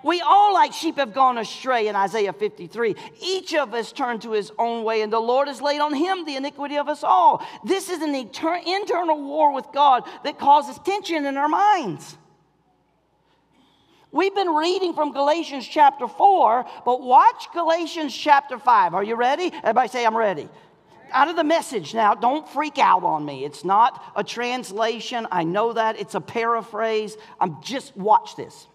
We 0.05 0.21
all, 0.21 0.53
like 0.53 0.75
sheep, 0.75 0.97
have 0.97 1.15
gone 1.15 1.39
astray 1.39 1.89
in 1.89 1.97
Isaiah 1.97 2.35
53. 2.35 2.95
Each 3.21 3.55
of 3.55 3.73
us 3.73 3.91
turned 3.91 4.21
to 4.23 4.33
his 4.33 4.53
own 4.59 4.85
way, 4.85 5.01
and 5.01 5.11
the 5.11 5.19
Lord 5.19 5.49
has 5.49 5.63
laid 5.63 5.81
on 5.81 5.95
him 5.95 6.27
the 6.27 6.37
iniquity 6.37 6.77
of 6.77 6.91
us 6.91 7.03
all. 7.03 7.45
This 7.65 7.89
is 7.89 8.03
an 8.03 8.15
internal 8.15 9.23
war 9.23 9.55
with 9.55 9.67
God 9.73 10.05
that 10.23 10.39
causes 10.39 10.79
tension 10.85 11.25
in 11.25 11.39
our 11.39 11.49
minds. 11.49 12.19
We've 14.13 14.35
been 14.35 14.55
reading 14.55 14.93
from 14.93 15.13
Galatians 15.13 15.67
chapter 15.67 16.07
4, 16.07 16.67
but 16.85 17.01
watch 17.01 17.49
Galatians 17.55 18.15
chapter 18.15 18.59
5. 18.59 18.93
Are 18.93 19.03
you 19.03 19.17
ready? 19.17 19.51
Everybody 19.55 19.89
say, 19.89 20.05
I'm 20.05 20.17
ready 20.17 20.49
out 21.13 21.29
of 21.29 21.37
the 21.37 21.45
message 21.45 21.95
now. 21.95 22.15
Don't 22.15 22.47
freak 22.49 22.79
out 22.79 23.05
on 23.05 23.25
me. 23.25 23.45
It's 23.45 23.65
not 23.65 24.05
a 24.17 24.25
translation. 24.25 25.27
I 25.31 25.45
know 25.45 25.73
that. 25.73 25.99
It's 25.99 26.15
a 26.15 26.21
paraphrase. 26.21 27.17
I'm 27.41 27.63
just 27.63 27.97
watch 27.97 28.37
this. 28.37 28.67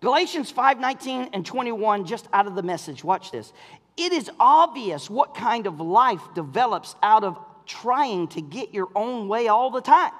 Galatians 0.00 0.50
5:19 0.50 1.30
and 1.32 1.44
21, 1.44 2.06
just 2.06 2.28
out 2.32 2.46
of 2.46 2.54
the 2.54 2.62
message. 2.62 3.04
Watch 3.04 3.30
this. 3.30 3.52
It 3.96 4.12
is 4.12 4.30
obvious 4.40 5.10
what 5.10 5.34
kind 5.34 5.66
of 5.66 5.78
life 5.78 6.22
develops 6.34 6.96
out 7.02 7.22
of 7.22 7.38
trying 7.66 8.28
to 8.28 8.40
get 8.40 8.72
your 8.72 8.88
own 8.94 9.28
way 9.28 9.48
all 9.48 9.70
the 9.70 9.82
time. 9.82 10.12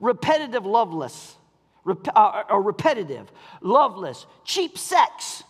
Repetitive, 0.00 0.66
loveless, 0.66 1.36
rep- 1.84 2.08
uh, 2.14 2.42
or 2.50 2.60
repetitive, 2.60 3.30
loveless, 3.60 4.26
cheap 4.44 4.76
sex, 4.76 5.44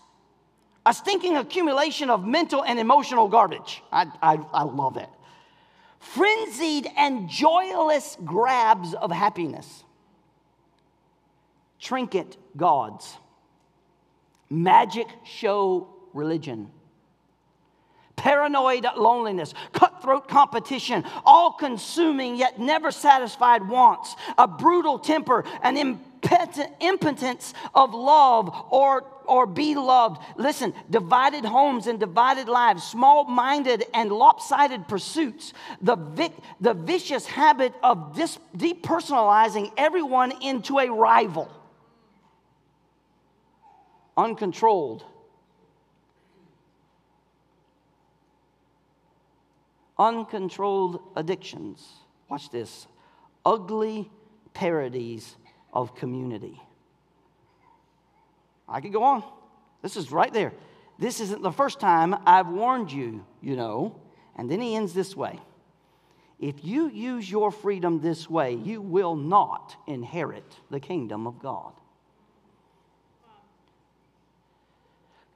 a 0.85 0.93
stinking 0.93 1.37
accumulation 1.37 2.11
of 2.11 2.27
mental 2.27 2.63
and 2.63 2.79
emotional 2.79 3.29
garbage. 3.29 3.83
I, 3.91 4.07
I, 4.23 4.39
I 4.53 4.65
love 4.65 4.99
it. 4.99 5.09
Frenzied 6.01 6.87
and 6.99 7.31
joyless 7.31 8.19
grabs 8.27 8.93
of 8.93 9.11
happiness, 9.11 9.85
trinket 11.81 12.37
gods 12.59 13.17
magic 14.51 15.09
show 15.25 15.89
religion. 16.13 16.71
Paranoid 18.17 18.87
loneliness, 18.97 19.55
cutthroat 19.73 20.29
competition, 20.29 21.05
all 21.27 21.53
consuming 21.53 22.37
yet 22.37 22.61
never 22.61 22.91
satisfied 22.91 23.69
wants, 23.69 24.15
a 24.39 24.47
brutal 24.47 24.99
temper, 24.99 25.45
an 25.63 25.99
impotence 26.81 27.55
of 27.75 27.93
love 27.93 28.55
or, 28.71 29.05
or 29.27 29.47
be 29.47 29.75
loved. 29.75 30.23
Listen, 30.37 30.73
divided 30.89 31.45
homes 31.45 31.89
and 31.89 31.99
divided 31.99 32.49
lives, 32.49 32.85
small 32.85 33.25
minded 33.25 33.85
and 33.93 34.13
lopsided 34.13 34.87
pursuits, 34.87 35.53
the, 35.83 35.97
vic, 35.97 36.33
the 36.61 36.73
vicious 36.73 37.27
habit 37.27 37.75
of 37.83 38.15
dis, 38.15 38.39
depersonalizing 38.57 39.73
everyone 39.77 40.33
into 40.41 40.79
a 40.79 40.89
rival 40.89 41.51
uncontrolled. 44.17 45.05
Uncontrolled 49.99 51.01
addictions. 51.17 51.87
Watch 52.29 52.51
this. 52.51 52.87
Ugly 53.45 54.11
parodies 54.53 55.37
of 55.73 55.95
community. 55.95 56.61
I 58.69 58.81
could 58.81 58.93
go 58.93 59.03
on. 59.03 59.23
This 59.83 59.97
is 59.97 60.11
right 60.11 60.33
there. 60.33 60.53
This 60.99 61.21
isn't 61.21 61.43
the 61.43 61.53
first 61.53 61.81
time 61.81 62.15
I've 62.25 62.49
warned 62.49 62.91
you, 62.91 63.25
you 63.43 63.57
know. 63.57 64.01
And 64.37 64.51
then 64.51 64.61
he 64.61 64.75
ends 64.75 64.95
this 64.95 65.17
way 65.17 65.39
If 66.41 66.65
you 66.65 66.89
use 66.89 67.31
your 67.31 67.51
freedom 67.51 68.01
this 68.01 68.29
way, 68.29 68.55
you 68.55 68.81
will 68.81 69.17
not 69.17 69.77
inherit 69.87 70.59
the 70.71 70.81
kingdom 70.81 71.27
of 71.27 71.39
God. 71.39 71.73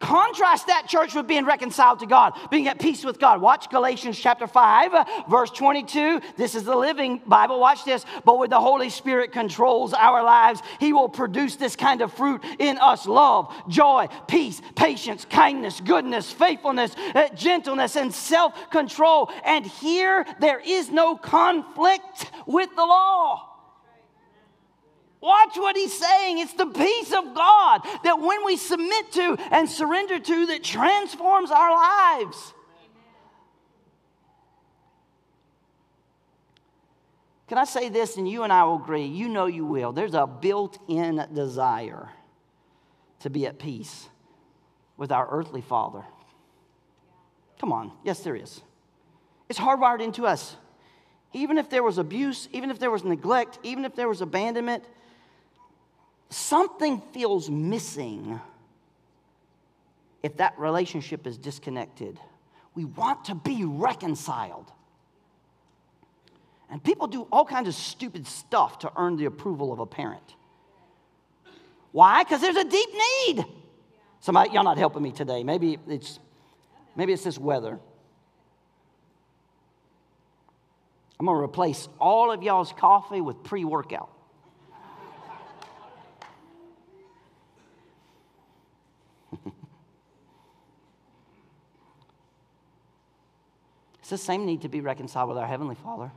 Contrast 0.01 0.69
that 0.69 0.87
church 0.87 1.15
with 1.15 1.27
being 1.27 1.45
reconciled 1.45 1.99
to 1.99 2.07
God, 2.07 2.33
being 2.51 2.69
at 2.69 2.79
peace 2.79 3.05
with 3.05 3.19
God. 3.19 3.41
Watch 3.41 3.69
Galatians 3.69 4.17
chapter 4.17 4.47
5, 4.47 5.27
verse 5.29 5.51
22. 5.51 6.21
This 6.37 6.55
is 6.55 6.63
the 6.63 6.77
living 6.77 7.21
Bible. 7.27 7.59
Watch 7.59 7.85
this. 7.85 8.07
But 8.25 8.39
when 8.39 8.49
the 8.49 8.61
Holy 8.61 8.91
Spirit 8.91 9.33
controls 9.33 9.93
our 9.93 10.23
lives, 10.23 10.63
He 10.79 10.93
will 10.93 11.09
produce 11.09 11.57
this 11.57 11.75
kind 11.75 12.01
of 12.01 12.13
fruit 12.13 12.45
in 12.61 12.79
us 12.79 13.07
love, 13.07 13.53
joy, 13.69 14.07
peace, 14.29 14.63
patience, 14.77 15.25
kindness, 15.25 15.81
goodness, 15.81 16.31
faithfulness, 16.31 16.95
uh, 17.17 17.29
gentleness, 17.35 17.97
and 17.97 18.15
self 18.15 18.71
control. 18.71 19.33
And 19.45 19.67
here 19.67 20.25
there 20.39 20.61
is 20.61 20.91
no 20.91 21.17
conflict 21.17 22.31
with 22.47 22.71
the 22.77 22.87
law. 22.87 23.48
Watch 25.21 25.57
what 25.57 25.77
he's 25.77 25.99
saying. 25.99 26.39
It's 26.39 26.53
the 26.53 26.67
peace 26.67 27.13
of 27.13 27.35
God 27.35 27.81
that 28.05 28.21
when 28.21 28.45
we 28.45 28.57
submit 28.57 29.13
to 29.13 29.37
and 29.51 29.69
surrender 29.69 30.19
to, 30.21 30.47
that 30.47 30.63
transforms 30.63 31.51
our 31.51 31.73
lives. 31.73 32.55
Can 37.49 37.59
I 37.59 37.65
say 37.65 37.89
this 37.89 38.17
and 38.17 38.29
you 38.29 38.43
and 38.43 38.53
I 38.53 38.65
will 38.65 38.77
agree? 38.77 39.07
You 39.07 39.29
know 39.29 39.47
you 39.47 39.65
will. 39.65 39.93
There's 39.93 40.15
a 40.15 40.27
built 40.27 40.79
in 40.87 41.27
desire 41.33 42.11
to 43.21 43.31
be 43.31 43.47
at 43.47 43.59
peace 43.59 44.09
with 44.97 45.11
our 45.11 45.27
earthly 45.31 45.63
father. 45.63 46.05
Come 47.59 47.73
on. 47.73 47.93
Yes, 48.05 48.21
there 48.21 48.37
is. 48.37 48.61
It's 49.49 49.59
hardwired 49.59 50.01
into 50.01 50.27
us. 50.27 50.57
Even 51.33 51.59
if 51.59 51.71
there 51.71 51.83
was 51.83 51.99
abuse, 51.99 52.49
even 52.53 52.71
if 52.71 52.79
there 52.79 52.91
was 52.91 53.03
neglect, 53.03 53.59
even 53.63 53.85
if 53.85 53.95
there 53.95 54.09
was 54.09 54.21
abandonment, 54.21 54.85
something 56.31 57.01
feels 57.13 57.49
missing 57.51 58.41
if 60.23 60.37
that 60.39 60.59
relationship 60.59 61.27
is 61.27 61.39
disconnected. 61.39 62.19
We 62.75 62.85
want 62.85 63.27
to 63.27 63.35
be 63.35 63.65
reconciled. 63.65 64.71
And 66.71 66.83
people 66.83 67.07
do 67.07 67.23
all 67.33 67.45
kinds 67.45 67.69
of 67.69 67.75
stupid 67.75 68.27
stuff 68.27 68.81
to 68.81 68.93
earn 68.97 69.17
the 69.17 69.25
approval 69.25 69.73
of 69.73 69.79
a 69.79 69.87
parent. 69.87 70.35
Why? 71.93 72.23
Because 72.23 72.41
there's 72.41 72.57
a 72.57 72.65
deep 72.65 72.89
need. 72.93 73.45
Somebody, 74.21 74.51
y'all 74.51 74.65
not 74.65 74.77
helping 74.77 75.03
me 75.03 75.13
today. 75.13 75.43
Maybe 75.43 75.79
it's 75.89 76.19
maybe 76.95 77.13
it's 77.13 77.25
this 77.25 77.39
weather. 77.39 77.79
I'm 81.19 81.27
gonna 81.27 81.41
replace 81.41 81.89
all 81.99 82.31
of 82.31 82.43
y'all's 82.43 82.73
coffee 82.73 83.21
with 83.21 83.43
pre-workout. 83.43 84.11
It's 94.09 94.23
the 94.23 94.27
same 94.27 94.47
need 94.47 94.63
to 94.63 94.71
be 94.71 94.81
reconciled 94.81 95.29
with 95.29 95.37
our 95.37 95.47
Heavenly 95.47 95.75
Father. 95.75 96.11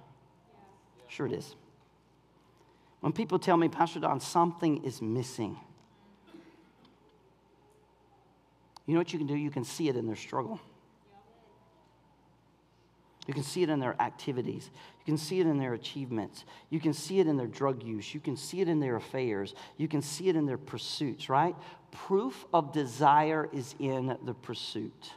Sure, 1.09 1.25
it 1.25 1.33
is. 1.33 1.55
When 3.01 3.11
people 3.11 3.37
tell 3.37 3.57
me, 3.57 3.67
Pastor 3.67 3.99
Don, 3.99 4.21
something 4.21 4.85
is 4.85 5.01
missing, 5.01 5.57
you 8.85 8.93
know 8.93 9.01
what 9.01 9.11
you 9.11 9.19
can 9.19 9.27
do? 9.27 9.35
You 9.35 9.51
can 9.51 9.65
see 9.65 9.89
it 9.89 9.97
in 9.97 10.07
their 10.07 10.15
struggle. 10.15 10.61
You 13.27 13.33
can 13.33 13.43
see 13.43 13.61
it 13.61 13.69
in 13.69 13.81
their 13.81 14.01
activities. 14.01 14.69
You 14.99 15.05
can 15.05 15.17
see 15.17 15.41
it 15.41 15.45
in 15.45 15.57
their 15.57 15.73
achievements. 15.73 16.45
You 16.69 16.79
can 16.79 16.93
see 16.93 17.19
it 17.19 17.27
in 17.27 17.35
their 17.35 17.45
drug 17.45 17.83
use. 17.83 18.13
You 18.13 18.21
can 18.21 18.37
see 18.37 18.61
it 18.61 18.69
in 18.69 18.79
their 18.79 18.95
affairs. 18.95 19.53
You 19.75 19.89
can 19.89 20.01
see 20.01 20.29
it 20.29 20.37
in 20.37 20.45
their 20.45 20.57
pursuits, 20.57 21.27
right? 21.27 21.57
Proof 21.91 22.45
of 22.53 22.71
desire 22.71 23.49
is 23.51 23.75
in 23.79 24.17
the 24.23 24.33
pursuit. 24.33 25.11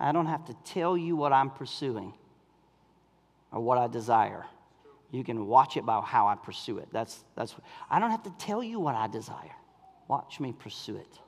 I 0.00 0.12
don't 0.12 0.26
have 0.26 0.46
to 0.46 0.54
tell 0.64 0.96
you 0.96 1.14
what 1.14 1.32
I'm 1.32 1.50
pursuing 1.50 2.14
or 3.52 3.60
what 3.60 3.78
I 3.78 3.86
desire. 3.86 4.46
You 5.10 5.24
can 5.24 5.46
watch 5.46 5.76
it 5.76 5.84
by 5.84 6.00
how 6.00 6.26
I 6.26 6.36
pursue 6.36 6.78
it. 6.78 6.88
That's, 6.92 7.24
that's, 7.36 7.54
I 7.90 7.98
don't 7.98 8.10
have 8.10 8.22
to 8.22 8.32
tell 8.38 8.62
you 8.62 8.80
what 8.80 8.94
I 8.94 9.08
desire. 9.08 9.56
Watch 10.08 10.40
me 10.40 10.52
pursue 10.52 10.96
it. 10.96 11.18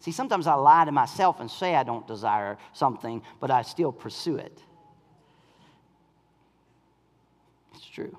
See, 0.00 0.12
sometimes 0.12 0.46
I 0.46 0.54
lie 0.54 0.84
to 0.84 0.92
myself 0.92 1.40
and 1.40 1.50
say 1.50 1.74
I 1.74 1.82
don't 1.82 2.06
desire 2.06 2.56
something, 2.72 3.22
but 3.40 3.50
I 3.50 3.62
still 3.62 3.92
pursue 3.92 4.36
it. 4.36 4.62
It's 7.74 7.86
true. 7.86 8.16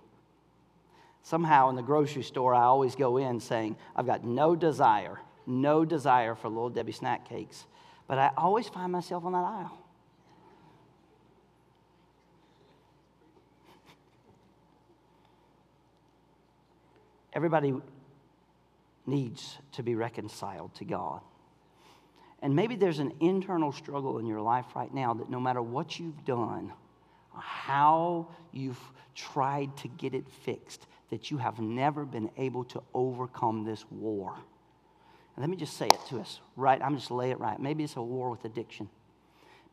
Somehow 1.24 1.70
in 1.70 1.76
the 1.76 1.82
grocery 1.82 2.24
store, 2.24 2.54
I 2.54 2.64
always 2.64 2.96
go 2.96 3.18
in 3.18 3.40
saying, 3.40 3.76
I've 3.96 4.06
got 4.06 4.24
no 4.24 4.56
desire, 4.56 5.20
no 5.46 5.86
desire 5.86 6.36
for 6.36 6.50
little 6.50 6.70
Debbie 6.70 6.92
snack 6.92 7.28
cakes. 7.28 7.66
But 8.10 8.18
I 8.18 8.32
always 8.36 8.68
find 8.68 8.92
myself 8.92 9.24
on 9.24 9.34
that 9.34 9.46
aisle. 9.46 9.78
Everybody 17.34 17.76
needs 19.06 19.60
to 19.74 19.84
be 19.84 19.94
reconciled 19.94 20.74
to 20.76 20.86
God. 20.86 21.22
And 22.42 22.56
maybe 22.56 22.76
there's 22.76 22.98
an 22.98 23.14
internal 23.20 23.72
struggle 23.72 24.18
in 24.18 24.26
your 24.26 24.42
life 24.42 24.66
right 24.76 24.92
now 24.92 25.14
that 25.14 25.30
no 25.30 25.40
matter 25.40 25.62
what 25.62 26.00
you've 26.00 26.26
done, 26.26 26.74
how 27.32 28.30
you've 28.52 28.82
tried 29.14 29.78
to 29.78 29.88
get 29.88 30.16
it 30.16 30.28
fixed, 30.28 30.88
that 31.12 31.30
you 31.30 31.38
have 31.38 31.60
never 31.60 32.06
been 32.06 32.32
able 32.38 32.64
to 32.64 32.82
overcome 32.96 33.66
this 33.66 33.86
war. 33.92 34.36
Let 35.40 35.50
me 35.50 35.56
just 35.56 35.78
say 35.78 35.88
it 35.88 36.00
to 36.10 36.20
us, 36.20 36.42
right? 36.58 36.82
I'm 36.82 36.96
just 36.96 37.12
lay 37.12 37.32
it 37.32 37.40
right. 37.40 37.58
Maybe 37.60 37.86
it's 37.86 37.96
a 37.96 38.02
war 38.02 38.30
with 38.30 38.44
addiction. 38.44 38.90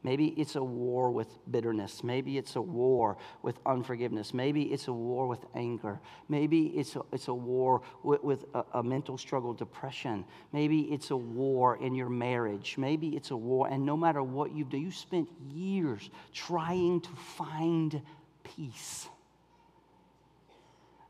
Maybe 0.05 0.29
it's 0.37 0.55
a 0.55 0.63
war 0.63 1.11
with 1.11 1.27
bitterness. 1.51 2.05
Maybe 2.05 2.39
it's 2.39 2.55
a 2.55 2.63
war 2.63 3.17
with 3.43 3.59
unforgiveness. 3.67 4.33
Maybe 4.33 4.63
it's 4.73 4.87
a 4.87 4.93
war 4.93 5.27
with 5.27 5.45
anger. 5.57 5.99
Maybe 6.29 6.67
it's 6.67 6.95
a, 6.95 7.01
it's 7.11 7.27
a 7.27 7.35
war 7.35 7.83
with, 8.05 8.23
with 8.23 8.45
a, 8.55 8.65
a, 8.75 8.83
mental 8.85 9.19
struggle, 9.19 9.53
depression. 9.53 10.25
Maybe 10.53 10.83
it's 10.83 11.11
a 11.11 11.17
war 11.17 11.83
in 11.83 11.97
your 11.97 12.09
marriage. 12.09 12.77
Maybe 12.79 13.17
it's 13.17 13.33
a 13.33 13.37
war, 13.37 13.67
and 13.67 13.85
no 13.85 13.97
matter 13.97 14.23
what 14.23 14.55
you 14.55 14.65
do, 14.65 14.79
you 14.79 14.93
spent 14.93 15.29
years 15.53 16.09
trying 16.33 17.01
to 17.01 17.11
find 17.37 18.01
peace. 18.45 19.09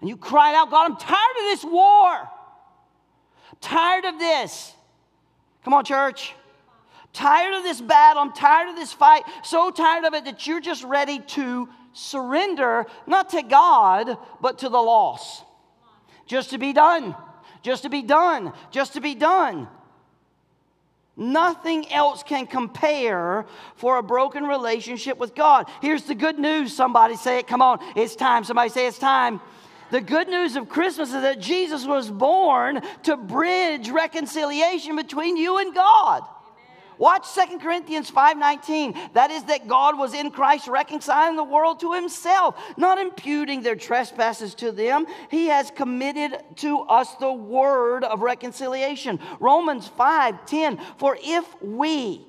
And 0.01 0.09
you 0.09 0.17
cried 0.17 0.55
out, 0.55 0.71
God, 0.71 0.91
I'm 0.91 0.97
tired 0.97 1.37
of 1.37 1.45
this 1.45 1.65
war. 1.65 2.31
Tired 3.61 4.05
of 4.05 4.19
this. 4.19 4.73
Come 5.65 5.75
on, 5.75 5.85
church 5.85 6.35
tired 7.17 7.55
of 7.55 7.63
this 7.63 7.81
battle. 7.81 8.23
I'm 8.23 8.33
tired 8.33 8.69
of 8.69 8.77
this 8.77 8.93
fight. 8.93 9.25
So 9.43 9.71
tired 9.71 10.05
of 10.05 10.13
it 10.13 10.27
that 10.27 10.47
you're 10.47 10.61
just 10.61 10.85
ready 10.85 11.19
to 11.19 11.69
surrender, 11.95 12.85
not 13.07 13.31
to 13.31 13.43
God, 13.43 14.19
but 14.41 14.59
to 14.59 14.69
the 14.69 14.79
loss. 14.79 15.43
Just 16.27 16.51
to 16.51 16.59
be 16.59 16.75
done. 16.75 17.17
Just 17.63 17.85
to 17.85 17.89
be 17.89 18.03
done. 18.03 18.53
Just 18.71 18.93
to 18.93 19.01
be 19.01 19.15
done. 19.15 19.67
Nothing 21.17 21.91
else 21.91 22.23
can 22.23 22.47
compare 22.47 23.47
for 23.77 23.97
a 23.97 24.03
broken 24.03 24.45
relationship 24.45 25.17
with 25.17 25.35
God. 25.35 25.71
Here's 25.81 26.03
the 26.03 26.15
good 26.15 26.39
news. 26.39 26.77
Somebody 26.77 27.17
say 27.17 27.39
it. 27.39 27.47
Come 27.47 27.63
on. 27.63 27.79
It's 27.97 28.15
time. 28.15 28.45
Somebody 28.45 28.69
say 28.69 28.87
it's 28.87 28.99
time. 28.99 29.41
The 29.91 30.01
good 30.01 30.29
news 30.29 30.57
of 30.57 30.69
Christmas 30.69 31.09
is 31.09 31.23
that 31.23 31.41
Jesus 31.41 31.87
was 31.87 32.11
born 32.11 32.83
to 33.05 33.17
bridge 33.17 33.89
reconciliation 33.89 34.97
between 34.97 35.37
you 35.37 35.59
and 35.59 35.75
God. 35.75 36.25
Watch 36.99 37.27
2 37.29 37.61
Corinthians 37.61 38.11
5:19. 38.11 38.99
That 39.13 39.31
is 39.31 39.45
that 39.45 39.69
God 39.69 39.99
was 39.99 40.15
in 40.15 40.31
Christ 40.31 40.67
reconciling 40.67 41.37
the 41.37 41.45
world 41.45 41.81
to 41.81 41.93
himself, 41.93 42.57
not 42.77 42.99
imputing 42.99 43.61
their 43.61 43.77
trespasses 43.77 44.55
to 44.57 44.73
them. 44.73 45.07
He 45.31 45.49
has 45.49 45.71
committed 45.71 46.43
to 46.57 46.81
us 46.81 47.15
the 47.17 47.33
word 47.33 48.03
of 48.03 48.23
reconciliation. 48.23 49.21
Romans 49.41 49.87
5:10. 49.87 50.79
For 50.97 51.19
if 51.23 51.45
we 51.61 52.27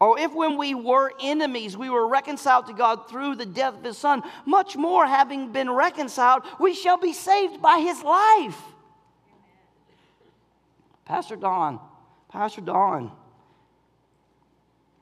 or 0.00 0.18
if 0.18 0.32
when 0.32 0.56
we 0.56 0.74
were 0.74 1.12
enemies, 1.20 1.76
we 1.76 1.90
were 1.90 2.08
reconciled 2.08 2.66
to 2.68 2.72
God 2.72 3.08
through 3.08 3.36
the 3.36 3.44
death 3.44 3.74
of 3.74 3.84
his 3.84 3.98
son, 3.98 4.22
much 4.46 4.74
more 4.74 5.06
having 5.06 5.52
been 5.52 5.70
reconciled, 5.70 6.42
we 6.58 6.74
shall 6.74 6.96
be 6.96 7.12
saved 7.12 7.60
by 7.60 7.78
his 7.78 8.02
life. 8.02 8.58
Pastor 11.04 11.36
Don, 11.36 11.78
Pastor 12.30 12.62
Don, 12.62 13.12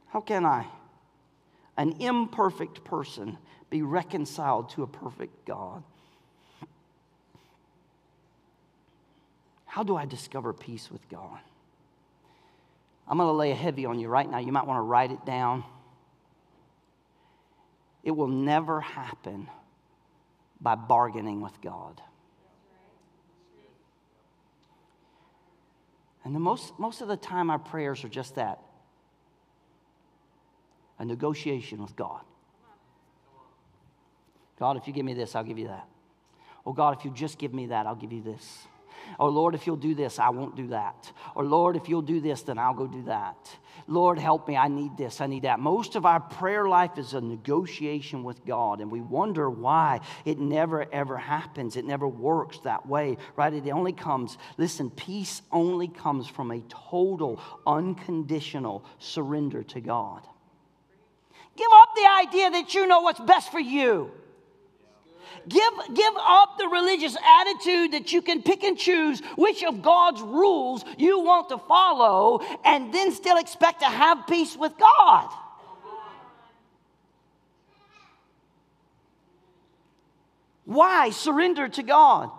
how 0.08 0.20
can 0.20 0.44
I, 0.44 0.66
an 1.76 1.94
imperfect 2.00 2.82
person, 2.82 3.38
be 3.70 3.82
reconciled 3.82 4.70
to 4.70 4.82
a 4.82 4.86
perfect 4.86 5.46
God? 5.46 5.84
How 9.66 9.84
do 9.84 9.96
I 9.96 10.06
discover 10.06 10.52
peace 10.52 10.90
with 10.90 11.08
God? 11.08 11.38
I'm 13.08 13.16
going 13.16 13.28
to 13.28 13.32
lay 13.32 13.52
a 13.52 13.54
heavy 13.54 13.86
on 13.86 13.98
you 13.98 14.08
right 14.08 14.30
now. 14.30 14.38
You 14.38 14.52
might 14.52 14.66
want 14.66 14.78
to 14.78 14.82
write 14.82 15.10
it 15.10 15.24
down. 15.24 15.64
It 18.02 18.10
will 18.10 18.28
never 18.28 18.80
happen 18.80 19.48
by 20.60 20.74
bargaining 20.74 21.40
with 21.40 21.58
God. 21.60 22.02
And 26.24 26.34
the 26.34 26.40
most, 26.40 26.78
most 26.78 27.00
of 27.00 27.08
the 27.08 27.16
time, 27.16 27.48
our 27.48 27.58
prayers 27.58 28.04
are 28.04 28.08
just 28.08 28.34
that 28.34 28.60
a 30.98 31.04
negotiation 31.04 31.80
with 31.80 31.94
God. 31.96 32.20
God, 34.58 34.76
if 34.76 34.86
you 34.86 34.92
give 34.92 35.04
me 35.04 35.14
this, 35.14 35.36
I'll 35.36 35.44
give 35.44 35.58
you 35.58 35.68
that. 35.68 35.86
Oh, 36.66 36.72
God, 36.72 36.98
if 36.98 37.04
you 37.04 37.12
just 37.12 37.38
give 37.38 37.54
me 37.54 37.66
that, 37.66 37.86
I'll 37.86 37.94
give 37.94 38.12
you 38.12 38.20
this. 38.20 38.66
Oh, 39.18 39.28
Lord, 39.28 39.56
if 39.56 39.66
you'll 39.66 39.76
do 39.76 39.96
this, 39.96 40.20
I 40.20 40.28
won't 40.28 40.54
do 40.54 40.68
that. 40.68 41.10
Or, 41.34 41.44
Lord, 41.44 41.74
if 41.74 41.88
you'll 41.88 42.02
do 42.02 42.20
this, 42.20 42.42
then 42.42 42.56
I'll 42.56 42.74
go 42.74 42.86
do 42.86 43.02
that. 43.04 43.36
Lord, 43.88 44.18
help 44.18 44.46
me. 44.46 44.56
I 44.56 44.68
need 44.68 44.96
this. 44.96 45.20
I 45.20 45.26
need 45.26 45.42
that. 45.42 45.58
Most 45.58 45.96
of 45.96 46.06
our 46.06 46.20
prayer 46.20 46.68
life 46.68 46.98
is 46.98 47.14
a 47.14 47.20
negotiation 47.20 48.22
with 48.22 48.44
God, 48.46 48.80
and 48.80 48.92
we 48.92 49.00
wonder 49.00 49.50
why 49.50 50.00
it 50.24 50.38
never, 50.38 50.86
ever 50.92 51.16
happens. 51.16 51.76
It 51.76 51.84
never 51.84 52.06
works 52.06 52.60
that 52.60 52.86
way, 52.86 53.16
right? 53.34 53.52
It 53.52 53.68
only 53.70 53.92
comes, 53.92 54.38
listen, 54.56 54.88
peace 54.88 55.42
only 55.50 55.88
comes 55.88 56.28
from 56.28 56.52
a 56.52 56.60
total, 56.68 57.40
unconditional 57.66 58.84
surrender 58.98 59.64
to 59.64 59.80
God. 59.80 60.22
Give 61.56 61.68
up 61.72 61.88
the 61.96 62.28
idea 62.28 62.50
that 62.50 62.74
you 62.74 62.86
know 62.86 63.00
what's 63.00 63.20
best 63.20 63.50
for 63.50 63.58
you. 63.58 64.12
Give, 65.48 65.72
give 65.94 66.14
up 66.16 66.58
the 66.58 66.68
religious 66.68 67.16
attitude 67.16 67.92
that 67.92 68.12
you 68.12 68.20
can 68.20 68.42
pick 68.42 68.64
and 68.64 68.76
choose 68.78 69.20
which 69.36 69.64
of 69.64 69.82
God's 69.82 70.20
rules 70.20 70.84
you 70.98 71.20
want 71.20 71.48
to 71.48 71.58
follow 71.58 72.40
and 72.64 72.92
then 72.92 73.12
still 73.12 73.38
expect 73.38 73.80
to 73.80 73.86
have 73.86 74.26
peace 74.26 74.56
with 74.56 74.76
God. 74.78 75.30
Why 80.64 81.10
surrender 81.10 81.68
to 81.68 81.82
God? 81.82 82.30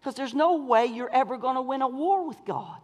Because 0.00 0.14
there's 0.14 0.34
no 0.34 0.64
way 0.64 0.86
you're 0.86 1.12
ever 1.12 1.36
going 1.36 1.56
to 1.56 1.62
win 1.62 1.82
a 1.82 1.88
war 1.88 2.26
with 2.26 2.38
God. 2.46 2.78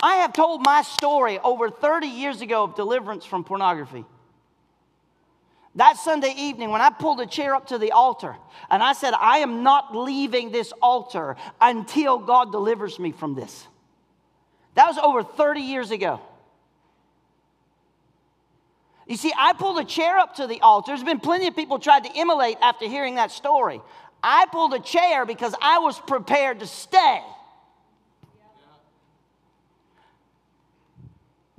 I 0.00 0.16
have 0.16 0.32
told 0.32 0.64
my 0.64 0.82
story 0.82 1.38
over 1.40 1.68
30 1.68 2.06
years 2.06 2.40
ago 2.40 2.62
of 2.64 2.76
deliverance 2.76 3.24
from 3.24 3.44
pornography. 3.44 4.04
That 5.76 5.96
Sunday 5.98 6.34
evening, 6.36 6.70
when 6.70 6.80
I 6.80 6.90
pulled 6.90 7.20
a 7.20 7.26
chair 7.26 7.54
up 7.54 7.68
to 7.68 7.78
the 7.78 7.92
altar 7.92 8.36
and 8.70 8.82
I 8.82 8.92
said, 8.92 9.14
I 9.14 9.38
am 9.38 9.62
not 9.62 9.94
leaving 9.96 10.50
this 10.50 10.72
altar 10.82 11.36
until 11.60 12.18
God 12.18 12.50
delivers 12.50 12.98
me 12.98 13.12
from 13.12 13.34
this. 13.34 13.68
That 14.74 14.86
was 14.86 14.98
over 14.98 15.22
30 15.22 15.60
years 15.60 15.90
ago. 15.90 16.20
You 19.06 19.16
see, 19.16 19.32
I 19.36 19.52
pulled 19.52 19.78
a 19.78 19.84
chair 19.84 20.18
up 20.18 20.36
to 20.36 20.46
the 20.46 20.60
altar. 20.60 20.90
There's 20.90 21.04
been 21.04 21.20
plenty 21.20 21.46
of 21.46 21.56
people 21.56 21.78
tried 21.78 22.04
to 22.04 22.18
immolate 22.18 22.56
after 22.60 22.86
hearing 22.86 23.16
that 23.16 23.30
story. 23.30 23.80
I 24.22 24.46
pulled 24.52 24.74
a 24.74 24.80
chair 24.80 25.24
because 25.24 25.54
I 25.60 25.78
was 25.78 25.98
prepared 25.98 26.60
to 26.60 26.66
stay. 26.66 27.20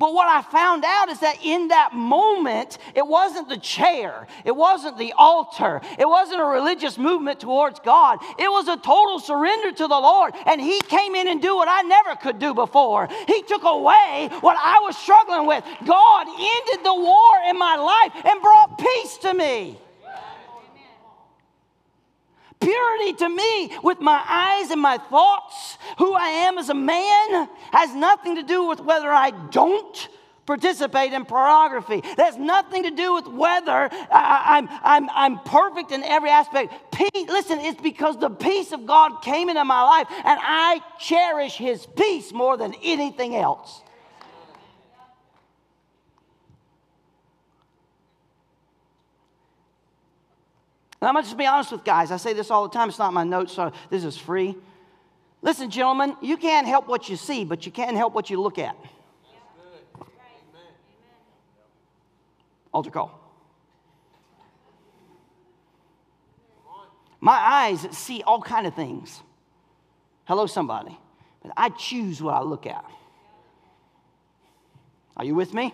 But 0.02 0.16
what 0.16 0.28
I 0.28 0.42
found 0.42 0.84
out 0.84 1.10
is 1.10 1.20
that 1.20 1.46
in 1.46 1.68
that 1.68 1.94
moment, 1.94 2.80
it 2.96 3.06
wasn't 3.06 3.50
the 3.50 3.58
chair, 3.58 4.26
it 4.44 4.56
wasn't 4.56 4.98
the 4.98 5.14
altar, 5.16 5.80
it 6.00 6.10
wasn't 6.10 6.42
a 6.42 6.44
religious 6.44 6.98
movement 6.98 7.40
towards 7.40 7.80
God. 7.82 8.18
It 8.40 8.50
was 8.50 8.68
a 8.68 8.78
total 8.78 9.20
surrender 9.20 9.72
to 9.72 9.88
the 9.88 10.00
Lord. 10.00 10.34
And 10.48 10.60
He 10.60 10.82
came 10.82 11.14
in 11.14 11.28
and 11.28 11.40
do 11.40 11.56
what 11.56 11.68
I 11.70 11.84
never 11.84 12.16
could 12.16 12.40
do 12.40 12.56
before. 12.56 13.10
He 13.28 13.44
took 13.44 13.62
away 13.64 14.30
what 14.42 14.58
I 14.60 14.80
was 14.82 14.98
struggling 14.98 15.46
with. 15.46 15.64
God 15.86 16.28
ended 16.28 16.84
the 16.84 16.96
war 16.96 17.32
in 17.48 17.60
my 17.60 17.76
life 17.76 18.26
and 18.26 18.42
brought 18.42 18.80
peace 18.80 19.18
to 19.18 19.36
me. 19.36 19.78
Purity 22.62 23.14
to 23.14 23.30
me, 23.30 23.78
with 23.84 24.00
my 24.00 24.24
eyes 24.28 24.72
and 24.72 24.80
my 24.80 24.98
thoughts, 24.98 25.78
who 25.98 26.14
I 26.14 26.28
am 26.28 26.58
as 26.58 26.70
a 26.70 26.74
man, 26.74 27.50
has 27.72 27.94
nothing 27.96 28.36
to 28.36 28.44
do 28.44 28.68
with 28.68 28.80
whether 28.80 29.10
I 29.10 29.32
don't 29.50 30.10
participate 30.46 31.14
in 31.14 31.26
pornography. 31.26 32.04
That's 32.18 32.38
nothing 32.38 32.84
to 32.84 32.92
do 32.92 33.14
with 33.14 33.28
whether 33.28 33.90
I, 34.12 34.58
am 34.58 34.68
I'm, 34.68 34.80
I'm, 34.84 35.10
I'm 35.14 35.40
perfect 35.40 35.92
in 35.92 36.04
every 36.04 36.30
aspect. 36.30 36.92
Peace, 36.92 37.28
listen, 37.28 37.60
it's 37.60 37.82
because 37.82 38.18
the 38.18 38.30
peace 38.30 38.72
of 38.72 38.86
God 38.86 39.22
came 39.22 39.50
into 39.50 39.64
my 39.64 39.82
life 39.82 40.08
and 40.10 40.40
I 40.42 40.82
cherish 41.00 41.56
His 41.56 41.86
peace 41.96 42.34
more 42.34 42.58
than 42.58 42.74
anything 42.84 43.36
else. 43.36 43.82
And 51.02 51.08
I'm 51.08 51.16
going 51.16 51.24
to 51.24 51.30
just 51.30 51.38
be 51.38 51.48
honest 51.48 51.72
with 51.72 51.84
guys. 51.84 52.12
I 52.12 52.18
say 52.18 52.34
this 52.34 52.52
all 52.52 52.68
the 52.68 52.74
time. 52.74 52.88
It's 52.88 53.00
not 53.00 53.12
my 53.12 53.24
notes, 53.24 53.54
so 53.54 53.72
this 53.90 54.04
is 54.04 54.18
free. 54.18 54.56
Listen, 55.42 55.72
gentlemen, 55.72 56.16
you 56.22 56.38
can't 56.38 56.68
help 56.68 56.88
what 56.88 57.10
you 57.10 57.16
see, 57.16 57.44
but 57.44 57.66
you 57.66 57.72
can 57.72 57.96
help 57.96 58.14
what 58.14 58.30
you 58.30 58.40
look 58.40 58.60
at. 58.60 58.76
Altar 62.72 62.92
call. 62.92 63.18
My 67.20 67.34
eyes 67.34 67.88
see 67.92 68.22
all 68.24 68.42
kind 68.42 68.68
of 68.68 68.76
things. 68.76 69.22
Hello, 70.26 70.46
somebody. 70.46 70.98
But 71.42 71.54
I 71.58 71.70
choose 71.70 72.22
what 72.22 72.36
I 72.36 72.42
look 72.42 72.68
at. 72.68 72.86
Are 75.18 75.26
you 75.26 75.36
with 75.36 75.54
me? 75.54 75.74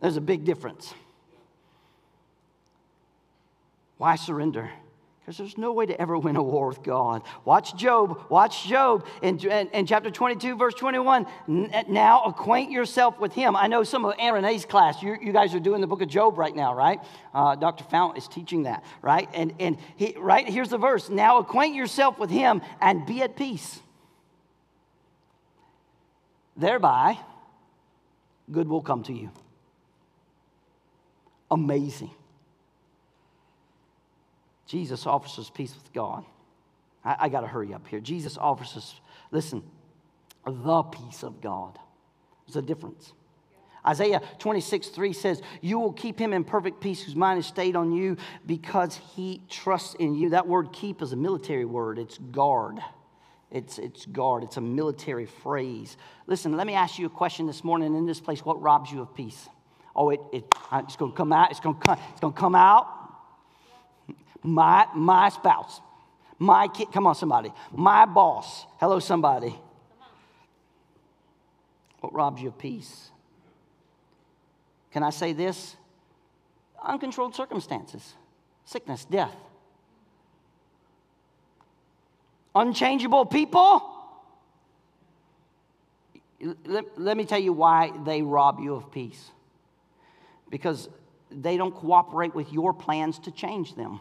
There's 0.00 0.16
a 0.16 0.20
big 0.20 0.44
difference. 0.44 0.94
Why 4.00 4.16
surrender? 4.16 4.70
Because 5.20 5.36
there's 5.36 5.58
no 5.58 5.72
way 5.72 5.84
to 5.84 6.00
ever 6.00 6.16
win 6.16 6.36
a 6.36 6.42
war 6.42 6.68
with 6.68 6.82
God. 6.82 7.20
Watch 7.44 7.76
Job. 7.76 8.18
Watch 8.30 8.66
Job 8.66 9.04
in, 9.20 9.38
in, 9.40 9.68
in, 9.68 9.84
chapter 9.84 10.10
22, 10.10 10.56
verse 10.56 10.72
21. 10.72 11.26
Now 11.86 12.22
acquaint 12.22 12.70
yourself 12.70 13.20
with 13.20 13.34
him. 13.34 13.54
I 13.54 13.66
know 13.66 13.84
some 13.84 14.06
of 14.06 14.14
Aaron 14.18 14.46
A's 14.46 14.64
class, 14.64 15.02
you, 15.02 15.18
you 15.20 15.34
guys 15.34 15.54
are 15.54 15.60
doing 15.60 15.82
the 15.82 15.86
book 15.86 16.00
of 16.00 16.08
Job 16.08 16.38
right 16.38 16.56
now, 16.56 16.74
right? 16.74 16.98
Uh, 17.34 17.56
Dr. 17.56 17.84
Fount 17.84 18.16
is 18.16 18.26
teaching 18.26 18.62
that, 18.62 18.84
right? 19.02 19.28
And, 19.34 19.52
and 19.60 19.76
he, 19.96 20.16
right 20.16 20.48
here's 20.48 20.70
the 20.70 20.78
verse. 20.78 21.10
Now 21.10 21.36
acquaint 21.36 21.74
yourself 21.74 22.18
with 22.18 22.30
him 22.30 22.62
and 22.80 23.04
be 23.04 23.20
at 23.20 23.36
peace. 23.36 23.80
Thereby, 26.56 27.18
good 28.50 28.66
will 28.66 28.80
come 28.80 29.02
to 29.02 29.12
you. 29.12 29.30
Amazing. 31.50 32.12
Jesus 34.70 35.04
offers 35.04 35.36
us 35.36 35.50
peace 35.50 35.74
with 35.74 35.92
God. 35.92 36.24
I, 37.04 37.16
I 37.22 37.28
got 37.28 37.40
to 37.40 37.48
hurry 37.48 37.74
up 37.74 37.88
here. 37.88 37.98
Jesus 37.98 38.38
offers 38.38 38.76
us, 38.76 38.94
listen, 39.32 39.64
the 40.46 40.82
peace 40.84 41.24
of 41.24 41.40
God. 41.40 41.76
There's 42.46 42.54
a 42.54 42.62
difference. 42.62 43.12
Isaiah 43.84 44.22
26, 44.38 44.88
3 44.88 45.12
says, 45.12 45.42
You 45.60 45.80
will 45.80 45.92
keep 45.92 46.20
him 46.20 46.32
in 46.32 46.44
perfect 46.44 46.80
peace 46.80 47.02
whose 47.02 47.16
mind 47.16 47.40
is 47.40 47.46
stayed 47.46 47.74
on 47.74 47.90
you 47.90 48.16
because 48.46 49.00
he 49.16 49.42
trusts 49.50 49.94
in 49.94 50.14
you. 50.14 50.30
That 50.30 50.46
word 50.46 50.72
keep 50.72 51.02
is 51.02 51.12
a 51.12 51.16
military 51.16 51.64
word, 51.64 51.98
it's 51.98 52.18
guard. 52.18 52.78
It's, 53.50 53.80
it's 53.80 54.06
guard, 54.06 54.44
it's 54.44 54.56
a 54.56 54.60
military 54.60 55.26
phrase. 55.26 55.96
Listen, 56.28 56.56
let 56.56 56.68
me 56.68 56.74
ask 56.74 57.00
you 57.00 57.06
a 57.06 57.10
question 57.10 57.48
this 57.48 57.64
morning 57.64 57.96
in 57.96 58.06
this 58.06 58.20
place. 58.20 58.44
What 58.44 58.62
robs 58.62 58.92
you 58.92 59.02
of 59.02 59.12
peace? 59.16 59.48
Oh, 59.96 60.10
it, 60.10 60.20
it, 60.32 60.44
it's 60.74 60.94
going 60.94 61.10
to 61.10 61.16
come 61.16 61.32
out. 61.32 61.50
It's 61.50 61.58
going 61.58 61.74
to 61.74 61.80
come, 61.80 61.98
it's 62.12 62.20
going 62.20 62.32
to 62.32 62.38
come 62.38 62.54
out 62.54 62.99
my, 64.42 64.86
my 64.94 65.28
spouse, 65.28 65.80
my 66.38 66.68
kid, 66.68 66.88
come 66.92 67.06
on, 67.06 67.14
somebody, 67.14 67.52
my 67.72 68.06
boss. 68.06 68.66
Hello, 68.78 68.98
somebody. 68.98 69.54
What 72.00 72.14
robs 72.14 72.40
you 72.40 72.48
of 72.48 72.58
peace? 72.58 73.10
Can 74.90 75.02
I 75.02 75.10
say 75.10 75.32
this? 75.32 75.76
Uncontrolled 76.82 77.34
circumstances, 77.34 78.14
sickness, 78.64 79.04
death. 79.04 79.36
Unchangeable 82.54 83.26
people. 83.26 83.86
Let, 86.64 86.98
let 86.98 87.16
me 87.16 87.26
tell 87.26 87.38
you 87.38 87.52
why 87.52 87.92
they 88.04 88.22
rob 88.22 88.60
you 88.60 88.74
of 88.74 88.90
peace. 88.90 89.30
Because 90.48 90.88
they 91.30 91.56
don't 91.56 91.74
cooperate 91.74 92.34
with 92.34 92.52
your 92.52 92.72
plans 92.72 93.18
to 93.20 93.30
change 93.30 93.76
them. 93.76 94.00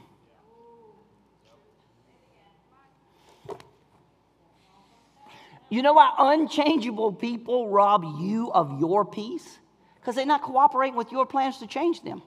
You 5.70 5.84
know 5.84 5.93
why 5.93 6.11
unchangeable 6.17 7.13
people 7.13 7.70
rob 7.70 8.03
you 8.20 8.51
of 8.51 8.80
your 8.80 9.05
peace? 9.05 9.59
Because 9.95 10.15
they're 10.15 10.26
not 10.26 10.41
cooperating 10.41 10.95
with 10.95 11.11
your 11.11 11.26
plans 11.26 11.59
to 11.59 11.67
change 11.67 12.01
them. 12.03 12.22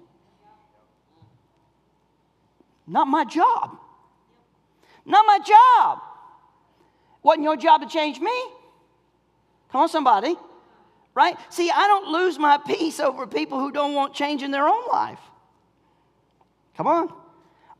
Not 2.87 3.09
my 3.09 3.25
job. 3.25 3.79
Not 5.05 5.27
my 5.27 5.39
job. 5.39 6.01
Wasn't 7.23 7.43
your 7.43 7.57
job 7.57 7.83
to 7.83 7.89
change 7.89 8.21
me? 8.21 8.43
Come 9.71 9.83
on, 9.83 9.89
somebody. 9.89 10.37
Right? 11.15 11.37
See, 11.51 11.71
I 11.71 11.87
don't 11.87 12.09
lose 12.09 12.39
my 12.39 12.59
peace 12.59 13.01
over 13.01 13.27
people 13.27 13.59
who 13.59 13.73
don't 13.73 13.95
want 13.95 14.15
change 14.15 14.43
in 14.43 14.51
their 14.51 14.67
own 14.67 14.87
life. 14.91 15.21
Come 16.77 16.87
on. 16.87 17.13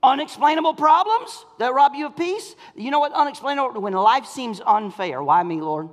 Unexplainable 0.03 0.75
problems 0.75 1.45
that 1.59 1.73
rob 1.75 1.95
you 1.95 2.07
of 2.07 2.17
peace. 2.17 2.57
You 2.75 2.91
know 2.91 2.99
what? 2.99 3.13
Unexplainable, 3.13 3.81
when 3.81 3.93
life 3.93 4.27
seems 4.27 4.61
unfair. 4.67 5.23
Why 5.23 5.43
me, 5.43 5.61
Lord? 5.61 5.91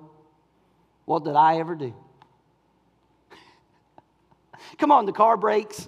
What 1.06 1.24
did 1.24 1.36
I 1.36 1.60
ever 1.60 1.76
do? 1.76 1.94
Come 4.80 4.92
on, 4.92 5.06
the 5.06 5.12
car 5.12 5.38
breaks. 5.38 5.88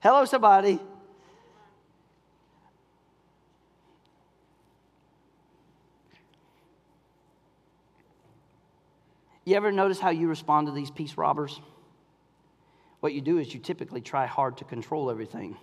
Hello, 0.00 0.24
somebody. 0.24 0.80
You 9.44 9.54
ever 9.54 9.70
notice 9.70 10.00
how 10.00 10.10
you 10.10 10.26
respond 10.26 10.66
to 10.66 10.72
these 10.72 10.90
peace 10.90 11.16
robbers? 11.16 11.60
What 13.00 13.12
you 13.12 13.20
do 13.20 13.38
is 13.38 13.52
you 13.54 13.60
typically 13.60 14.00
try 14.00 14.26
hard 14.26 14.56
to 14.58 14.64
control 14.64 15.10
everything. 15.10 15.56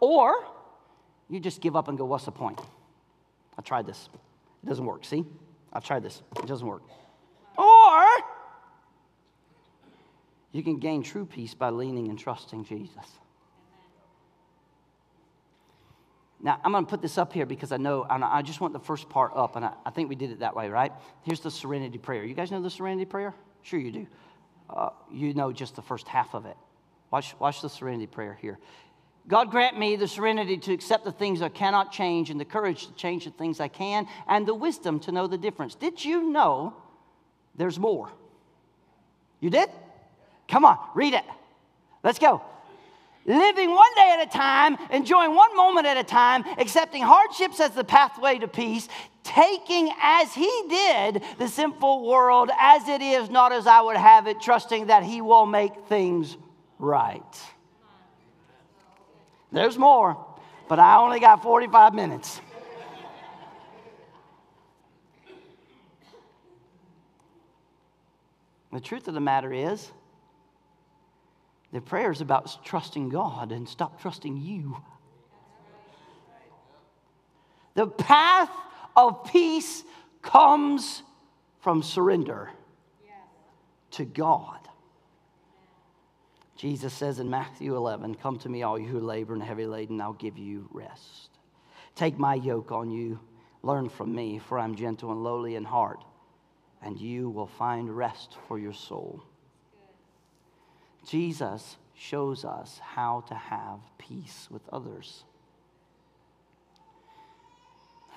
Or 0.00 0.44
you 1.28 1.40
just 1.40 1.60
give 1.60 1.76
up 1.76 1.88
and 1.88 1.98
go, 1.98 2.04
What's 2.04 2.24
the 2.24 2.32
point? 2.32 2.60
I 3.56 3.62
tried 3.62 3.86
this. 3.86 4.08
It 4.62 4.68
doesn't 4.68 4.84
work. 4.84 5.04
See? 5.04 5.24
I've 5.72 5.84
tried 5.84 6.02
this. 6.02 6.22
It 6.36 6.46
doesn't 6.46 6.66
work. 6.66 6.82
Or 7.56 8.06
you 10.52 10.62
can 10.62 10.78
gain 10.78 11.02
true 11.02 11.26
peace 11.26 11.54
by 11.54 11.70
leaning 11.70 12.08
and 12.08 12.18
trusting 12.18 12.64
Jesus. 12.64 13.04
Now, 16.40 16.60
I'm 16.64 16.70
going 16.70 16.84
to 16.84 16.88
put 16.88 17.02
this 17.02 17.18
up 17.18 17.32
here 17.32 17.46
because 17.46 17.72
I 17.72 17.78
know, 17.78 18.06
and 18.08 18.24
I 18.24 18.42
just 18.42 18.60
want 18.60 18.72
the 18.72 18.78
first 18.78 19.08
part 19.08 19.32
up, 19.34 19.56
and 19.56 19.64
I, 19.64 19.72
I, 19.84 19.90
think 19.90 20.08
we 20.08 20.14
did 20.14 20.30
it 20.30 20.38
that 20.38 20.54
way, 20.54 20.68
right? 20.68 20.92
Here's 21.22 21.40
the 21.40 21.50
serenity 21.50 21.98
prayer. 21.98 22.24
You 22.24 22.34
guys 22.34 22.52
know 22.52 22.62
the 22.62 22.70
serenity 22.70 23.06
prayer? 23.06 23.34
Sure, 23.62 23.80
you 23.80 23.90
do. 23.90 24.06
Uh, 24.70 24.90
you 25.12 25.34
know 25.34 25.52
just 25.52 25.74
the 25.74 25.82
first 25.82 26.06
half 26.06 26.34
of 26.34 26.46
it. 26.46 26.56
Watch, 27.10 27.34
watch 27.40 27.60
the 27.60 27.68
serenity 27.68 28.06
prayer 28.06 28.38
here. 28.40 28.58
God 29.28 29.50
grant 29.50 29.78
me 29.78 29.96
the 29.96 30.08
serenity 30.08 30.56
to 30.56 30.72
accept 30.72 31.04
the 31.04 31.12
things 31.12 31.42
I 31.42 31.50
cannot 31.50 31.92
change 31.92 32.30
and 32.30 32.40
the 32.40 32.46
courage 32.46 32.86
to 32.86 32.94
change 32.94 33.26
the 33.26 33.30
things 33.30 33.60
I 33.60 33.68
can 33.68 34.08
and 34.26 34.46
the 34.46 34.54
wisdom 34.54 34.98
to 35.00 35.12
know 35.12 35.26
the 35.26 35.36
difference. 35.36 35.74
Did 35.74 36.02
you 36.02 36.30
know 36.30 36.74
there's 37.54 37.78
more? 37.78 38.10
You 39.40 39.50
did? 39.50 39.68
Come 40.48 40.64
on, 40.64 40.78
read 40.94 41.12
it. 41.12 41.24
Let's 42.02 42.18
go. 42.18 42.42
Living 43.26 43.70
one 43.70 43.94
day 43.94 44.16
at 44.18 44.26
a 44.26 44.30
time, 44.30 44.78
enjoying 44.90 45.34
one 45.34 45.54
moment 45.54 45.86
at 45.86 45.98
a 45.98 46.04
time, 46.04 46.44
accepting 46.56 47.02
hardships 47.02 47.60
as 47.60 47.72
the 47.72 47.84
pathway 47.84 48.38
to 48.38 48.48
peace, 48.48 48.88
taking 49.22 49.90
as 50.00 50.32
he 50.32 50.50
did 50.70 51.22
the 51.36 51.48
sinful 51.48 52.06
world 52.06 52.50
as 52.58 52.88
it 52.88 53.02
is, 53.02 53.28
not 53.28 53.52
as 53.52 53.66
I 53.66 53.82
would 53.82 53.98
have 53.98 54.26
it, 54.26 54.40
trusting 54.40 54.86
that 54.86 55.02
he 55.02 55.20
will 55.20 55.44
make 55.44 55.72
things 55.88 56.38
right. 56.78 57.22
There's 59.50 59.78
more, 59.78 60.24
but 60.68 60.78
I 60.78 60.96
only 60.96 61.20
got 61.20 61.42
45 61.42 61.94
minutes. 61.94 62.40
The 68.72 68.80
truth 68.80 69.08
of 69.08 69.14
the 69.14 69.20
matter 69.20 69.52
is, 69.52 69.90
the 71.72 71.80
prayer 71.80 72.10
is 72.10 72.20
about 72.20 72.64
trusting 72.64 73.08
God 73.08 73.52
and 73.52 73.68
stop 73.68 74.00
trusting 74.00 74.36
you. 74.36 74.76
The 77.74 77.86
path 77.86 78.50
of 78.96 79.24
peace 79.24 79.84
comes 80.22 81.02
from 81.60 81.82
surrender 81.82 82.50
to 83.92 84.04
God. 84.04 84.67
Jesus 86.58 86.92
says 86.92 87.20
in 87.20 87.30
Matthew 87.30 87.76
11, 87.76 88.16
Come 88.16 88.36
to 88.40 88.48
me, 88.48 88.64
all 88.64 88.76
you 88.76 88.88
who 88.88 88.98
labor 88.98 89.32
and 89.32 89.42
heavy 89.42 89.64
laden, 89.64 90.00
I'll 90.00 90.12
give 90.12 90.36
you 90.36 90.68
rest. 90.72 91.30
Take 91.94 92.18
my 92.18 92.34
yoke 92.34 92.72
on 92.72 92.90
you, 92.90 93.20
learn 93.62 93.88
from 93.88 94.12
me, 94.12 94.40
for 94.40 94.58
I'm 94.58 94.74
gentle 94.74 95.12
and 95.12 95.22
lowly 95.22 95.54
in 95.54 95.64
heart, 95.64 96.02
and 96.82 97.00
you 97.00 97.30
will 97.30 97.46
find 97.46 97.96
rest 97.96 98.36
for 98.48 98.58
your 98.58 98.72
soul. 98.72 99.22
Jesus 101.08 101.76
shows 101.96 102.44
us 102.44 102.80
how 102.82 103.22
to 103.28 103.34
have 103.34 103.78
peace 103.96 104.48
with 104.50 104.62
others. 104.72 105.22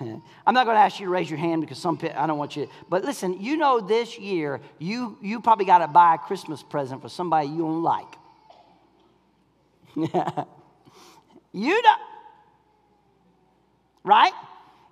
I'm 0.00 0.54
not 0.54 0.64
going 0.64 0.76
to 0.76 0.80
ask 0.80 0.98
you 0.98 1.06
to 1.06 1.12
raise 1.12 1.30
your 1.30 1.38
hand 1.38 1.60
because 1.60 1.78
some 1.78 1.96
I 2.16 2.26
don't 2.26 2.38
want 2.38 2.56
you. 2.56 2.68
But 2.88 3.04
listen, 3.04 3.40
you 3.40 3.56
know 3.56 3.80
this 3.80 4.18
year 4.18 4.60
you 4.80 5.16
you 5.22 5.40
probably 5.40 5.64
got 5.64 5.78
to 5.78 5.86
buy 5.86 6.16
a 6.16 6.18
Christmas 6.18 6.60
present 6.60 7.02
for 7.02 7.08
somebody 7.08 7.46
you 7.46 7.58
don't 7.58 7.84
like. 7.84 8.18
you 11.52 11.82
know, 11.82 11.96
right? 14.04 14.32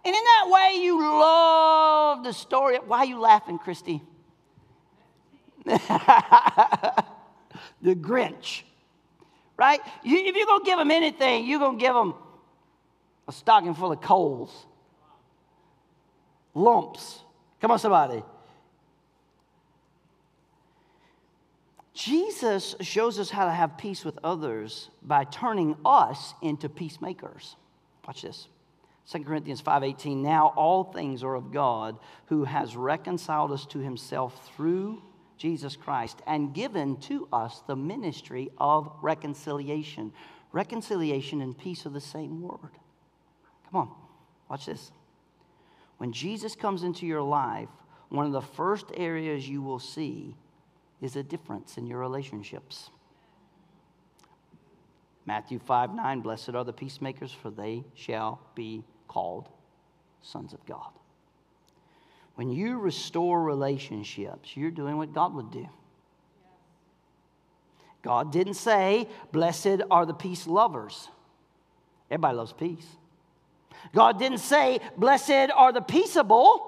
And 0.05 0.15
in 0.15 0.25
that 0.25 0.47
way, 0.49 0.83
you 0.83 1.01
love 1.01 2.25
the 2.25 2.33
story. 2.33 2.79
Why 2.79 2.99
are 2.99 3.07
you 3.07 3.19
laughing, 3.19 3.59
Christy? 3.59 4.03
the 5.65 5.75
Grinch, 7.83 8.63
right? 9.57 9.81
You, 10.03 10.19
if 10.19 10.35
you're 10.35 10.47
going 10.47 10.61
to 10.61 10.67
give 10.67 10.79
them 10.79 10.91
anything, 10.91 11.47
you're 11.47 11.59
going 11.59 11.79
to 11.79 11.85
give 11.85 11.95
them 11.95 12.15
a 13.29 13.33
stocking 13.33 13.75
full 13.75 13.93
of 13.93 14.01
coals, 14.01 14.67
lumps. 16.55 17.21
Come 17.61 17.71
on, 17.71 17.79
somebody. 17.79 18.23
Jesus 21.93 22.77
shows 22.81 23.19
us 23.19 23.31
how 23.31 23.47
to 23.47 23.51
have 23.51 23.77
peace 23.77 24.05
with 24.05 24.19
others 24.23 24.91
by 25.03 25.25
turning 25.25 25.77
us 25.85 26.35
into 26.41 26.69
peacemakers. 26.69 27.57
Watch 28.07 28.23
this. 28.23 28.49
2 29.07 29.25
Corinthians 29.25 29.61
5:18 29.61 30.23
Now 30.23 30.49
all 30.57 30.85
things 30.85 31.25
are 31.25 31.35
of 31.35 31.51
God 31.51 31.99
who 32.27 32.45
has 32.45 32.77
reconciled 32.77 33.51
us 33.51 33.67
to 33.67 33.81
himself 33.81 34.49
through 34.49 35.03
Jesus 35.37 35.75
Christ 35.75 36.23
and 36.27 36.55
given 36.55 36.97
to 36.99 37.27
us 37.33 37.63
the 37.67 37.75
ministry 37.75 38.51
of 38.59 38.93
reconciliation. 39.03 40.13
Reconciliation 40.53 41.41
and 41.41 41.57
peace 41.57 41.87
are 41.87 41.91
the 41.91 42.01
same 42.01 42.41
word. 42.41 42.79
Come 43.71 43.81
on. 43.81 43.91
Watch 44.49 44.67
this. 44.67 44.93
When 45.99 46.13
Jesus 46.13 46.55
comes 46.55 46.83
into 46.83 47.07
your 47.07 47.23
life, 47.23 47.69
one 48.11 48.27
of 48.27 48.33
the 48.33 48.41
first 48.41 48.87
areas 48.95 49.49
you 49.49 49.63
will 49.63 49.79
see 49.79 50.37
is 51.01 51.17
a 51.17 51.23
difference 51.23 51.77
in 51.77 51.87
your 51.87 51.99
relationships. 51.99 52.91
Matthew 55.27 55.59
5 55.59 55.95
9, 55.95 56.21
blessed 56.21 56.51
are 56.51 56.65
the 56.65 56.73
peacemakers, 56.73 57.33
for 57.33 57.51
they 57.51 57.85
shall 57.95 58.41
be 58.55 58.83
called 59.09 59.49
sons 60.23 60.53
of 60.53 60.65
God. 60.67 60.91
When 62.35 62.51
you 62.51 62.79
restore 62.79 63.43
relationships, 63.43 64.57
you're 64.57 64.71
doing 64.71 64.97
what 64.97 65.13
God 65.13 65.35
would 65.35 65.51
do. 65.51 65.69
God 68.03 68.33
didn't 68.33 68.55
say, 68.55 69.09
Blessed 69.33 69.83
are 69.91 70.07
the 70.07 70.15
peace 70.15 70.47
lovers. 70.47 71.09
Everybody 72.11 72.37
loves 72.37 72.53
peace. 72.53 72.87
God 73.95 74.19
didn't 74.19 74.39
say, 74.39 74.81
Blessed 74.97 75.51
are 75.55 75.73
the 75.73 75.81
peaceable. 75.81 76.67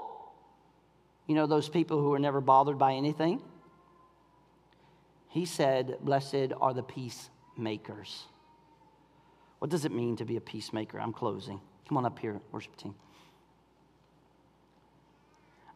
You 1.26 1.34
know, 1.34 1.46
those 1.46 1.68
people 1.68 2.00
who 2.00 2.12
are 2.12 2.18
never 2.18 2.40
bothered 2.40 2.78
by 2.78 2.94
anything. 2.94 3.40
He 5.32 5.46
said, 5.46 5.96
Blessed 6.02 6.52
are 6.60 6.74
the 6.74 6.82
peacemakers. 6.82 8.24
What 9.60 9.70
does 9.70 9.86
it 9.86 9.90
mean 9.90 10.16
to 10.16 10.26
be 10.26 10.36
a 10.36 10.42
peacemaker? 10.42 11.00
I'm 11.00 11.14
closing. 11.14 11.58
Come 11.88 11.96
on 11.96 12.04
up 12.04 12.18
here, 12.18 12.38
worship 12.52 12.76
team. 12.76 12.94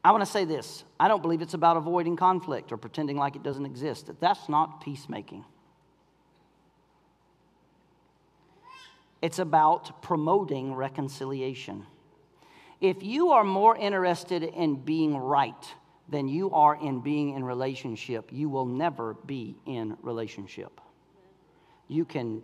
I 0.05 0.11
want 0.13 0.23
to 0.23 0.31
say 0.31 0.45
this 0.45 0.85
I 1.01 1.09
don't 1.09 1.23
believe 1.23 1.41
it's 1.41 1.55
about 1.55 1.79
avoiding 1.79 2.17
conflict 2.17 2.71
or 2.71 2.77
pretending 2.77 3.17
like 3.17 3.35
it 3.35 3.43
doesn't 3.43 3.65
exist. 3.65 4.11
That's 4.21 4.47
not 4.51 4.83
peacemaking. 4.83 5.47
It's 9.23 9.39
about 9.39 10.03
promoting 10.03 10.75
reconciliation. 10.75 11.87
If 12.83 13.03
you 13.03 13.31
are 13.31 13.43
more 13.43 13.75
interested 13.75 14.43
in 14.43 14.77
being 14.77 15.17
right 15.17 15.75
than 16.09 16.29
you 16.29 16.51
are 16.53 16.77
in 16.77 17.01
being 17.01 17.35
in 17.35 17.45
relationship, 17.45 18.29
you 18.31 18.49
will 18.49 18.67
never 18.67 19.15
be 19.15 19.57
in 19.67 19.97
relationship. 20.03 20.81
You 21.89 22.05
can 22.05 22.43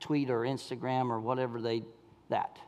tweet 0.00 0.30
or 0.30 0.40
Instagram 0.40 1.10
or 1.10 1.20
whatever 1.20 1.60
they 1.60 1.82
that. 2.28 2.58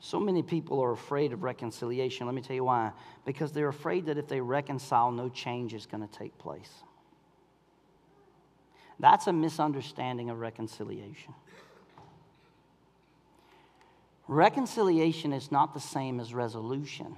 So 0.00 0.20
many 0.20 0.42
people 0.42 0.82
are 0.82 0.92
afraid 0.92 1.32
of 1.32 1.42
reconciliation. 1.42 2.26
Let 2.26 2.34
me 2.34 2.42
tell 2.42 2.54
you 2.54 2.64
why. 2.64 2.92
Because 3.24 3.52
they're 3.52 3.68
afraid 3.68 4.06
that 4.06 4.18
if 4.18 4.28
they 4.28 4.40
reconcile, 4.40 5.10
no 5.10 5.30
change 5.30 5.72
is 5.72 5.86
going 5.86 6.06
to 6.06 6.18
take 6.18 6.36
place. 6.36 6.70
That's 9.00 9.26
a 9.26 9.32
misunderstanding 9.32 10.28
of 10.28 10.40
reconciliation. 10.40 11.34
Reconciliation 14.26 15.32
is 15.32 15.52
not 15.52 15.74
the 15.74 15.80
same 15.80 16.18
as 16.18 16.32
resolution. 16.32 17.16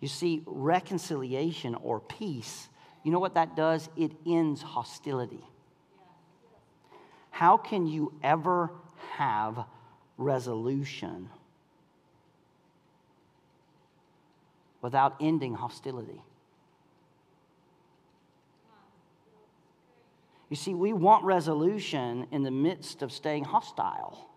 You 0.00 0.08
see, 0.08 0.42
reconciliation 0.46 1.74
or 1.74 1.98
peace, 1.98 2.68
you 3.02 3.10
know 3.10 3.18
what 3.18 3.34
that 3.34 3.56
does? 3.56 3.88
It 3.96 4.12
ends 4.26 4.62
hostility. 4.62 5.44
How 7.30 7.56
can 7.56 7.86
you 7.86 8.12
ever 8.22 8.70
have 9.12 9.64
resolution 10.18 11.30
without 14.82 15.16
ending 15.20 15.54
hostility? 15.54 16.22
You 20.48 20.56
see, 20.56 20.74
we 20.74 20.92
want 20.92 21.24
resolution 21.24 22.26
in 22.30 22.42
the 22.42 22.50
midst 22.50 23.02
of 23.02 23.12
staying 23.12 23.44
hostile. 23.44 24.28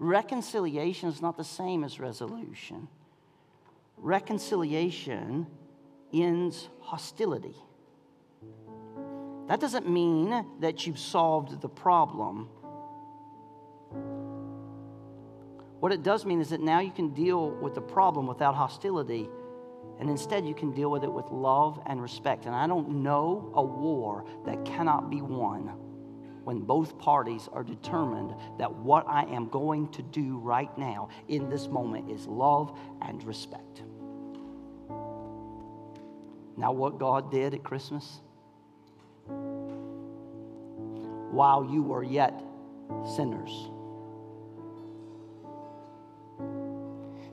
Reconciliation 0.00 1.10
is 1.10 1.20
not 1.20 1.36
the 1.36 1.44
same 1.44 1.84
as 1.84 2.00
resolution. 2.00 2.88
Reconciliation 3.98 5.46
ends 6.12 6.68
hostility. 6.80 7.54
That 9.46 9.60
doesn't 9.60 9.88
mean 9.88 10.46
that 10.60 10.86
you've 10.86 10.98
solved 10.98 11.60
the 11.60 11.68
problem. 11.68 12.48
What 15.80 15.92
it 15.92 16.02
does 16.02 16.24
mean 16.24 16.40
is 16.40 16.50
that 16.50 16.60
now 16.60 16.80
you 16.80 16.90
can 16.90 17.12
deal 17.14 17.50
with 17.50 17.74
the 17.74 17.80
problem 17.80 18.26
without 18.26 18.54
hostility, 18.54 19.28
and 20.00 20.08
instead 20.08 20.46
you 20.46 20.54
can 20.54 20.72
deal 20.72 20.90
with 20.90 21.04
it 21.04 21.12
with 21.12 21.30
love 21.30 21.78
and 21.84 22.00
respect. 22.00 22.46
And 22.46 22.54
I 22.54 22.66
don't 22.66 23.02
know 23.02 23.52
a 23.54 23.62
war 23.62 24.24
that 24.46 24.64
cannot 24.64 25.10
be 25.10 25.20
won 25.20 25.74
when 26.44 26.60
both 26.60 26.98
parties 26.98 27.50
are 27.52 27.62
determined 27.62 28.34
that 28.58 28.74
what 28.74 29.06
I 29.06 29.24
am 29.24 29.48
going 29.50 29.88
to 29.92 30.02
do 30.02 30.38
right 30.38 30.76
now 30.78 31.10
in 31.28 31.50
this 31.50 31.68
moment 31.68 32.10
is 32.10 32.26
love 32.26 32.78
and 33.02 33.22
respect. 33.24 33.82
Now, 36.56 36.72
what 36.72 36.98
God 36.98 37.30
did 37.30 37.52
at 37.52 37.62
Christmas, 37.62 38.20
while 41.30 41.62
you 41.70 41.82
were 41.82 42.02
yet 42.02 42.42
sinners, 43.14 43.68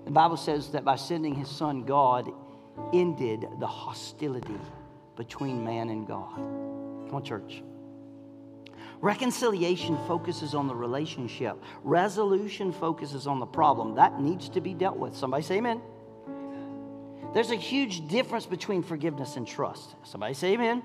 the 0.03 0.11
Bible 0.11 0.37
says 0.37 0.69
that 0.71 0.83
by 0.85 0.95
sending 0.97 1.33
his 1.33 1.49
son, 1.49 1.83
God 1.83 2.31
ended 2.93 3.47
the 3.59 3.67
hostility 3.67 4.57
between 5.15 5.63
man 5.63 5.89
and 5.89 6.07
God. 6.07 6.35
Come 6.35 7.15
on, 7.15 7.23
church. 7.23 7.63
Reconciliation 8.99 9.97
focuses 10.07 10.55
on 10.55 10.67
the 10.67 10.75
relationship, 10.75 11.61
resolution 11.83 12.71
focuses 12.71 13.27
on 13.27 13.39
the 13.39 13.45
problem. 13.45 13.95
That 13.95 14.19
needs 14.19 14.49
to 14.49 14.61
be 14.61 14.73
dealt 14.73 14.97
with. 14.97 15.15
Somebody 15.15 15.43
say 15.43 15.57
amen. 15.57 15.81
There's 17.33 17.51
a 17.51 17.55
huge 17.55 18.07
difference 18.07 18.45
between 18.45 18.81
forgiveness 18.81 19.35
and 19.35 19.45
trust. 19.45 19.95
Somebody 20.03 20.33
say 20.33 20.53
amen. 20.53 20.81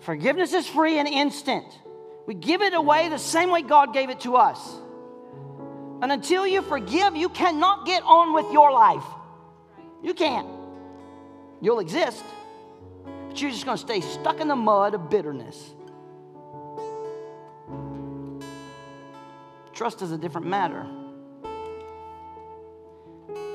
Forgiveness 0.00 0.52
is 0.52 0.66
free 0.66 0.98
and 0.98 1.06
instant. 1.06 1.66
We 2.26 2.34
give 2.34 2.62
it 2.62 2.74
away 2.74 3.08
the 3.08 3.18
same 3.18 3.50
way 3.50 3.62
God 3.62 3.92
gave 3.92 4.10
it 4.10 4.20
to 4.20 4.36
us. 4.36 4.58
And 6.02 6.10
until 6.10 6.46
you 6.46 6.62
forgive, 6.62 7.14
you 7.14 7.28
cannot 7.28 7.86
get 7.86 8.02
on 8.02 8.34
with 8.34 8.52
your 8.52 8.72
life. 8.72 9.04
You 10.02 10.14
can't. 10.14 10.48
You'll 11.60 11.78
exist, 11.78 12.24
but 13.28 13.40
you're 13.40 13.50
just 13.50 13.64
going 13.64 13.76
to 13.76 13.82
stay 13.82 14.00
stuck 14.00 14.40
in 14.40 14.48
the 14.48 14.56
mud 14.56 14.94
of 14.94 15.08
bitterness. 15.10 15.74
Trust 19.72 20.02
is 20.02 20.12
a 20.12 20.18
different 20.18 20.46
matter. 20.46 20.86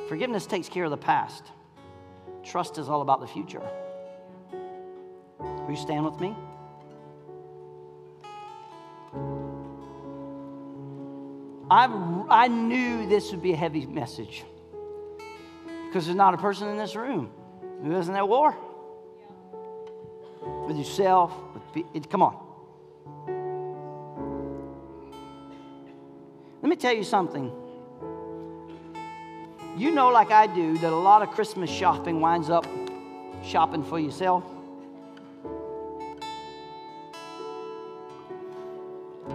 Forgiveness 0.09 0.45
takes 0.45 0.67
care 0.67 0.85
of 0.85 0.91
the 0.91 0.97
past, 0.97 1.43
trust 2.43 2.77
is 2.77 2.89
all 2.89 3.01
about 3.01 3.21
the 3.21 3.27
future. 3.27 3.61
Will 5.39 5.69
you 5.69 5.77
stand 5.77 6.03
with 6.03 6.19
me? 6.19 6.35
I, 11.71 11.85
I 12.29 12.47
knew 12.47 13.07
this 13.07 13.29
would 13.31 13.43
be 13.43 13.53
a 13.53 13.55
heavy 13.55 13.85
message 13.85 14.43
because 15.85 16.05
there's 16.05 16.17
not 16.17 16.33
a 16.33 16.37
person 16.37 16.67
in 16.67 16.77
this 16.77 16.95
room 16.95 17.29
who 17.83 17.95
isn't 17.97 18.15
at 18.15 18.27
war 18.27 18.55
with 20.67 20.77
yourself. 20.77 21.33
With, 21.73 21.85
it, 21.93 22.09
come 22.09 22.21
on. 22.21 22.37
Let 26.61 26.69
me 26.69 26.75
tell 26.75 26.93
you 26.93 27.03
something. 27.03 27.51
You 29.77 29.91
know, 29.91 30.09
like 30.09 30.31
I 30.31 30.47
do, 30.47 30.77
that 30.79 30.91
a 30.91 30.95
lot 30.95 31.21
of 31.21 31.31
Christmas 31.31 31.69
shopping 31.69 32.19
winds 32.19 32.49
up 32.49 32.67
shopping 33.43 33.83
for 33.83 33.99
yourself. 33.99 34.43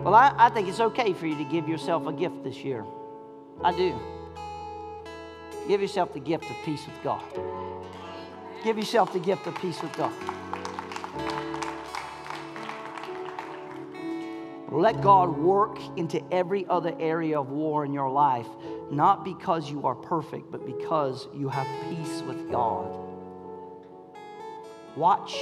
Well, 0.05 0.15
I, 0.15 0.35
I 0.37 0.51
think 0.51 0.69
it's 0.69 0.81
okay 0.81 1.15
for 1.15 1.27
you 1.27 1.37
to 1.37 1.45
give 1.45 1.67
yourself 1.67 2.07
a 2.07 2.13
gift 2.13 2.45
this 2.45 2.59
year. 2.59 2.85
I 3.63 3.73
do. 3.73 3.99
Give 5.67 5.81
yourself 5.81 6.13
the 6.13 6.21
gift 6.21 6.45
of 6.45 6.57
peace 6.63 6.85
with 6.85 7.03
God. 7.03 7.23
Give 8.65 8.79
yourself 8.79 9.13
the 9.13 9.19
gift 9.19 9.47
of 9.47 9.55
peace 9.57 9.83
with 9.83 9.95
God. 9.95 10.13
Let 14.73 15.03
God 15.03 15.37
work 15.37 15.79
into 15.99 16.25
every 16.33 16.67
other 16.69 16.97
area 16.99 17.39
of 17.39 17.51
war 17.51 17.85
in 17.85 17.93
your 17.93 18.09
life, 18.09 18.49
not 18.91 19.23
because 19.23 19.71
you 19.71 19.87
are 19.87 19.95
perfect, 19.95 20.51
but 20.51 20.65
because 20.65 21.29
you 21.35 21.51
have 21.51 21.67
peace 21.91 22.23
with 22.23 22.51
God. 22.51 22.99
Watch 24.97 25.37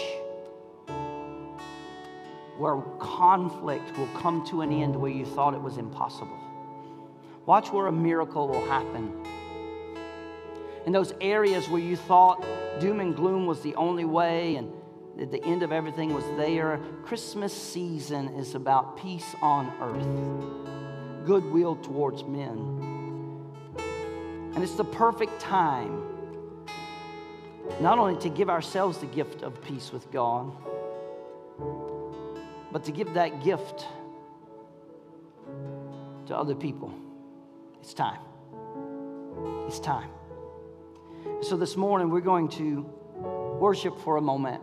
where 2.59 2.83
conflict 2.99 3.97
will 3.97 4.09
come 4.17 4.45
to 4.47 4.63
an 4.63 4.73
end 4.73 4.97
where 4.97 5.13
you 5.13 5.25
thought 5.25 5.55
it 5.55 5.63
was 5.63 5.79
impossible. 5.79 6.39
Watch 7.47 7.73
where 7.73 7.87
a 7.87 7.93
miracle 7.93 8.49
will 8.49 8.67
happen. 8.67 9.25
In 10.87 10.93
those 10.93 11.15
areas 11.21 11.69
where 11.69 11.81
you 11.81 11.95
thought 11.95 12.45
doom 12.81 13.01
and 13.01 13.15
gloom 13.15 13.47
was 13.47 13.61
the 13.61 13.75
only 13.75 14.05
way 14.05 14.57
and 14.57 14.73
at 15.21 15.31
the 15.31 15.43
end 15.45 15.63
of 15.63 15.73
everything 15.73 16.15
was 16.15 16.25
there, 16.37 16.81
Christmas 17.05 17.53
season 17.53 18.29
is 18.35 18.55
about 18.55 18.97
peace 18.97 19.35
on 19.43 19.71
earth, 19.81 21.27
goodwill 21.27 21.77
towards 21.77 22.25
men. 22.25 22.81
And 24.55 24.63
it's 24.63 24.75
the 24.75 24.85
perfect 24.85 25.39
time 25.39 26.03
not 27.81 27.99
only 27.99 28.19
to 28.21 28.29
give 28.29 28.51
ourselves 28.51 28.99
the 28.99 29.07
gift 29.07 29.43
of 29.43 29.63
peace 29.63 29.93
with 29.93 30.11
God, 30.11 30.53
but 32.71 32.85
to 32.85 32.93
give 32.93 33.15
that 33.15 33.45
gift 33.45 33.87
to 36.27 36.37
other 36.37 36.55
people. 36.55 36.93
It's 37.81 37.95
time. 37.95 38.21
It's 39.67 39.81
time. 39.81 40.11
So 41.43 41.57
this 41.57 41.77
morning 41.77 42.11
we're 42.11 42.21
going 42.21 42.49
to 42.51 42.83
worship 43.61 43.99
for 44.01 44.17
a 44.17 44.21
moment. 44.21 44.63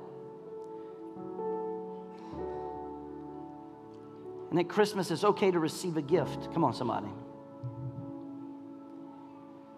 And 4.50 4.60
at 4.60 4.68
Christmas, 4.68 5.12
it's 5.12 5.24
okay 5.24 5.52
to 5.52 5.60
receive 5.60 5.98
a 5.98 6.02
gift. 6.02 6.52
Come 6.54 6.64
on, 6.64 6.74
somebody. 6.74 7.10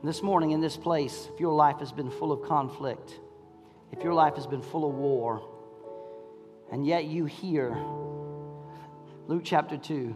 This 0.04 0.24
morning 0.24 0.52
in 0.52 0.62
this 0.62 0.78
place, 0.78 1.28
if 1.34 1.40
your 1.40 1.54
life 1.54 1.78
has 1.80 1.92
been 1.92 2.10
full 2.10 2.32
of 2.32 2.48
conflict, 2.48 3.20
if 3.92 4.04
your 4.04 4.14
life 4.14 4.36
has 4.36 4.48
been 4.48 4.62
full 4.62 4.90
of 4.90 4.96
war, 4.96 5.48
and 6.72 6.86
yet 6.86 7.06
you 7.06 7.26
hear 7.26 7.76
Luke 9.28 9.44
chapter 9.44 9.78
2 9.78 10.16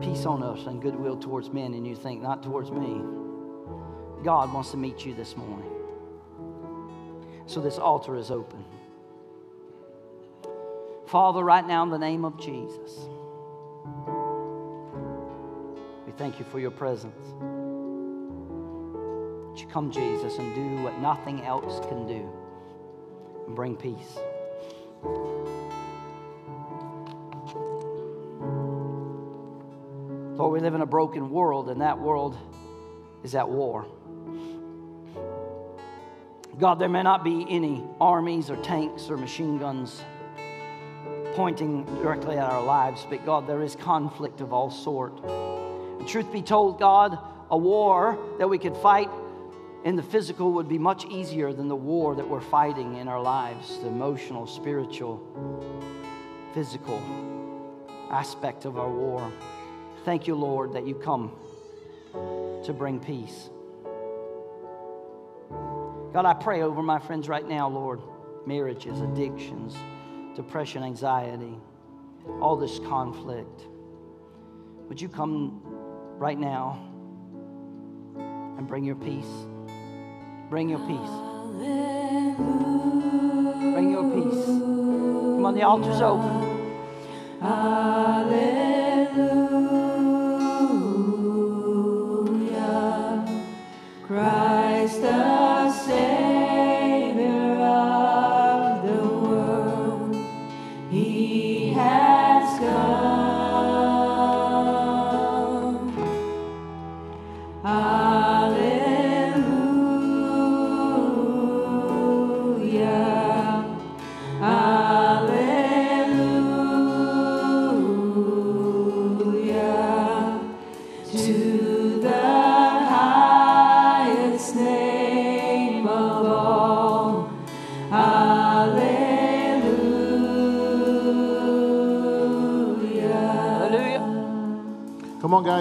peace 0.00 0.24
on 0.24 0.42
us 0.42 0.66
and 0.66 0.80
goodwill 0.80 1.18
towards 1.18 1.50
men, 1.50 1.74
and 1.74 1.86
you 1.86 1.94
think, 1.94 2.22
not 2.22 2.42
towards 2.42 2.70
me. 2.70 3.02
God 4.22 4.52
wants 4.52 4.70
to 4.70 4.76
meet 4.76 5.04
you 5.04 5.14
this 5.14 5.36
morning. 5.36 5.70
So 7.46 7.60
this 7.60 7.78
altar 7.78 8.16
is 8.16 8.30
open. 8.30 8.64
Father, 11.06 11.42
right 11.42 11.66
now 11.66 11.82
in 11.82 11.90
the 11.90 11.98
name 11.98 12.24
of 12.24 12.38
Jesus, 12.38 13.00
we 16.06 16.12
thank 16.12 16.38
you 16.38 16.44
for 16.44 16.60
your 16.60 16.70
presence. 16.70 17.26
Would 19.50 19.60
you 19.60 19.66
come, 19.66 19.90
Jesus, 19.90 20.38
and 20.38 20.54
do 20.54 20.82
what 20.82 20.98
nothing 21.00 21.42
else 21.42 21.84
can 21.86 22.06
do 22.06 22.30
and 23.46 23.54
bring 23.54 23.76
peace? 23.76 24.18
Lord, 30.38 30.52
we 30.52 30.60
live 30.60 30.74
in 30.74 30.80
a 30.80 30.86
broken 30.86 31.30
world, 31.30 31.68
and 31.68 31.80
that 31.82 31.98
world 31.98 32.38
is 33.22 33.34
at 33.34 33.48
war. 33.48 33.86
God, 36.58 36.78
there 36.78 36.88
may 36.88 37.02
not 37.02 37.24
be 37.24 37.46
any 37.48 37.82
armies 38.00 38.50
or 38.50 38.56
tanks 38.56 39.08
or 39.08 39.16
machine 39.16 39.58
guns 39.58 40.02
pointing 41.34 41.84
directly 42.02 42.36
at 42.36 42.50
our 42.50 42.62
lives, 42.62 43.06
but 43.08 43.24
God, 43.24 43.46
there 43.46 43.62
is 43.62 43.74
conflict 43.74 44.40
of 44.40 44.52
all 44.52 44.70
sort. 44.70 45.18
And 45.24 46.06
truth 46.06 46.30
be 46.30 46.42
told, 46.42 46.78
God, 46.78 47.18
a 47.50 47.56
war 47.56 48.18
that 48.38 48.48
we 48.48 48.58
could 48.58 48.76
fight 48.76 49.08
in 49.84 49.96
the 49.96 50.02
physical 50.02 50.52
would 50.52 50.68
be 50.68 50.78
much 50.78 51.04
easier 51.06 51.52
than 51.52 51.68
the 51.68 51.76
war 51.76 52.14
that 52.14 52.28
we're 52.28 52.40
fighting 52.40 52.96
in 52.96 53.08
our 53.08 53.20
lives, 53.20 53.78
the 53.78 53.88
emotional, 53.88 54.46
spiritual, 54.46 55.20
physical 56.54 57.02
aspect 58.10 58.64
of 58.64 58.78
our 58.78 58.90
war. 58.90 59.32
Thank 60.04 60.26
you, 60.26 60.34
Lord, 60.34 60.74
that 60.74 60.86
you 60.86 60.94
come 60.94 61.32
to 62.12 62.72
bring 62.72 63.00
peace. 63.00 63.48
God, 66.12 66.26
I 66.26 66.34
pray 66.34 66.60
over 66.62 66.82
my 66.82 66.98
friends 66.98 67.26
right 67.26 67.48
now, 67.48 67.68
Lord, 67.70 68.00
marriages, 68.44 69.00
addictions, 69.00 69.74
depression, 70.36 70.82
anxiety, 70.82 71.56
all 72.40 72.56
this 72.56 72.78
conflict. 72.80 73.62
Would 74.88 75.00
you 75.00 75.08
come 75.08 75.62
right 76.18 76.38
now 76.38 76.86
and 78.58 78.68
bring 78.68 78.84
your 78.84 78.96
peace? 78.96 79.24
Bring 80.50 80.68
your 80.68 80.80
peace. 80.80 81.10
Bring 83.72 83.90
your 83.90 84.04
peace. 84.12 84.44
Come 84.44 85.46
on, 85.46 85.54
the 85.54 85.62
altar's 85.62 86.02
open. 86.02 86.78
Hallelujah. 87.40 88.91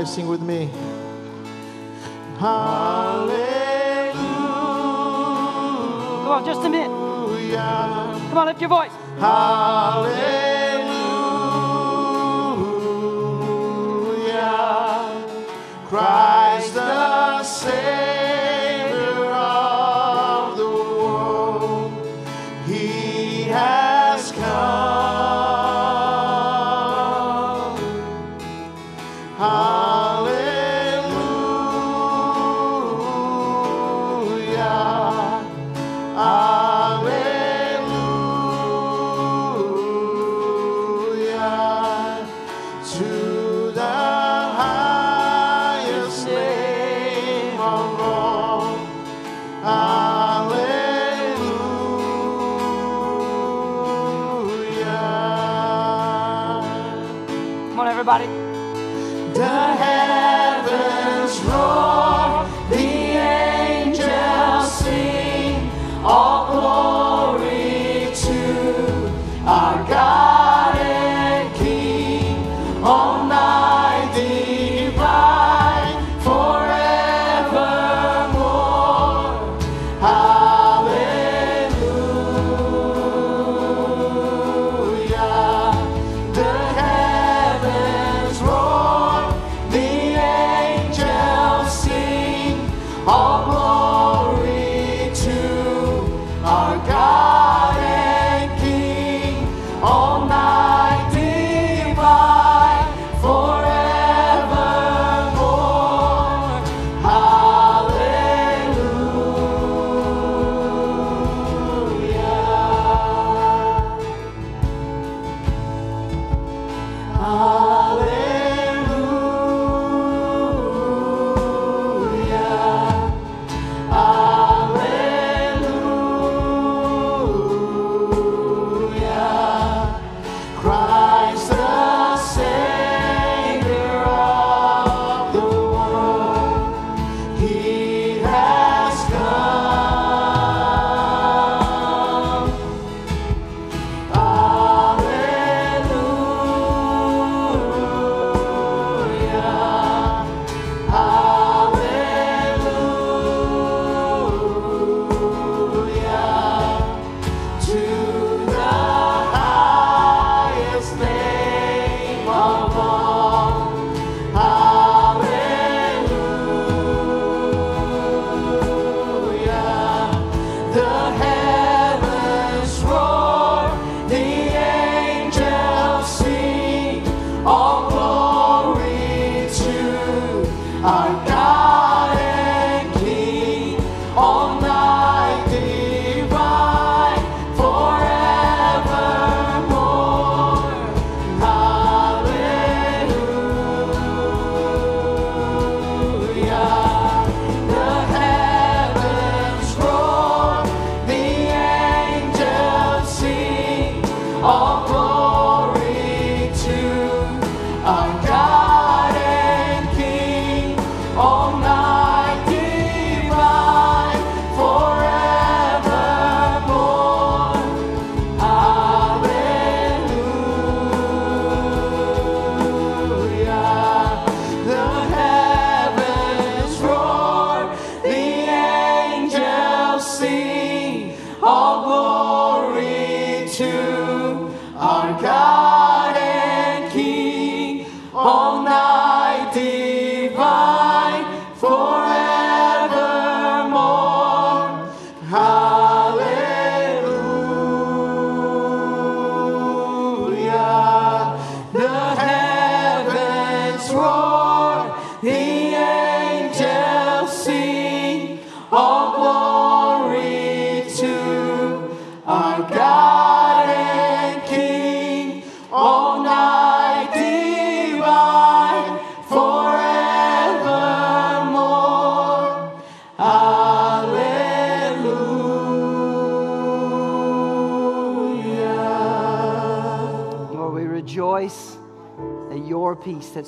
Hallelujah. 0.01 0.07
Come 0.07 0.07
on, 0.07 0.07
guys, 0.07 0.15
sing 0.15 0.27
with 0.27 0.41
me. 0.41 0.69
Hallelujah. 2.39 4.13
Come 6.23 6.31
on, 6.31 6.45
just 6.45 6.65
a 6.65 6.69
minute. 6.69 6.87
Come 8.29 8.37
on, 8.37 8.47
lift 8.47 8.61
your 8.61 8.69
voice. 8.69 8.91
Hallelujah. 9.19 10.40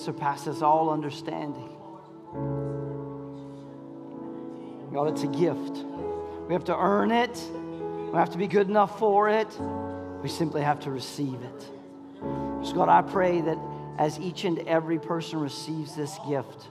Surpasses 0.03 0.61
all 0.61 0.89
understanding. 0.89 1.69
God, 4.93 5.07
it's 5.07 5.23
a 5.23 5.27
gift. 5.27 5.83
We 6.47 6.53
have 6.53 6.65
to 6.65 6.77
earn 6.77 7.11
it. 7.11 7.41
We 8.11 8.17
have 8.17 8.29
to 8.31 8.37
be 8.37 8.47
good 8.47 8.69
enough 8.69 8.99
for 8.99 9.29
it. 9.29 9.47
We 10.21 10.29
simply 10.29 10.61
have 10.61 10.79
to 10.81 10.91
receive 10.91 11.41
it. 11.41 11.61
So, 12.63 12.73
God, 12.73 12.89
I 12.89 13.01
pray 13.01 13.41
that 13.41 13.57
as 13.97 14.19
each 14.19 14.45
and 14.45 14.59
every 14.59 14.99
person 14.99 15.39
receives 15.39 15.95
this 15.95 16.17
gift 16.27 16.67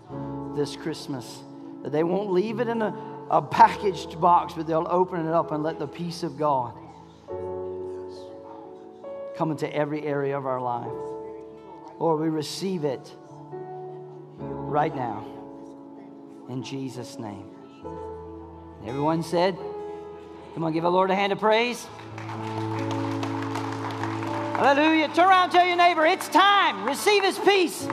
this 0.55 0.77
Christmas, 0.77 1.41
that 1.83 1.93
they 1.93 2.05
won't 2.05 2.31
leave 2.31 2.61
it 2.61 2.69
in 2.69 2.83
a, 2.83 2.95
a 3.31 3.43
packaged 3.43 4.21
box, 4.21 4.55
but 4.55 4.67
they'll 4.67 4.87
open 4.89 5.27
it 5.27 5.33
up 5.33 5.51
and 5.51 5.63
let 5.63 5.79
the 5.79 5.87
peace 5.87 6.23
of 6.23 6.39
God 6.39 6.75
come 9.37 9.51
into 9.51 9.73
every 9.75 10.05
area 10.05 10.37
of 10.37 10.47
our 10.47 10.61
life. 10.61 10.93
Lord, 11.99 12.21
we 12.21 12.29
receive 12.29 12.85
it 12.85 13.15
right 14.73 14.97
now 14.97 15.25
in 16.49 16.63
Jesus' 16.63 17.19
name. 17.19 17.45
Everyone 18.87 19.23
said, 19.23 19.57
Come 20.55 20.65
on, 20.65 20.73
give 20.73 20.83
the 20.83 20.91
Lord 20.91 21.11
a 21.11 21.15
hand 21.15 21.33
of 21.33 21.39
praise. 21.39 21.87
Hallelujah. 24.57 25.09
Turn 25.09 25.29
around 25.29 25.51
tell 25.51 25.67
your 25.67 25.77
neighbor, 25.77 26.07
it's 26.07 26.29
time. 26.29 26.85
Receive 26.87 27.23
his 27.23 27.39
peace. 27.39 27.87